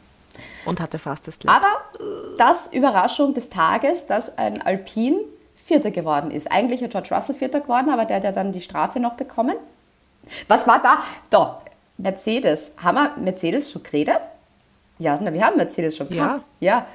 und 0.64 0.80
hatte 0.80 0.98
fast 0.98 1.28
das 1.28 1.40
Lab. 1.42 1.54
Aber 1.56 2.36
das 2.36 2.66
Überraschung 2.72 3.32
des 3.34 3.48
Tages, 3.48 4.06
dass 4.06 4.36
ein 4.36 4.60
Alpin 4.60 5.18
Vierter 5.64 5.90
geworden 5.90 6.30
ist. 6.30 6.50
Eigentlich 6.52 6.82
ist 6.82 6.90
George 6.92 7.14
Russell 7.14 7.34
Vierter 7.34 7.60
geworden, 7.60 7.88
aber 7.90 8.04
der 8.04 8.16
hat 8.16 8.24
ja 8.24 8.32
dann 8.32 8.52
die 8.52 8.60
Strafe 8.60 9.00
noch 9.00 9.14
bekommen. 9.14 9.56
Was 10.48 10.66
war 10.66 10.80
da? 10.82 10.98
Da, 11.30 11.62
Mercedes. 11.98 12.72
Haben 12.82 12.96
wir 12.96 13.12
Mercedes 13.22 13.70
schon 13.70 13.82
geredet? 13.82 14.20
Ja, 14.98 15.18
na, 15.20 15.32
wir 15.32 15.44
haben 15.44 15.56
Mercedes 15.56 15.96
schon 15.96 16.08
Ja. 16.10 16.26
gehabt. 16.26 16.44
Ja. 16.60 16.86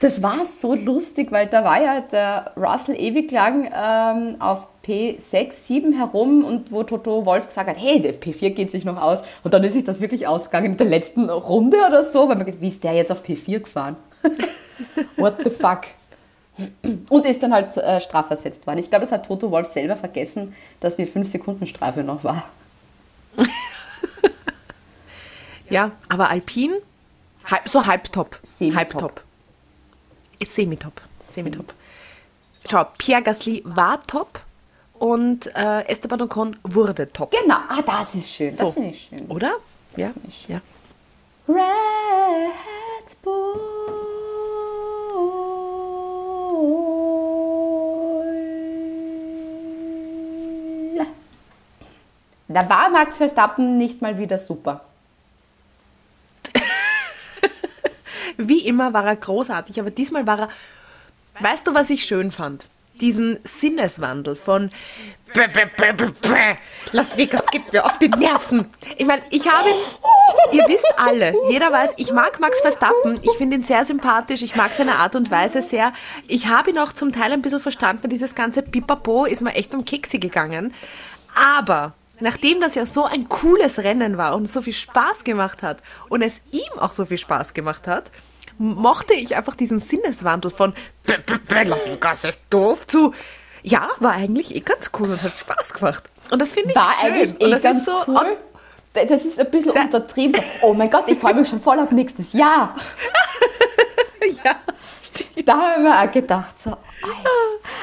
Das 0.00 0.22
war 0.22 0.46
so 0.46 0.74
lustig, 0.74 1.30
weil 1.30 1.46
da 1.46 1.62
war 1.62 1.82
ja 1.82 2.00
der 2.00 2.52
Russell 2.56 2.96
ewig 2.98 3.30
lang 3.30 3.70
ähm, 3.74 4.36
auf 4.40 4.66
P6, 4.86 5.52
7 5.52 5.92
herum 5.92 6.42
und 6.42 6.72
wo 6.72 6.82
Toto 6.84 7.26
Wolf 7.26 7.48
gesagt 7.48 7.68
hat, 7.68 7.76
hey, 7.78 8.00
der 8.00 8.14
P4 8.14 8.50
geht 8.50 8.70
sich 8.70 8.86
noch 8.86 9.00
aus. 9.00 9.22
Und 9.44 9.52
dann 9.52 9.62
ist 9.62 9.74
sich 9.74 9.84
das 9.84 10.00
wirklich 10.00 10.26
ausgegangen 10.26 10.72
in 10.72 10.76
der 10.78 10.86
letzten 10.86 11.28
Runde 11.28 11.76
oder 11.86 12.02
so, 12.02 12.20
weil 12.30 12.36
man 12.36 12.46
gedacht, 12.46 12.62
wie 12.62 12.68
ist 12.68 12.82
der 12.82 12.94
jetzt 12.94 13.12
auf 13.12 13.22
P4 13.22 13.60
gefahren? 13.60 13.96
What 15.18 15.34
the 15.44 15.50
fuck? 15.50 15.82
Und 17.08 17.26
ist 17.26 17.42
dann 17.42 17.52
halt 17.52 17.76
äh, 17.76 18.00
strafversetzt 18.00 18.66
worden. 18.66 18.78
Ich 18.78 18.90
glaube, 18.90 19.02
das 19.04 19.12
hat 19.12 19.26
Toto 19.26 19.50
Wolf 19.50 19.66
selber 19.68 19.96
vergessen, 19.96 20.54
dass 20.80 20.96
die 20.96 21.06
5-Sekunden-Strafe 21.06 22.02
noch 22.02 22.24
war. 22.24 22.44
Ja, 25.70 25.92
aber 26.08 26.30
Alpin, 26.30 26.72
halb, 27.48 27.68
so 27.68 27.86
halbtop. 27.86 28.40
Halbtop. 28.74 29.22
Semitop. 30.44 31.00
Semitop. 31.26 31.72
Schau, 32.68 32.86
Pierre 32.98 33.22
Gasly 33.22 33.62
war 33.64 34.04
top 34.06 34.40
und 34.94 35.46
äh, 35.54 35.82
Esteban 35.86 36.20
Ocon 36.22 36.56
wurde 36.64 37.10
top. 37.12 37.30
Genau, 37.30 37.54
ah, 37.68 37.82
das 37.86 38.16
ist 38.16 38.32
schön. 38.32 38.50
Das 38.50 38.58
So. 38.58 38.72
finde 38.72 38.90
ich 38.90 39.08
schön. 39.08 39.30
Oder? 39.30 39.54
Ja. 39.96 40.10
finde 40.10 40.28
ich 40.28 40.48
ja. 40.48 40.60
Red 41.48 43.22
Bull. 43.22 44.19
Da 52.52 52.68
war 52.68 52.90
Max 52.90 53.16
Verstappen 53.16 53.78
nicht 53.78 54.02
mal 54.02 54.18
wieder 54.18 54.36
super. 54.36 54.80
Wie 58.36 58.66
immer 58.66 58.92
war 58.92 59.06
er 59.06 59.14
großartig, 59.14 59.78
aber 59.78 59.90
diesmal 59.90 60.26
war 60.26 60.40
er. 60.40 60.48
Weißt 61.38 61.64
du, 61.64 61.74
was 61.74 61.90
ich 61.90 62.04
schön 62.04 62.32
fand? 62.32 62.66
Diesen 63.00 63.38
Sinneswandel 63.44 64.34
von 64.34 64.70
Bäh, 65.32 65.46
bäh, 65.46 65.64
bäh, 65.76 66.56
geht 67.52 67.72
mir 67.72 67.84
auf 67.84 67.98
die 68.00 68.08
Nerven. 68.08 68.68
Ich 68.98 69.06
meine, 69.06 69.22
ich 69.30 69.48
habe, 69.48 69.70
ihr 70.50 70.66
wisst 70.66 70.92
alle, 70.96 71.32
jeder 71.48 71.70
weiß, 71.70 71.92
ich 71.98 72.12
mag 72.12 72.40
Max 72.40 72.60
Verstappen, 72.60 73.16
ich 73.22 73.30
finde 73.38 73.58
ihn 73.58 73.62
sehr 73.62 73.84
sympathisch, 73.84 74.42
ich 74.42 74.56
mag 74.56 74.72
seine 74.72 74.96
Art 74.96 75.14
und 75.14 75.30
Weise 75.30 75.62
sehr. 75.62 75.92
Ich 76.26 76.48
habe 76.48 76.70
ihn 76.70 76.78
auch 76.78 76.92
zum 76.92 77.12
Teil 77.12 77.32
ein 77.32 77.42
bisschen 77.42 77.60
verstanden, 77.60 78.10
dieses 78.10 78.34
ganze 78.34 78.62
Pipapo 78.62 79.24
ist 79.24 79.40
mir 79.40 79.54
echt 79.54 79.72
um 79.72 79.84
Kekse 79.84 80.18
gegangen. 80.18 80.74
Aber 81.56 81.94
nachdem 82.20 82.60
das 82.60 82.74
ja 82.74 82.86
so 82.86 83.04
ein 83.04 83.28
cooles 83.28 83.78
Rennen 83.78 84.16
war 84.18 84.34
und 84.34 84.48
so 84.48 84.62
viel 84.62 84.72
Spaß 84.72 85.24
gemacht 85.24 85.62
hat 85.62 85.78
und 86.08 86.22
es 86.22 86.42
ihm 86.50 86.78
auch 86.78 86.92
so 86.92 87.06
viel 87.06 87.18
Spaß 87.18 87.54
gemacht 87.54 87.86
hat, 87.86 88.10
mochte 88.58 89.14
ich 89.14 89.36
einfach 89.36 89.54
diesen 89.56 89.78
Sinneswandel 89.78 90.50
von 90.50 90.74
"Bäh, 91.04 91.16
bäh, 91.24 91.38
bäh, 91.48 91.62
Las 91.64 91.86
Vegas 91.86 92.24
ist 92.24 92.40
doof 92.50 92.86
zu 92.86 93.14
ja, 93.62 93.88
war 93.98 94.12
eigentlich 94.12 94.54
eh 94.54 94.60
ganz 94.60 94.90
cool 94.98 95.10
und 95.10 95.22
hat 95.22 95.36
Spaß 95.36 95.74
gemacht. 95.74 96.08
Und 96.30 96.40
das 96.40 96.54
finde 96.54 96.70
ich 96.70 96.76
War 96.76 96.94
schön. 97.00 97.12
eigentlich 97.12 97.30
und 97.40 97.48
eh 97.48 97.50
das 97.50 97.62
ganz 97.62 97.78
ist 97.78 97.84
so 97.86 97.92
cool. 98.06 98.36
Das 98.92 99.24
ist 99.24 99.38
ein 99.38 99.50
bisschen 99.50 99.72
untertrieben. 99.72 100.40
So, 100.60 100.66
oh 100.68 100.74
mein 100.74 100.90
Gott, 100.90 101.04
ich 101.06 101.18
freue 101.18 101.34
mich 101.34 101.48
schon 101.48 101.60
voll 101.60 101.78
auf 101.78 101.90
nächstes 101.92 102.32
Jahr. 102.32 102.74
ja. 104.44 104.56
Da 105.44 105.52
haben 105.58 105.84
wir 105.84 106.00
auch 106.00 106.10
gedacht, 106.10 106.60
so. 106.60 106.76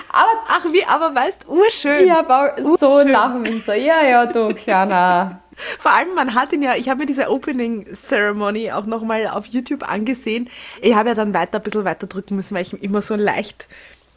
Aber 0.09 0.30
Ach 0.47 0.65
wie, 0.72 0.86
aber 0.86 1.13
weißt, 1.15 1.47
urschön. 1.47 2.09
auch 2.11 2.78
so 2.78 2.99
lachen 2.99 3.41
müssen. 3.41 3.61
So, 3.61 3.74
ja, 3.74 4.03
ja, 4.03 4.26
du 4.26 4.53
kleiner. 4.53 5.41
Vor 5.80 5.91
allem, 5.91 6.13
man 6.13 6.34
hat 6.36 6.53
ihn 6.53 6.61
ja, 6.61 6.76
ich 6.76 6.88
habe 6.89 6.99
mir 6.99 7.05
diese 7.05 7.30
Opening 7.30 7.88
Ceremony 7.93 8.72
auch 8.72 8.86
nochmal 8.86 9.28
auf 9.28 9.47
YouTube 9.47 9.89
angesehen. 9.89 10.49
Ich 10.82 10.93
habe 10.93 11.09
ja 11.09 11.15
dann 11.15 11.34
weiter, 11.34 11.57
ein 11.57 11.63
bisschen 11.63 11.86
weiter 11.86 12.07
drücken 12.07 12.36
müssen, 12.36 12.55
weil 12.55 12.61
ich 12.61 12.74
ihm 12.74 12.80
immer 12.82 13.01
so 13.01 13.15
ein 13.15 13.20
leicht, 13.20 13.68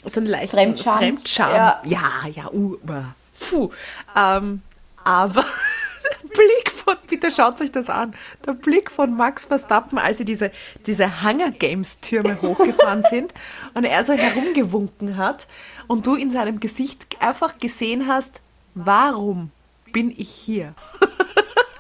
so 0.04 0.20
ein 0.20 0.26
leicht 0.26 0.52
Fremdscham. 0.52 0.98
Fremdscham. 0.98 1.54
Ja. 1.54 1.80
Ja, 1.84 2.10
ja, 2.30 2.50
uh, 2.52 2.74
uh, 2.74 3.04
puh. 3.40 3.70
Ähm, 4.16 4.62
aber 5.02 5.44
Blick 6.34 6.72
von, 6.90 7.06
bitte 7.08 7.30
schaut 7.30 7.60
euch 7.60 7.72
das 7.72 7.88
an, 7.88 8.14
der 8.46 8.52
Blick 8.52 8.90
von 8.90 9.16
Max 9.16 9.44
Verstappen, 9.46 9.98
als 9.98 10.18
sie 10.18 10.24
diese, 10.24 10.50
diese 10.86 11.22
Hunger 11.22 11.50
Games 11.50 12.00
Türme 12.00 12.36
hochgefahren 12.42 13.04
sind 13.08 13.32
und 13.74 13.84
er 13.84 14.04
so 14.04 14.12
herumgewunken 14.12 15.16
hat 15.16 15.46
und 15.86 16.06
du 16.06 16.14
in 16.14 16.30
seinem 16.30 16.60
Gesicht 16.60 17.06
einfach 17.20 17.58
gesehen 17.58 18.06
hast, 18.06 18.40
warum 18.74 19.50
bin 19.92 20.10
ich 20.16 20.30
hier? 20.30 20.74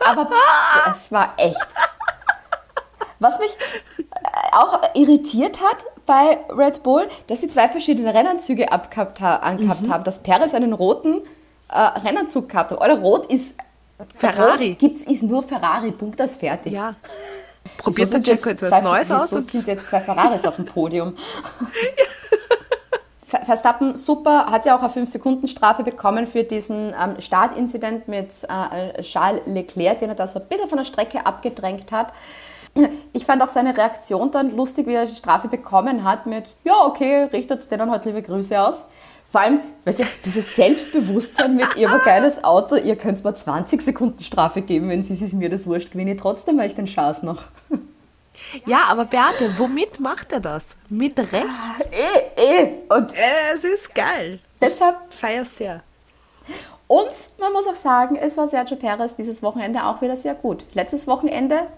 Aber 0.04 0.28
es 0.94 1.12
war 1.12 1.34
echt. 1.36 1.56
Was 3.18 3.38
mich 3.38 3.50
äh, 3.98 4.04
auch 4.52 4.80
irritiert 4.94 5.60
hat 5.60 5.84
bei 6.06 6.38
Red 6.48 6.82
Bull, 6.82 7.08
dass 7.26 7.40
die 7.40 7.48
zwei 7.48 7.68
verschiedene 7.68 8.14
Rennanzüge 8.14 8.72
abgehabt, 8.72 9.20
angehabt 9.20 9.82
Mhm. 9.82 9.92
haben. 9.92 10.04
Dass 10.04 10.22
Perez 10.22 10.54
einen 10.54 10.72
roten 10.72 11.20
äh, 11.68 11.78
Rennanzug 11.78 12.48
gehabt 12.48 12.70
hat. 12.72 12.80
Oder 12.80 12.98
rot 12.98 13.26
ist. 13.26 13.56
Ferrari. 14.16 14.70
Rot 14.70 14.78
gibt's, 14.78 15.04
ist 15.04 15.22
nur 15.22 15.42
Ferrari, 15.42 15.92
Punkt, 15.92 16.18
das 16.20 16.34
fertig. 16.36 16.72
Ja. 16.72 16.94
Probiert 17.76 18.12
der 18.12 18.22
sind 18.22 18.28
jetzt 18.46 18.62
was 18.70 18.82
Neues 18.84 19.10
aus? 19.10 19.32
Und 19.32 19.50
sind 19.50 19.66
jetzt 19.66 19.88
zwei 19.88 20.00
Ferraris 20.00 20.44
auf 20.46 20.56
dem 20.56 20.64
Podium? 20.66 21.14
Ver- 23.26 23.44
Verstappen, 23.44 23.94
super, 23.96 24.46
hat 24.46 24.66
ja 24.66 24.76
auch 24.76 24.82
eine 24.82 24.92
5-Sekunden-Strafe 24.92 25.84
bekommen 25.84 26.26
für 26.26 26.42
diesen 26.42 26.92
ähm, 27.00 27.20
Startincident 27.20 28.08
mit 28.08 28.28
äh, 28.48 29.02
Charles 29.02 29.42
Leclerc, 29.46 30.00
den 30.00 30.08
er 30.08 30.14
da 30.16 30.26
so 30.26 30.40
ein 30.40 30.48
bisschen 30.48 30.68
von 30.68 30.78
der 30.78 30.84
Strecke 30.84 31.24
abgedrängt 31.26 31.92
hat. 31.92 32.12
Ich 33.12 33.26
fand 33.26 33.42
auch 33.42 33.48
seine 33.48 33.76
Reaktion 33.76 34.30
dann 34.32 34.56
lustig, 34.56 34.86
wie 34.86 34.94
er 34.94 35.06
die 35.06 35.14
Strafe 35.14 35.48
bekommen 35.48 36.02
hat 36.04 36.26
mit, 36.26 36.44
ja, 36.64 36.74
okay, 36.84 37.24
richtet 37.32 37.68
denen 37.70 37.90
halt 37.90 38.04
liebe 38.04 38.22
Grüße 38.22 38.60
aus. 38.60 38.86
Vor 39.30 39.40
allem, 39.42 39.60
weißt 39.84 40.00
du, 40.00 40.04
dieses 40.24 40.56
Selbstbewusstsein 40.56 41.54
mit, 41.54 41.76
ihr 41.76 41.88
ein 41.88 42.00
geiles 42.04 42.42
Auto, 42.42 42.74
ihr 42.74 42.96
könnt 42.96 43.22
mir 43.22 43.34
20 43.34 43.80
Sekunden 43.80 44.22
Strafe 44.24 44.60
geben, 44.60 44.88
wenn 44.88 45.04
sie 45.04 45.12
es 45.12 45.32
mir 45.32 45.48
das 45.48 45.68
wurscht, 45.68 45.92
gewinne 45.92 46.14
ich 46.14 46.20
trotzdem, 46.20 46.58
weil 46.58 46.66
ich 46.66 46.74
den 46.74 46.88
Schaß 46.88 47.22
noch. 47.22 47.44
ja, 48.66 48.80
aber 48.88 49.04
Beate, 49.04 49.56
womit 49.56 50.00
macht 50.00 50.32
er 50.32 50.40
das? 50.40 50.76
Mit 50.88 51.16
Recht. 51.16 51.44
Eh, 51.92 52.42
eh. 52.42 52.72
Und 52.88 53.12
Es 53.54 53.62
ist 53.62 53.94
geil. 53.94 54.40
deshalb 54.60 54.96
Feier 55.10 55.44
sehr. 55.44 55.82
Und 56.88 57.10
man 57.38 57.52
muss 57.52 57.68
auch 57.68 57.76
sagen, 57.76 58.16
es 58.16 58.36
war 58.36 58.48
Sergio 58.48 58.76
Perez 58.76 59.14
dieses 59.14 59.44
Wochenende 59.44 59.84
auch 59.84 60.02
wieder 60.02 60.16
sehr 60.16 60.34
gut. 60.34 60.64
Letztes 60.74 61.06
Wochenende 61.06 61.68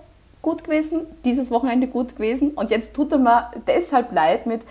gut 0.41 0.65
gewesen, 0.65 1.03
dieses 1.27 1.51
Wochenende 1.51 1.87
gut 1.87 2.17
gewesen 2.17 2.53
und 2.53 2.71
jetzt 2.71 2.95
tut 2.95 3.13
er 3.13 3.19
mir 3.19 3.51
deshalb 3.67 4.11
leid 4.13 4.47
mit, 4.47 4.63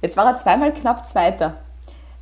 jetzt 0.00 0.16
war 0.16 0.24
er 0.24 0.38
zweimal 0.38 0.72
knapp 0.72 1.06
Zweiter. 1.06 1.58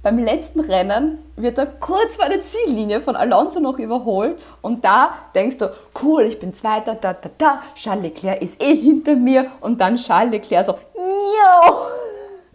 Beim 0.02 0.18
letzten 0.18 0.58
Rennen 0.58 1.18
wird 1.36 1.58
er 1.58 1.66
kurz 1.66 2.16
vor 2.16 2.28
der 2.28 2.42
Ziellinie 2.42 3.00
von 3.00 3.14
Alonso 3.14 3.60
noch 3.60 3.78
überholt 3.78 4.36
und 4.60 4.84
da 4.84 5.16
denkst 5.32 5.58
du, 5.58 5.72
cool, 6.02 6.24
ich 6.24 6.40
bin 6.40 6.54
Zweiter, 6.54 6.96
da, 6.96 7.12
da, 7.12 7.30
da, 7.38 7.62
Charles 7.76 8.02
Leclerc 8.02 8.42
ist 8.42 8.60
eh 8.60 8.74
hinter 8.74 9.14
mir 9.14 9.52
und 9.60 9.80
dann 9.80 9.94
Charles 9.94 10.32
Leclerc 10.32 10.66
so, 10.66 10.72
Miau. 10.96 11.86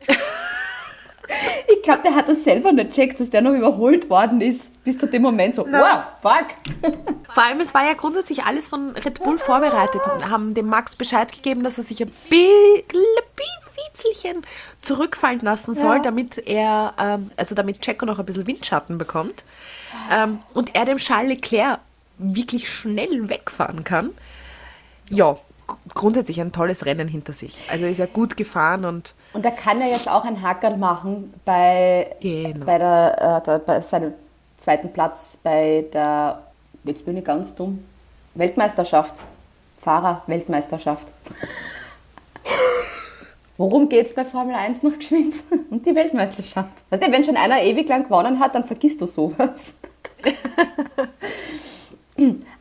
Ich 1.70 1.82
glaube, 1.84 2.04
der 2.04 2.16
hat 2.16 2.30
das 2.30 2.45
selber 2.45 2.72
nicht 2.72 2.93
checkt, 2.93 3.20
dass 3.20 3.30
der 3.30 3.41
noch 3.41 3.52
überholt 3.54 4.10
worden 4.10 4.39
ist, 4.39 4.82
bis 4.86 4.98
zu 4.98 5.08
dem 5.08 5.22
Moment 5.22 5.56
so, 5.56 5.66
wow, 5.66 6.04
fuck. 6.22 6.48
Vor 7.30 7.43
allem, 7.43 7.60
es 7.60 7.74
war 7.74 7.86
ja 7.86 7.93
grundsätzlich 7.93 8.43
alles 8.43 8.70
von 8.70 8.91
Red 8.91 9.22
Bull 9.22 9.38
vorbereitet 9.38 10.02
und 10.14 10.30
haben 10.30 10.54
dem 10.54 10.68
Max 10.68 10.95
Bescheid 10.95 11.32
gegeben, 11.32 11.64
dass 11.64 11.78
er 11.78 11.84
sich 11.84 12.02
ein 12.02 12.12
bisschen 12.30 12.84
zurückfallen 14.82 15.42
lassen 15.42 15.76
soll, 15.76 15.98
Ja. 15.98 16.02
damit 16.02 16.38
er, 16.48 16.94
ähm, 17.00 17.32
also 17.38 17.56
damit 17.56 17.82
Checo 17.82 18.06
noch 18.06 18.20
ein 18.20 18.26
bisschen 18.26 18.48
Windschatten 18.48 18.98
bekommt. 18.98 19.44
Ähm, 20.12 20.40
und 20.54 20.76
er 20.76 20.86
dem 20.86 20.98
Charles 20.98 21.30
Leclerc 21.30 21.80
wirklich 22.18 22.70
schnell 22.72 23.30
wegfahren 23.30 23.84
kann. 23.84 24.12
Ja, 25.10 25.38
grundsätzlich 25.94 26.40
ein 26.42 26.52
tolles 26.52 26.86
Rennen 26.86 27.08
hinter 27.08 27.34
sich. 27.34 27.62
Also 27.70 27.86
ist 27.86 28.00
er 28.00 28.08
gut 28.08 28.38
gefahren 28.38 28.86
und 28.86 29.14
Und 29.34 29.46
er 29.46 29.52
kann 29.52 29.80
ja 29.82 29.88
jetzt 29.88 30.08
auch 30.08 30.24
ein 30.24 30.42
Hackern 30.42 30.80
machen 30.80 31.34
bei, 31.46 32.16
Genau. 32.22 32.66
bei, 32.66 32.78
der, 32.78 33.42
äh, 33.42 33.46
der, 33.46 33.60
bei 33.60 33.82
seinem 33.82 34.14
zweiten 34.58 34.92
Platz 34.94 35.38
bei 35.44 35.86
der, 35.94 36.42
jetzt 36.84 37.06
bin 37.06 37.18
ich 37.18 37.24
ganz 37.26 37.54
dumm, 37.56 37.84
Weltmeisterschaft. 38.36 39.22
Fahrer-Weltmeisterschaft. 39.80 41.08
Worum 43.58 43.89
geht 43.89 44.05
es 44.05 44.14
bei 44.14 44.24
Formel 44.24 44.55
1 44.55 44.84
noch 44.84 44.93
geschwind? 44.97 45.36
Um 45.70 45.82
die 45.82 45.95
Weltmeisterschaft. 45.95 46.84
Weißt 46.89 47.05
du, 47.05 47.12
wenn 47.12 47.24
schon 47.24 47.38
einer 47.38 47.62
ewig 47.64 47.89
lang 47.89 48.03
gewonnen 48.03 48.39
hat, 48.39 48.55
dann 48.55 48.64
vergisst 48.64 49.01
du 49.01 49.05
sowas. 49.05 49.74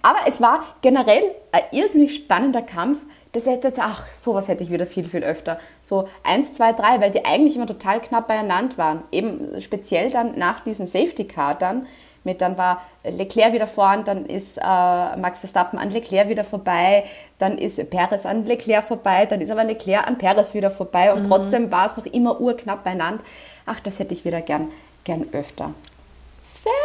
Aber 0.02 0.18
es 0.26 0.40
war 0.40 0.76
generell 0.82 1.22
ein 1.52 1.62
irrsinnig 1.72 2.14
spannender 2.14 2.62
Kampf. 2.62 2.98
Das 3.32 3.44
hätte, 3.46 3.72
ach, 3.78 4.06
sowas 4.12 4.48
hätte 4.48 4.62
ich 4.62 4.70
wieder 4.70 4.86
viel, 4.86 5.04
viel 5.04 5.22
öfter. 5.22 5.58
So 5.82 6.08
1, 6.22 6.54
2, 6.54 6.72
3, 6.72 7.00
weil 7.00 7.10
die 7.10 7.24
eigentlich 7.24 7.56
immer 7.56 7.66
total 7.66 8.00
knapp 8.00 8.28
beieinander 8.28 8.78
waren. 8.78 9.02
Eben 9.12 9.60
speziell 9.60 10.10
dann 10.10 10.38
nach 10.38 10.60
diesem 10.60 10.86
Safety 10.86 11.26
Car 11.26 11.54
dann. 11.54 11.86
Mit, 12.26 12.42
dann 12.42 12.58
war 12.58 12.82
Leclerc 13.02 13.54
wieder 13.54 13.66
vorn, 13.66 14.04
dann 14.04 14.26
ist 14.26 14.58
äh, 14.58 14.60
Max 14.62 15.40
Verstappen 15.40 15.78
an 15.78 15.90
Leclerc 15.90 16.28
wieder 16.28 16.44
vorbei, 16.44 17.04
dann 17.38 17.56
ist 17.56 17.88
Perez 17.88 18.26
an 18.26 18.44
Leclerc 18.44 18.84
vorbei, 18.84 19.24
dann 19.24 19.40
ist 19.40 19.50
aber 19.50 19.64
Leclerc 19.64 20.06
an 20.06 20.18
Perez 20.18 20.52
wieder 20.52 20.70
vorbei 20.70 21.14
und 21.14 21.24
trotzdem 21.26 21.72
war 21.72 21.86
es 21.86 21.96
noch 21.96 22.04
immer 22.04 22.38
urknapp 22.38 22.84
beieinander. 22.84 23.24
Ach, 23.64 23.80
das 23.80 23.98
hätte 23.98 24.12
ich 24.12 24.24
wieder 24.24 24.42
gern, 24.42 24.68
gern 25.04 25.26
öfter. 25.32 25.72
Ferrari! 26.52 26.76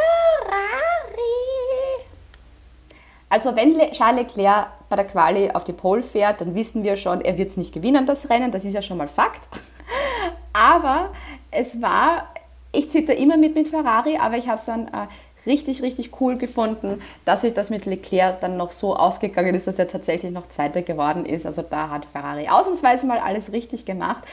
Also 3.30 3.56
wenn 3.56 3.78
Le 3.78 3.92
Charles 3.92 4.36
Leclerc 4.36 4.68
bei 4.89 4.98
der 4.98 5.06
Quali 5.06 5.52
auf 5.52 5.64
die 5.64 5.74
Pole 5.74 6.04
fährt, 6.04 6.42
dann 6.42 6.54
wissen 6.54 6.84
wir 6.84 6.98
schon, 6.98 7.22
er 7.22 7.38
wird 7.38 7.50
es 7.50 7.58
nicht 7.58 7.74
gewinnen, 7.74 8.06
das 8.06 8.30
Rennen. 8.30 8.52
Das 8.52 8.66
ist 8.66 8.74
ja 8.74 8.82
schon 8.82 8.98
mal 8.98 9.08
Fakt. 9.08 9.48
Aber 10.54 11.12
es 11.50 11.82
war, 11.82 12.28
ich 12.74 12.89
zitter 12.89 13.16
immer 13.16 13.38
mit 13.38 13.56
mit 13.56 13.70
Ferrari, 13.70 14.18
aber 14.18 14.38
ich 14.38 14.48
habe 14.48 14.58
es 14.58 14.66
dann 14.66 14.88
äh, 14.88 15.08
richtig, 15.46 15.82
richtig 15.82 16.22
cool 16.22 16.38
gefunden, 16.38 17.02
dass 17.26 17.42
sich 17.42 17.54
das 17.54 17.70
mit 17.70 17.86
Leclerc 17.86 18.39
dann 18.42 18.58
noch 18.58 18.72
so 18.72 18.96
ausgegangen 18.96 19.56
ist, 19.56 19.68
dass 19.68 19.80
er 19.80 19.88
tatsächlich 19.88 20.32
noch 20.32 20.48
Zweiter 20.48 20.82
geworden 20.82 21.26
ist. 21.26 21.46
Also 21.46 21.62
da 21.62 21.89
hat 21.89 22.06
Ferrari 22.06 22.48
ausnahmsweise 22.48 23.08
mal 23.08 23.20
alles 23.20 23.52
richtig 23.52 23.86
gemacht. 23.86 24.24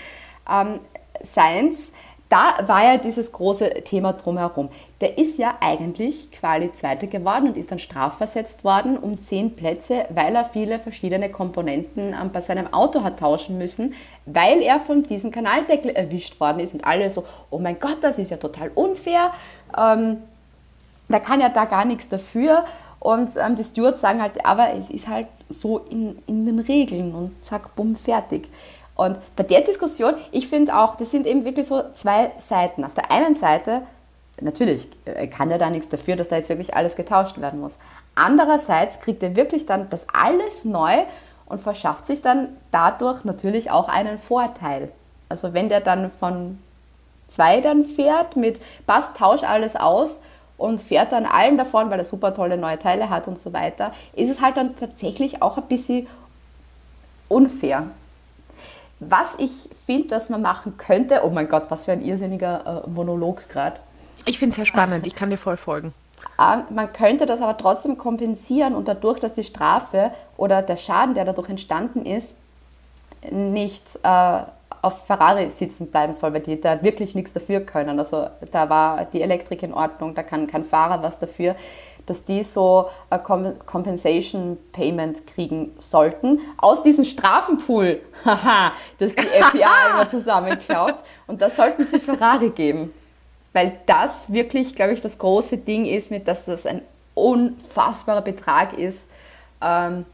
Ähm, 0.50 0.80
Sainz, 1.22 1.92
da 2.28 2.58
war 2.66 2.84
ja 2.84 2.98
dieses 2.98 3.32
große 3.32 3.84
Thema 3.84 4.12
drumherum. 4.12 4.68
Der 5.00 5.16
ist 5.16 5.38
ja 5.38 5.56
eigentlich 5.60 6.30
Quali 6.30 6.72
Zweiter 6.72 7.06
geworden 7.06 7.48
und 7.48 7.56
ist 7.56 7.70
dann 7.70 7.78
strafversetzt 7.78 8.64
worden 8.64 8.98
um 8.98 9.18
zehn 9.20 9.56
Plätze, 9.56 10.04
weil 10.10 10.34
er 10.36 10.44
viele 10.44 10.78
verschiedene 10.78 11.30
Komponenten 11.30 12.12
ähm, 12.12 12.30
bei 12.30 12.42
seinem 12.42 12.72
Auto 12.74 13.02
hat 13.02 13.20
tauschen 13.20 13.56
müssen, 13.56 13.94
weil 14.26 14.60
er 14.60 14.78
von 14.78 15.02
diesem 15.02 15.30
Kanaldeckel 15.30 15.90
erwischt 15.90 16.38
worden 16.38 16.60
ist 16.60 16.74
und 16.74 16.84
alle 16.84 17.08
so, 17.08 17.24
oh 17.50 17.58
mein 17.58 17.80
Gott, 17.80 17.98
das 18.02 18.18
ist 18.18 18.30
ja 18.30 18.36
total 18.36 18.70
unfair. 18.74 19.32
Ähm, 19.76 20.18
der 21.08 21.20
kann 21.20 21.40
ja 21.40 21.48
da 21.48 21.64
gar 21.64 21.84
nichts 21.84 22.08
dafür. 22.08 22.64
Und 23.00 23.30
ähm, 23.36 23.54
die 23.54 23.64
Stewards 23.64 24.00
sagen 24.00 24.20
halt, 24.20 24.44
aber 24.44 24.74
es 24.74 24.90
ist 24.90 25.08
halt 25.08 25.28
so 25.50 25.78
in, 25.78 26.18
in 26.26 26.46
den 26.46 26.58
Regeln 26.58 27.14
und 27.14 27.44
zack, 27.44 27.74
bumm, 27.76 27.96
fertig. 27.96 28.48
Und 28.96 29.18
bei 29.36 29.44
der 29.44 29.60
Diskussion, 29.60 30.14
ich 30.32 30.48
finde 30.48 30.76
auch, 30.76 30.96
das 30.96 31.12
sind 31.12 31.26
eben 31.26 31.44
wirklich 31.44 31.66
so 31.66 31.82
zwei 31.92 32.32
Seiten. 32.38 32.84
Auf 32.84 32.94
der 32.94 33.12
einen 33.12 33.36
Seite, 33.36 33.82
natürlich 34.40 34.88
äh, 35.04 35.28
kann 35.28 35.50
er 35.50 35.58
da 35.58 35.70
nichts 35.70 35.88
dafür, 35.88 36.16
dass 36.16 36.28
da 36.28 36.36
jetzt 36.36 36.48
wirklich 36.48 36.74
alles 36.74 36.96
getauscht 36.96 37.40
werden 37.40 37.60
muss. 37.60 37.78
Andererseits 38.16 38.98
kriegt 38.98 39.22
er 39.22 39.36
wirklich 39.36 39.66
dann 39.66 39.88
das 39.90 40.06
alles 40.12 40.64
neu 40.64 41.04
und 41.46 41.60
verschafft 41.60 42.06
sich 42.06 42.22
dann 42.22 42.48
dadurch 42.72 43.24
natürlich 43.24 43.70
auch 43.70 43.88
einen 43.88 44.18
Vorteil. 44.18 44.90
Also 45.28 45.54
wenn 45.54 45.68
der 45.68 45.80
dann 45.80 46.10
von 46.10 46.58
zwei 47.28 47.60
dann 47.60 47.84
fährt 47.84 48.36
mit 48.36 48.60
passt, 48.86 49.16
tausch 49.16 49.44
alles 49.44 49.76
aus 49.76 50.20
und 50.58 50.80
fährt 50.80 51.12
dann 51.12 51.24
allen 51.24 51.56
davon, 51.56 51.88
weil 51.90 51.98
er 52.00 52.04
super 52.04 52.34
tolle 52.34 52.58
neue 52.58 52.78
Teile 52.78 53.08
hat 53.08 53.28
und 53.28 53.38
so 53.38 53.52
weiter, 53.54 53.92
ist 54.12 54.28
es 54.28 54.42
halt 54.42 54.58
dann 54.58 54.76
tatsächlich 54.76 55.40
auch 55.40 55.56
ein 55.56 55.66
bisschen 55.68 56.06
unfair. 57.28 57.84
Was 59.00 59.36
ich 59.38 59.70
finde, 59.86 60.08
dass 60.08 60.28
man 60.28 60.42
machen 60.42 60.76
könnte, 60.76 61.22
oh 61.24 61.30
mein 61.30 61.48
Gott, 61.48 61.66
was 61.68 61.84
für 61.84 61.92
ein 61.92 62.02
irrsinniger 62.02 62.84
äh, 62.84 62.90
Monolog 62.90 63.48
gerade. 63.48 63.78
ich 64.26 64.38
finde 64.38 64.50
es 64.50 64.56
sehr 64.56 64.64
spannend. 64.64 65.06
Ich 65.06 65.14
kann 65.14 65.30
dir 65.30 65.38
voll 65.38 65.56
folgen. 65.56 65.94
Ähm, 66.40 66.64
Man 66.70 66.92
könnte 66.92 67.24
das 67.24 67.40
aber 67.40 67.56
trotzdem 67.56 67.96
kompensieren 67.96 68.74
und 68.74 68.88
dadurch, 68.88 69.20
dass 69.20 69.34
die 69.34 69.44
Strafe 69.44 70.10
oder 70.36 70.62
der 70.62 70.76
Schaden, 70.76 71.14
der 71.14 71.24
dadurch 71.24 71.48
entstanden 71.48 72.04
ist, 72.04 72.36
nicht 73.30 73.84
äh, 74.02 74.40
auf 74.88 75.06
Ferrari 75.06 75.50
sitzen 75.50 75.90
bleiben 75.90 76.12
soll, 76.12 76.32
weil 76.32 76.40
die 76.40 76.60
da 76.60 76.82
wirklich 76.82 77.14
nichts 77.14 77.32
dafür 77.32 77.60
können. 77.60 77.98
Also 77.98 78.28
da 78.50 78.68
war 78.68 79.04
die 79.04 79.22
Elektrik 79.22 79.62
in 79.62 79.72
Ordnung, 79.72 80.14
da 80.14 80.22
kann 80.22 80.46
kein 80.46 80.64
Fahrer 80.64 81.02
was 81.02 81.18
dafür, 81.18 81.54
dass 82.06 82.24
die 82.24 82.42
so 82.42 82.88
ein 83.10 83.22
Com- 83.22 83.58
Compensation 83.66 84.56
Payment 84.72 85.26
kriegen 85.26 85.72
sollten 85.78 86.40
aus 86.56 86.82
diesem 86.82 87.04
Strafenpool, 87.04 88.00
haha, 88.24 88.72
das 88.98 89.14
die 89.14 89.22
FIA 89.50 89.68
immer 89.92 90.08
zusammenklaut. 90.08 90.96
Und 91.26 91.40
das 91.40 91.56
sollten 91.56 91.84
sie 91.84 92.00
Ferrari 92.00 92.50
geben. 92.50 92.92
Weil 93.52 93.78
das 93.86 94.30
wirklich, 94.32 94.74
glaube 94.74 94.92
ich, 94.92 95.00
das 95.00 95.18
große 95.18 95.58
Ding 95.58 95.86
ist, 95.86 96.10
mit 96.10 96.28
dass 96.28 96.44
das 96.46 96.66
ein 96.66 96.82
unfassbarer 97.14 98.22
Betrag 98.22 98.72
ist, 98.76 99.10
ähm, 99.60 100.04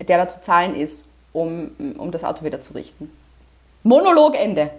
der 0.00 0.18
da 0.18 0.28
zu 0.28 0.40
zahlen 0.40 0.76
ist, 0.76 1.04
um, 1.32 1.72
um 1.98 2.10
das 2.10 2.24
Auto 2.24 2.44
wieder 2.44 2.60
zu 2.60 2.74
richten. 2.74 3.10
Monolog 3.84 4.34
Ende. 4.34 4.70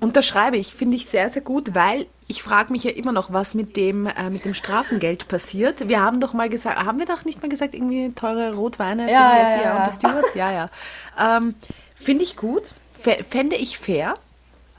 Unterschreibe 0.00 0.56
ich, 0.56 0.72
finde 0.74 0.96
ich 0.96 1.06
sehr, 1.06 1.28
sehr 1.28 1.42
gut, 1.42 1.74
weil 1.74 2.06
ich 2.28 2.42
frage 2.42 2.70
mich 2.70 2.84
ja 2.84 2.92
immer 2.92 3.10
noch, 3.10 3.32
was 3.32 3.54
mit 3.54 3.76
dem, 3.76 4.06
äh, 4.06 4.30
mit 4.30 4.44
dem 4.44 4.54
Strafengeld 4.54 5.26
passiert. 5.26 5.88
Wir 5.88 6.00
haben 6.00 6.20
doch 6.20 6.34
mal 6.34 6.48
gesagt, 6.48 6.78
haben 6.78 7.00
wir 7.00 7.06
doch 7.06 7.24
nicht 7.24 7.42
mal 7.42 7.48
gesagt, 7.48 7.74
irgendwie 7.74 8.12
teure 8.12 8.54
Rotweine 8.54 9.10
Ja, 9.10 9.32
für 9.32 9.38
ja, 9.40 9.46
FIA 9.46 9.62
ja, 9.62 9.76
und 9.76 9.80
ja. 9.80 9.90
die 9.90 9.90
Stewards? 9.96 10.34
Ja, 10.34 10.52
ja. 10.52 10.70
Ähm, 11.18 11.56
finde 11.96 12.22
ich 12.22 12.36
gut, 12.36 12.74
Fä- 13.02 13.24
fände 13.24 13.56
ich 13.56 13.78
fair. 13.78 14.14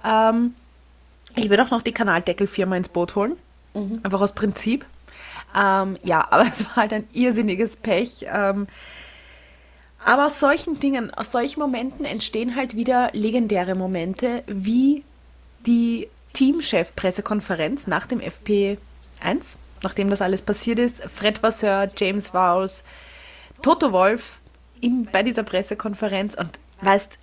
Ähm, 0.06 0.54
ich 1.36 1.50
würde 1.50 1.64
auch 1.64 1.72
noch 1.72 1.82
die 1.82 1.92
Kanaldeckelfirma 1.92 2.78
ins 2.78 2.90
Boot 2.90 3.16
holen, 3.16 3.36
Mhm. 3.74 4.00
einfach 4.04 4.22
aus 4.22 4.34
Prinzip. 4.34 4.86
Ähm, 5.54 5.98
ja, 6.04 6.26
aber 6.32 6.44
es 6.44 6.66
war 6.66 6.76
halt 6.78 6.94
ein 6.94 7.08
irrsinniges 7.12 7.76
Pech. 7.76 8.26
Ähm, 8.34 8.68
aber 10.04 10.28
aus 10.28 10.40
solchen 10.40 10.80
Dingen, 10.80 11.14
aus 11.14 11.32
solchen 11.32 11.60
Momenten 11.60 12.06
entstehen 12.06 12.56
halt 12.56 12.76
wieder 12.76 13.10
legendäre 13.14 13.76
Momente, 13.76 14.44
wie 14.48 15.04
die 15.66 16.08
Teamchef-Pressekonferenz 16.34 17.88
nach 17.88 18.06
dem 18.06 18.20
FP1, 18.20 18.78
nachdem 19.84 20.10
das 20.10 20.22
alles 20.22 20.42
passiert 20.42 20.80
ist. 20.80 21.02
Fred 21.04 21.44
Vasseur, 21.44 21.90
James 21.96 22.34
Vowles, 22.34 22.84
Toto 23.62 23.92
Wolf 23.92 24.40
in, 24.80 25.06
bei 25.06 25.24
dieser 25.24 25.44
Pressekonferenz 25.44 26.36
und 26.36 26.60
weißt, 26.82 27.18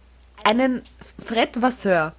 einen 0.44 0.82
Fred 1.24 1.60
Vasseur 1.60 2.14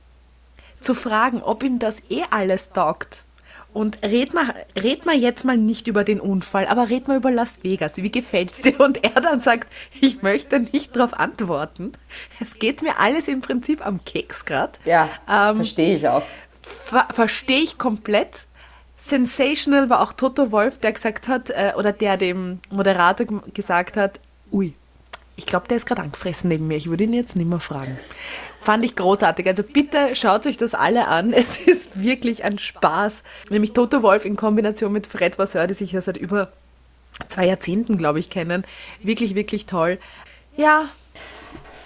zu 0.81 0.95
fragen, 0.95 1.41
ob 1.41 1.63
ihm 1.63 1.79
das 1.79 2.01
eh 2.09 2.23
alles 2.29 2.71
taugt. 2.71 3.23
Und 3.73 3.99
red 4.03 4.33
mal, 4.33 4.53
red 4.81 5.05
mal 5.05 5.15
jetzt 5.15 5.45
mal 5.45 5.55
nicht 5.57 5.87
über 5.87 6.03
den 6.03 6.19
Unfall, 6.19 6.65
aber 6.67 6.89
red 6.89 7.07
mal 7.07 7.17
über 7.17 7.29
Las 7.29 7.63
Vegas. 7.63 7.97
Wie 7.97 8.11
gefällt's 8.11 8.61
dir? 8.61 8.79
Und 8.79 9.03
er 9.03 9.21
dann 9.21 9.39
sagt, 9.39 9.71
ich 10.01 10.23
möchte 10.23 10.59
nicht 10.59 10.95
darauf 10.95 11.13
antworten. 11.13 11.91
Es 12.39 12.55
geht 12.55 12.81
mir 12.81 12.99
alles 12.99 13.27
im 13.27 13.41
Prinzip 13.41 13.85
am 13.85 14.03
Keks 14.03 14.45
grad. 14.45 14.79
Ja, 14.85 15.09
Ähm, 15.29 15.57
verstehe 15.57 15.95
ich 15.95 16.07
auch. 16.07 16.23
ver 16.61 17.07
verstehe 17.11 17.59
ich 17.61 17.77
komplett. 17.77 18.45
Sensational 18.99 19.91
war 19.91 20.01
auch 20.01 20.13
Toto 20.13 20.51
Wolf, 20.51 20.79
der 20.79 20.91
gesagt 20.91 21.27
hat, 21.27 21.51
äh, 21.51 21.73
oder 21.77 21.91
der 21.93 22.17
dem 22.17 22.59
Moderator 22.71 23.27
gesagt 23.53 23.95
hat, 23.95 24.19
ui, 24.51 24.73
Ich 25.35 25.45
glaube, 25.45 25.67
der 25.67 25.77
ist 25.77 25.85
gerade 25.85 26.01
angefressen 26.01 26.47
neben 26.47 26.67
mir. 26.67 26.77
Ich 26.77 26.89
würde 26.89 27.03
ihn 27.03 27.13
jetzt 27.13 27.35
nicht 27.35 27.47
mehr 27.47 27.59
fragen. 27.59 27.99
Fand 28.61 28.83
ich 28.83 28.95
großartig. 28.95 29.47
Also 29.47 29.63
bitte 29.63 30.15
schaut 30.15 30.45
euch 30.45 30.57
das 30.57 30.73
alle 30.73 31.07
an. 31.07 31.33
Es 31.33 31.67
ist 31.67 32.01
wirklich 32.01 32.43
ein 32.43 32.59
Spaß. 32.59 33.23
Nämlich 33.49 33.73
Toto 33.73 34.03
Wolf 34.03 34.25
in 34.25 34.35
Kombination 34.35 34.91
mit 34.91 35.07
Fred 35.07 35.37
Vasseur, 35.39 35.67
die 35.67 35.73
sich 35.73 35.91
ja 35.91 36.01
seit 36.01 36.17
über 36.17 36.51
zwei 37.29 37.45
Jahrzehnten, 37.45 37.97
glaube 37.97 38.19
ich, 38.19 38.29
kennen. 38.29 38.65
Wirklich, 39.01 39.35
wirklich 39.35 39.65
toll. 39.65 39.99
Ja, 40.55 40.89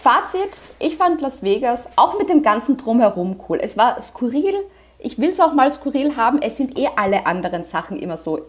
Fazit, 0.02 0.58
ich 0.80 0.98
fand 0.98 1.22
Las 1.22 1.44
Vegas 1.44 1.88
auch 1.96 2.18
mit 2.18 2.28
dem 2.28 2.42
ganzen 2.42 2.78
Drumherum 2.78 3.40
cool. 3.48 3.60
Es 3.62 3.78
war 3.78 4.02
skurril, 4.02 4.56
ich 4.98 5.20
will 5.20 5.30
es 5.30 5.40
auch 5.40 5.54
mal 5.54 5.70
skurril 5.70 6.16
haben, 6.16 6.42
es 6.42 6.58
sind 6.58 6.76
eh 6.76 6.88
alle 6.96 7.28
anderen 7.28 7.64
Sachen 7.64 8.00
immer 8.00 8.18
so 8.18 8.48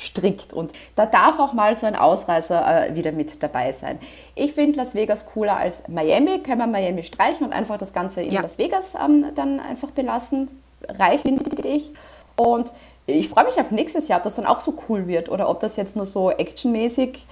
strikt 0.00 0.52
und 0.52 0.72
da 0.96 1.06
darf 1.06 1.38
auch 1.38 1.52
mal 1.52 1.74
so 1.74 1.86
ein 1.86 1.94
Ausreißer 1.96 2.88
äh, 2.88 2.94
wieder 2.94 3.12
mit 3.12 3.42
dabei 3.42 3.72
sein. 3.72 3.98
Ich 4.34 4.54
finde 4.54 4.78
Las 4.78 4.94
Vegas 4.94 5.26
cooler 5.26 5.56
als 5.56 5.86
Miami, 5.88 6.40
können 6.40 6.58
wir 6.58 6.66
Miami 6.66 7.02
streichen 7.02 7.46
und 7.46 7.52
einfach 7.52 7.78
das 7.78 7.92
Ganze 7.92 8.22
in 8.22 8.32
Ja. 8.32 8.40
Las 8.40 8.58
Vegas 8.58 8.94
ähm, 8.94 9.26
dann 9.34 9.60
einfach 9.60 9.90
belassen. 9.90 10.48
Reicht, 10.88 11.22
finde 11.22 11.68
ich. 11.68 11.90
Und 12.36 12.72
ich 13.06 13.28
freue 13.28 13.44
mich 13.44 13.60
auf 13.60 13.70
nächstes 13.70 14.08
Jahr, 14.08 14.18
ob 14.18 14.24
das 14.24 14.36
dann 14.36 14.46
auch 14.46 14.60
so 14.60 14.74
cool 14.88 15.06
wird 15.06 15.28
oder 15.28 15.48
ob 15.48 15.60
das 15.60 15.76
jetzt 15.76 15.96
nur 15.96 16.06
so 16.06 16.30
actionmäßig 16.30 17.26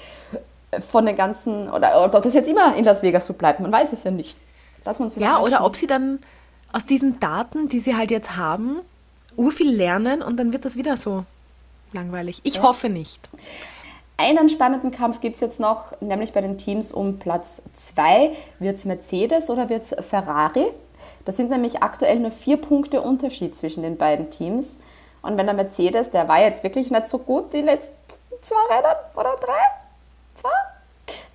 von 0.86 1.06
den 1.06 1.16
ganzen, 1.16 1.70
oder, 1.70 2.04
oder 2.04 2.16
ob 2.16 2.22
das 2.22 2.34
jetzt 2.34 2.48
immer 2.48 2.74
in 2.76 2.84
Las 2.84 3.02
Vegas 3.02 3.26
so 3.26 3.32
bleibt, 3.32 3.60
man 3.60 3.72
weiß 3.72 3.92
es 3.92 4.04
ja 4.04 4.10
nicht. 4.10 4.36
Lass 4.84 5.00
uns 5.00 5.16
Ja, 5.16 5.40
oder 5.40 5.64
ob 5.64 5.76
sie 5.76 5.86
dann 5.86 6.18
aus 6.72 6.84
diesen 6.84 7.18
Daten, 7.20 7.68
die 7.68 7.80
sie 7.80 7.96
halt 7.96 8.10
jetzt 8.10 8.36
haben, 8.36 8.80
urviel 9.36 9.74
lernen 9.74 10.20
und 10.22 10.36
dann 10.36 10.52
wird 10.52 10.64
das 10.64 10.76
wieder 10.76 10.96
so 10.96 11.24
langweilig. 11.92 12.40
Ich 12.44 12.62
hoffe 12.62 12.88
nicht. 12.88 13.28
Einen 14.16 14.48
spannenden 14.48 14.90
Kampf 14.90 15.20
gibt 15.20 15.36
es 15.36 15.40
jetzt 15.40 15.60
noch, 15.60 16.00
nämlich 16.00 16.32
bei 16.32 16.40
den 16.40 16.58
Teams 16.58 16.90
um 16.90 17.18
Platz 17.20 17.62
2. 17.74 18.32
Wird 18.58 18.76
es 18.76 18.84
Mercedes 18.84 19.48
oder 19.48 19.68
wird 19.68 19.84
es 19.84 20.06
Ferrari? 20.06 20.66
Das 21.24 21.36
sind 21.36 21.50
nämlich 21.50 21.82
aktuell 21.82 22.18
nur 22.18 22.32
vier 22.32 22.56
Punkte 22.56 23.00
Unterschied 23.00 23.54
zwischen 23.54 23.82
den 23.82 23.96
beiden 23.96 24.30
Teams. 24.30 24.80
Und 25.22 25.38
wenn 25.38 25.46
der 25.46 25.54
Mercedes, 25.54 26.10
der 26.10 26.26
war 26.26 26.40
jetzt 26.40 26.64
wirklich 26.64 26.90
nicht 26.90 27.06
so 27.06 27.18
gut 27.18 27.52
die 27.52 27.60
letzten 27.60 27.94
zwei 28.40 28.74
Rennen 28.74 28.96
oder 29.14 29.36
drei? 29.36 29.60
Zwei? 30.34 30.50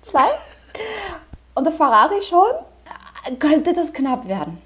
Zwei? 0.02 0.28
Und 1.54 1.64
der 1.64 1.72
Ferrari 1.72 2.20
schon? 2.22 3.38
Könnte 3.38 3.72
das 3.72 3.92
knapp 3.92 4.28
werden? 4.28 4.60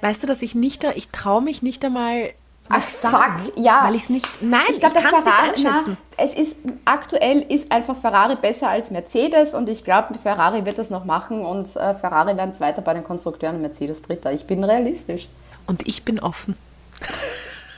Weißt 0.00 0.22
du, 0.22 0.26
dass 0.26 0.42
ich 0.42 0.54
nicht 0.54 0.84
da, 0.84 0.90
ich 0.90 1.08
traue 1.08 1.40
mich 1.40 1.62
nicht 1.62 1.84
einmal 1.84 2.30
Ach, 2.68 2.82
fuck, 2.82 3.56
ja. 3.56 3.84
weil 3.84 3.94
ich 3.94 4.04
es 4.04 4.10
nicht, 4.10 4.26
nein, 4.40 4.62
ich, 4.70 4.80
glaub, 4.80 4.94
der 4.94 5.02
kann 5.02 5.14
es 5.16 5.24
nicht 5.24 5.38
einschätzen. 5.38 5.96
Na, 6.16 6.24
es 6.24 6.34
ist 6.34 6.58
aktuell 6.84 7.40
ist 7.40 7.70
einfach 7.70 7.96
Ferrari 7.96 8.36
besser 8.36 8.68
als 8.68 8.90
Mercedes 8.90 9.54
und 9.54 9.68
ich 9.68 9.84
glaube, 9.84 10.14
Ferrari 10.18 10.64
wird 10.64 10.78
das 10.78 10.88
noch 10.88 11.04
machen 11.04 11.44
und 11.44 11.74
äh, 11.76 11.94
Ferrari 11.94 12.36
werden 12.36 12.54
Zweiter 12.54 12.80
bei 12.80 12.94
den 12.94 13.04
Konstrukteuren 13.04 13.56
und 13.56 13.62
Mercedes 13.62 14.02
Dritter. 14.02 14.32
Ich 14.32 14.46
bin 14.46 14.64
realistisch. 14.64 15.28
Und 15.66 15.86
ich 15.86 16.04
bin 16.04 16.20
offen. 16.20 16.56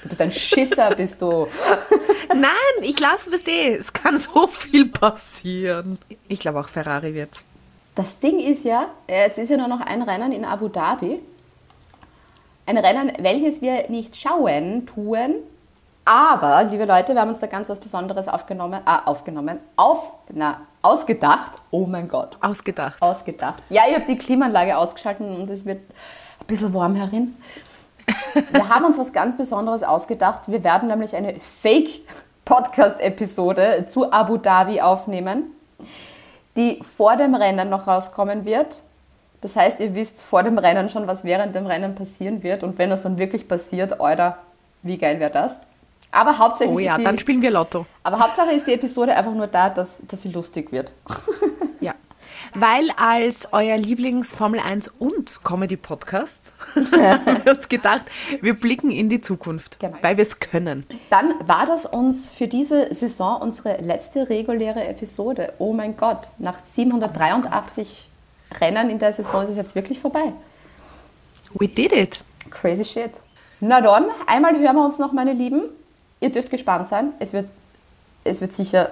Du 0.03 0.09
bist 0.09 0.21
ein 0.21 0.33
Schisser, 0.33 0.91
bist 0.97 1.21
du. 1.23 1.49
Nein, 2.29 2.83
ich 2.83 3.01
lasse 3.01 3.35
es 3.35 3.47
eh. 3.47 3.75
Es 3.75 3.93
kann 3.93 4.19
so 4.19 4.47
viel 4.49 4.87
passieren. 4.87 5.99
Ich 6.29 6.41
glaube 6.41 6.61
auch 6.61 6.69
Ferrari 6.69 7.15
wird's. 7.15 7.45
Das 7.95 8.19
Ding 8.19 8.41
ist 8.41 8.65
ja, 8.65 8.89
jetzt 9.09 9.39
ist 9.39 9.51
ja 9.51 9.57
nur 9.57 9.69
noch 9.69 9.81
ein 9.81 10.03
Rennen 10.03 10.33
in 10.33 10.45
Abu 10.45 10.69
Dhabi. 10.69 11.21
Ein 12.67 12.79
Rennen, 12.79 13.13
welches 13.19 13.61
wir 13.61 13.91
nicht 13.91 14.17
schauen 14.17 14.87
tun. 14.87 15.35
Aber, 16.07 16.65
liebe 16.65 16.87
Leute, 16.87 17.13
wir 17.15 17.21
haben 17.21 17.29
uns 17.29 17.41
da 17.41 17.47
ganz 17.47 17.69
was 17.69 17.79
Besonderes 17.79 18.27
aufgenommen, 18.29 18.81
äh, 18.87 18.97
aufgenommen, 19.05 19.59
auf, 19.77 20.15
na, 20.33 20.63
ausgedacht. 20.83 21.53
Oh 21.71 21.85
mein 21.87 22.09
Gott. 22.09 22.37
Ausgedacht. 22.41 23.01
ausgedacht. 23.01 23.63
Ja, 23.71 23.83
ich 23.89 23.95
habe 23.95 24.07
die 24.07 24.19
Klimaanlage 24.19 24.77
ausgeschalten 24.77 25.37
und 25.37 25.49
es 25.51 25.65
wird 25.65 25.79
ein 26.41 26.47
bisschen 26.47 26.75
warm 26.75 26.95
herin. 26.95 27.37
Wir 28.51 28.69
haben 28.69 28.85
uns 28.85 28.99
was 28.99 29.15
ganz 29.15 29.35
Besonderes 29.37 29.83
ausgedacht. 29.83 30.43
Wir 30.47 30.63
werden 30.65 30.89
nämlich 30.89 31.17
eine 31.17 31.41
Fake-Podcast-Episode 31.41 33.87
zu 33.89 34.13
Abu 34.13 34.37
Dhabi 34.37 34.83
aufnehmen, 34.83 35.45
die 36.57 36.83
vor 36.83 37.17
dem 37.17 37.35
Rennen 37.35 37.71
noch 37.71 37.87
rauskommen 37.87 38.45
wird. 38.45 38.83
Das 39.45 39.57
heißt, 39.57 39.79
ihr 39.81 39.95
wisst 39.95 40.23
vor 40.23 40.43
dem 40.43 40.57
Rennen 40.57 40.89
schon, 40.89 41.07
was 41.07 41.23
während 41.23 41.55
dem 41.55 41.67
Rennen 41.67 41.95
passieren 41.95 42.43
wird. 42.43 42.63
Und 42.65 42.79
wenn 42.79 42.89
das 42.89 43.03
dann 43.03 43.19
wirklich 43.19 43.47
passiert, 43.47 44.01
Alter, 44.01 44.39
wie 44.83 44.97
geil 44.97 45.21
wäre 45.21 45.31
das? 45.31 45.61
Aber 46.11 46.39
hauptsächlich 46.39 46.75
Oh 46.75 46.79
ja, 46.79 46.93
ist 46.93 47.01
die, 47.01 47.05
dann 47.05 47.19
spielen 47.19 47.43
wir 47.43 47.51
Lotto. 47.51 47.85
aber 48.05 48.21
Hauptsache 48.21 48.53
ist 48.53 48.67
die 48.67 48.73
Episode 48.73 49.15
einfach 49.15 49.35
nur 49.35 49.47
da, 49.47 49.69
dass, 49.69 50.01
dass 50.09 50.23
sie 50.23 50.31
lustig 50.31 50.73
wird. 50.73 50.93
Ja. 51.81 51.93
Weil 52.55 52.89
als 52.97 53.49
euer 53.53 53.77
Lieblings-Formel 53.77 54.61
1 54.61 54.89
und 54.99 55.45
Comedy-Podcast 55.45 56.55
haben 56.75 57.45
wir 57.45 57.53
uns 57.53 57.69
gedacht, 57.69 58.07
wir 58.41 58.55
blicken 58.59 58.91
in 58.91 59.11
die 59.11 59.21
Zukunft, 59.21 59.79
Genau. 59.81 59.99
weil 60.01 60.17
wir 60.17 60.23
es 60.23 60.41
können. 60.41 60.87
Dann 61.11 61.35
war 61.47 61.67
das 61.67 61.85
uns 61.85 62.27
für 62.31 62.49
diese 62.49 62.95
Saison 62.95 63.43
unsere 63.43 63.83
letzte 63.83 64.31
reguläre 64.31 64.85
Episode. 64.85 65.53
Oh 65.59 65.75
mein 65.75 65.97
Gott, 65.99 66.29
nach 66.39 66.59
783 66.65 68.09
Rennen 68.61 68.91
in 68.91 68.99
der 68.99 69.13
Saison 69.13 69.43
ist 69.43 69.51
es 69.51 69.57
jetzt 69.57 69.75
wirklich 69.75 70.01
vorbei. 70.01 70.33
We 71.55 71.69
did 71.69 71.93
it. 71.93 72.25
Crazy 72.51 72.85
shit. 72.85 73.13
Na 73.61 73.81
dann, 73.81 74.07
einmal 74.27 74.59
hören 74.59 74.77
wir 74.77 74.85
uns 74.85 74.99
noch, 74.99 75.13
meine 75.13 75.33
Lieben. 75.33 75.63
Ihr 76.21 76.31
dürft 76.31 76.51
gespannt 76.51 76.89
sein. 76.89 77.13
Es 77.19 77.33
wird, 77.33 77.49
es 78.25 78.41
wird 78.41 78.53
sicher. 78.53 78.91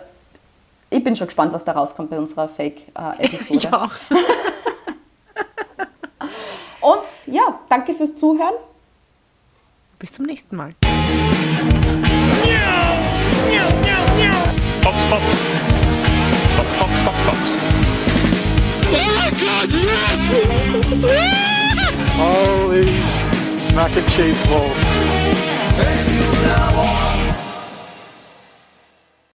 Ich 0.91 1.03
bin 1.03 1.17
schon 1.17 1.27
gespannt, 1.27 1.53
was 1.53 1.65
da 1.65 1.73
rauskommt 1.73 2.11
bei 2.11 2.19
unserer 2.19 2.49
Fake-Episode. 2.49 3.51
Ich 3.51 3.73
auch. 3.73 3.91
Und 6.83 7.05
ja, 7.27 7.61
danke 7.69 7.95
fürs 7.95 8.17
Zuhören. 8.17 8.55
Bis 9.99 10.13
zum 10.13 10.27
nächsten 10.27 10.57
Mal. 10.57 10.75
Fox, 14.83 14.97
Fox. 15.09 15.23
Fox, 16.57 16.75
Fox, 16.75 17.01
Fox, 17.03 17.17
Fox. 17.25 17.62
Holy 22.15 22.85
mac 23.75 23.97
and 23.97 24.09
cheese 24.09 24.47
balls. 24.47 24.77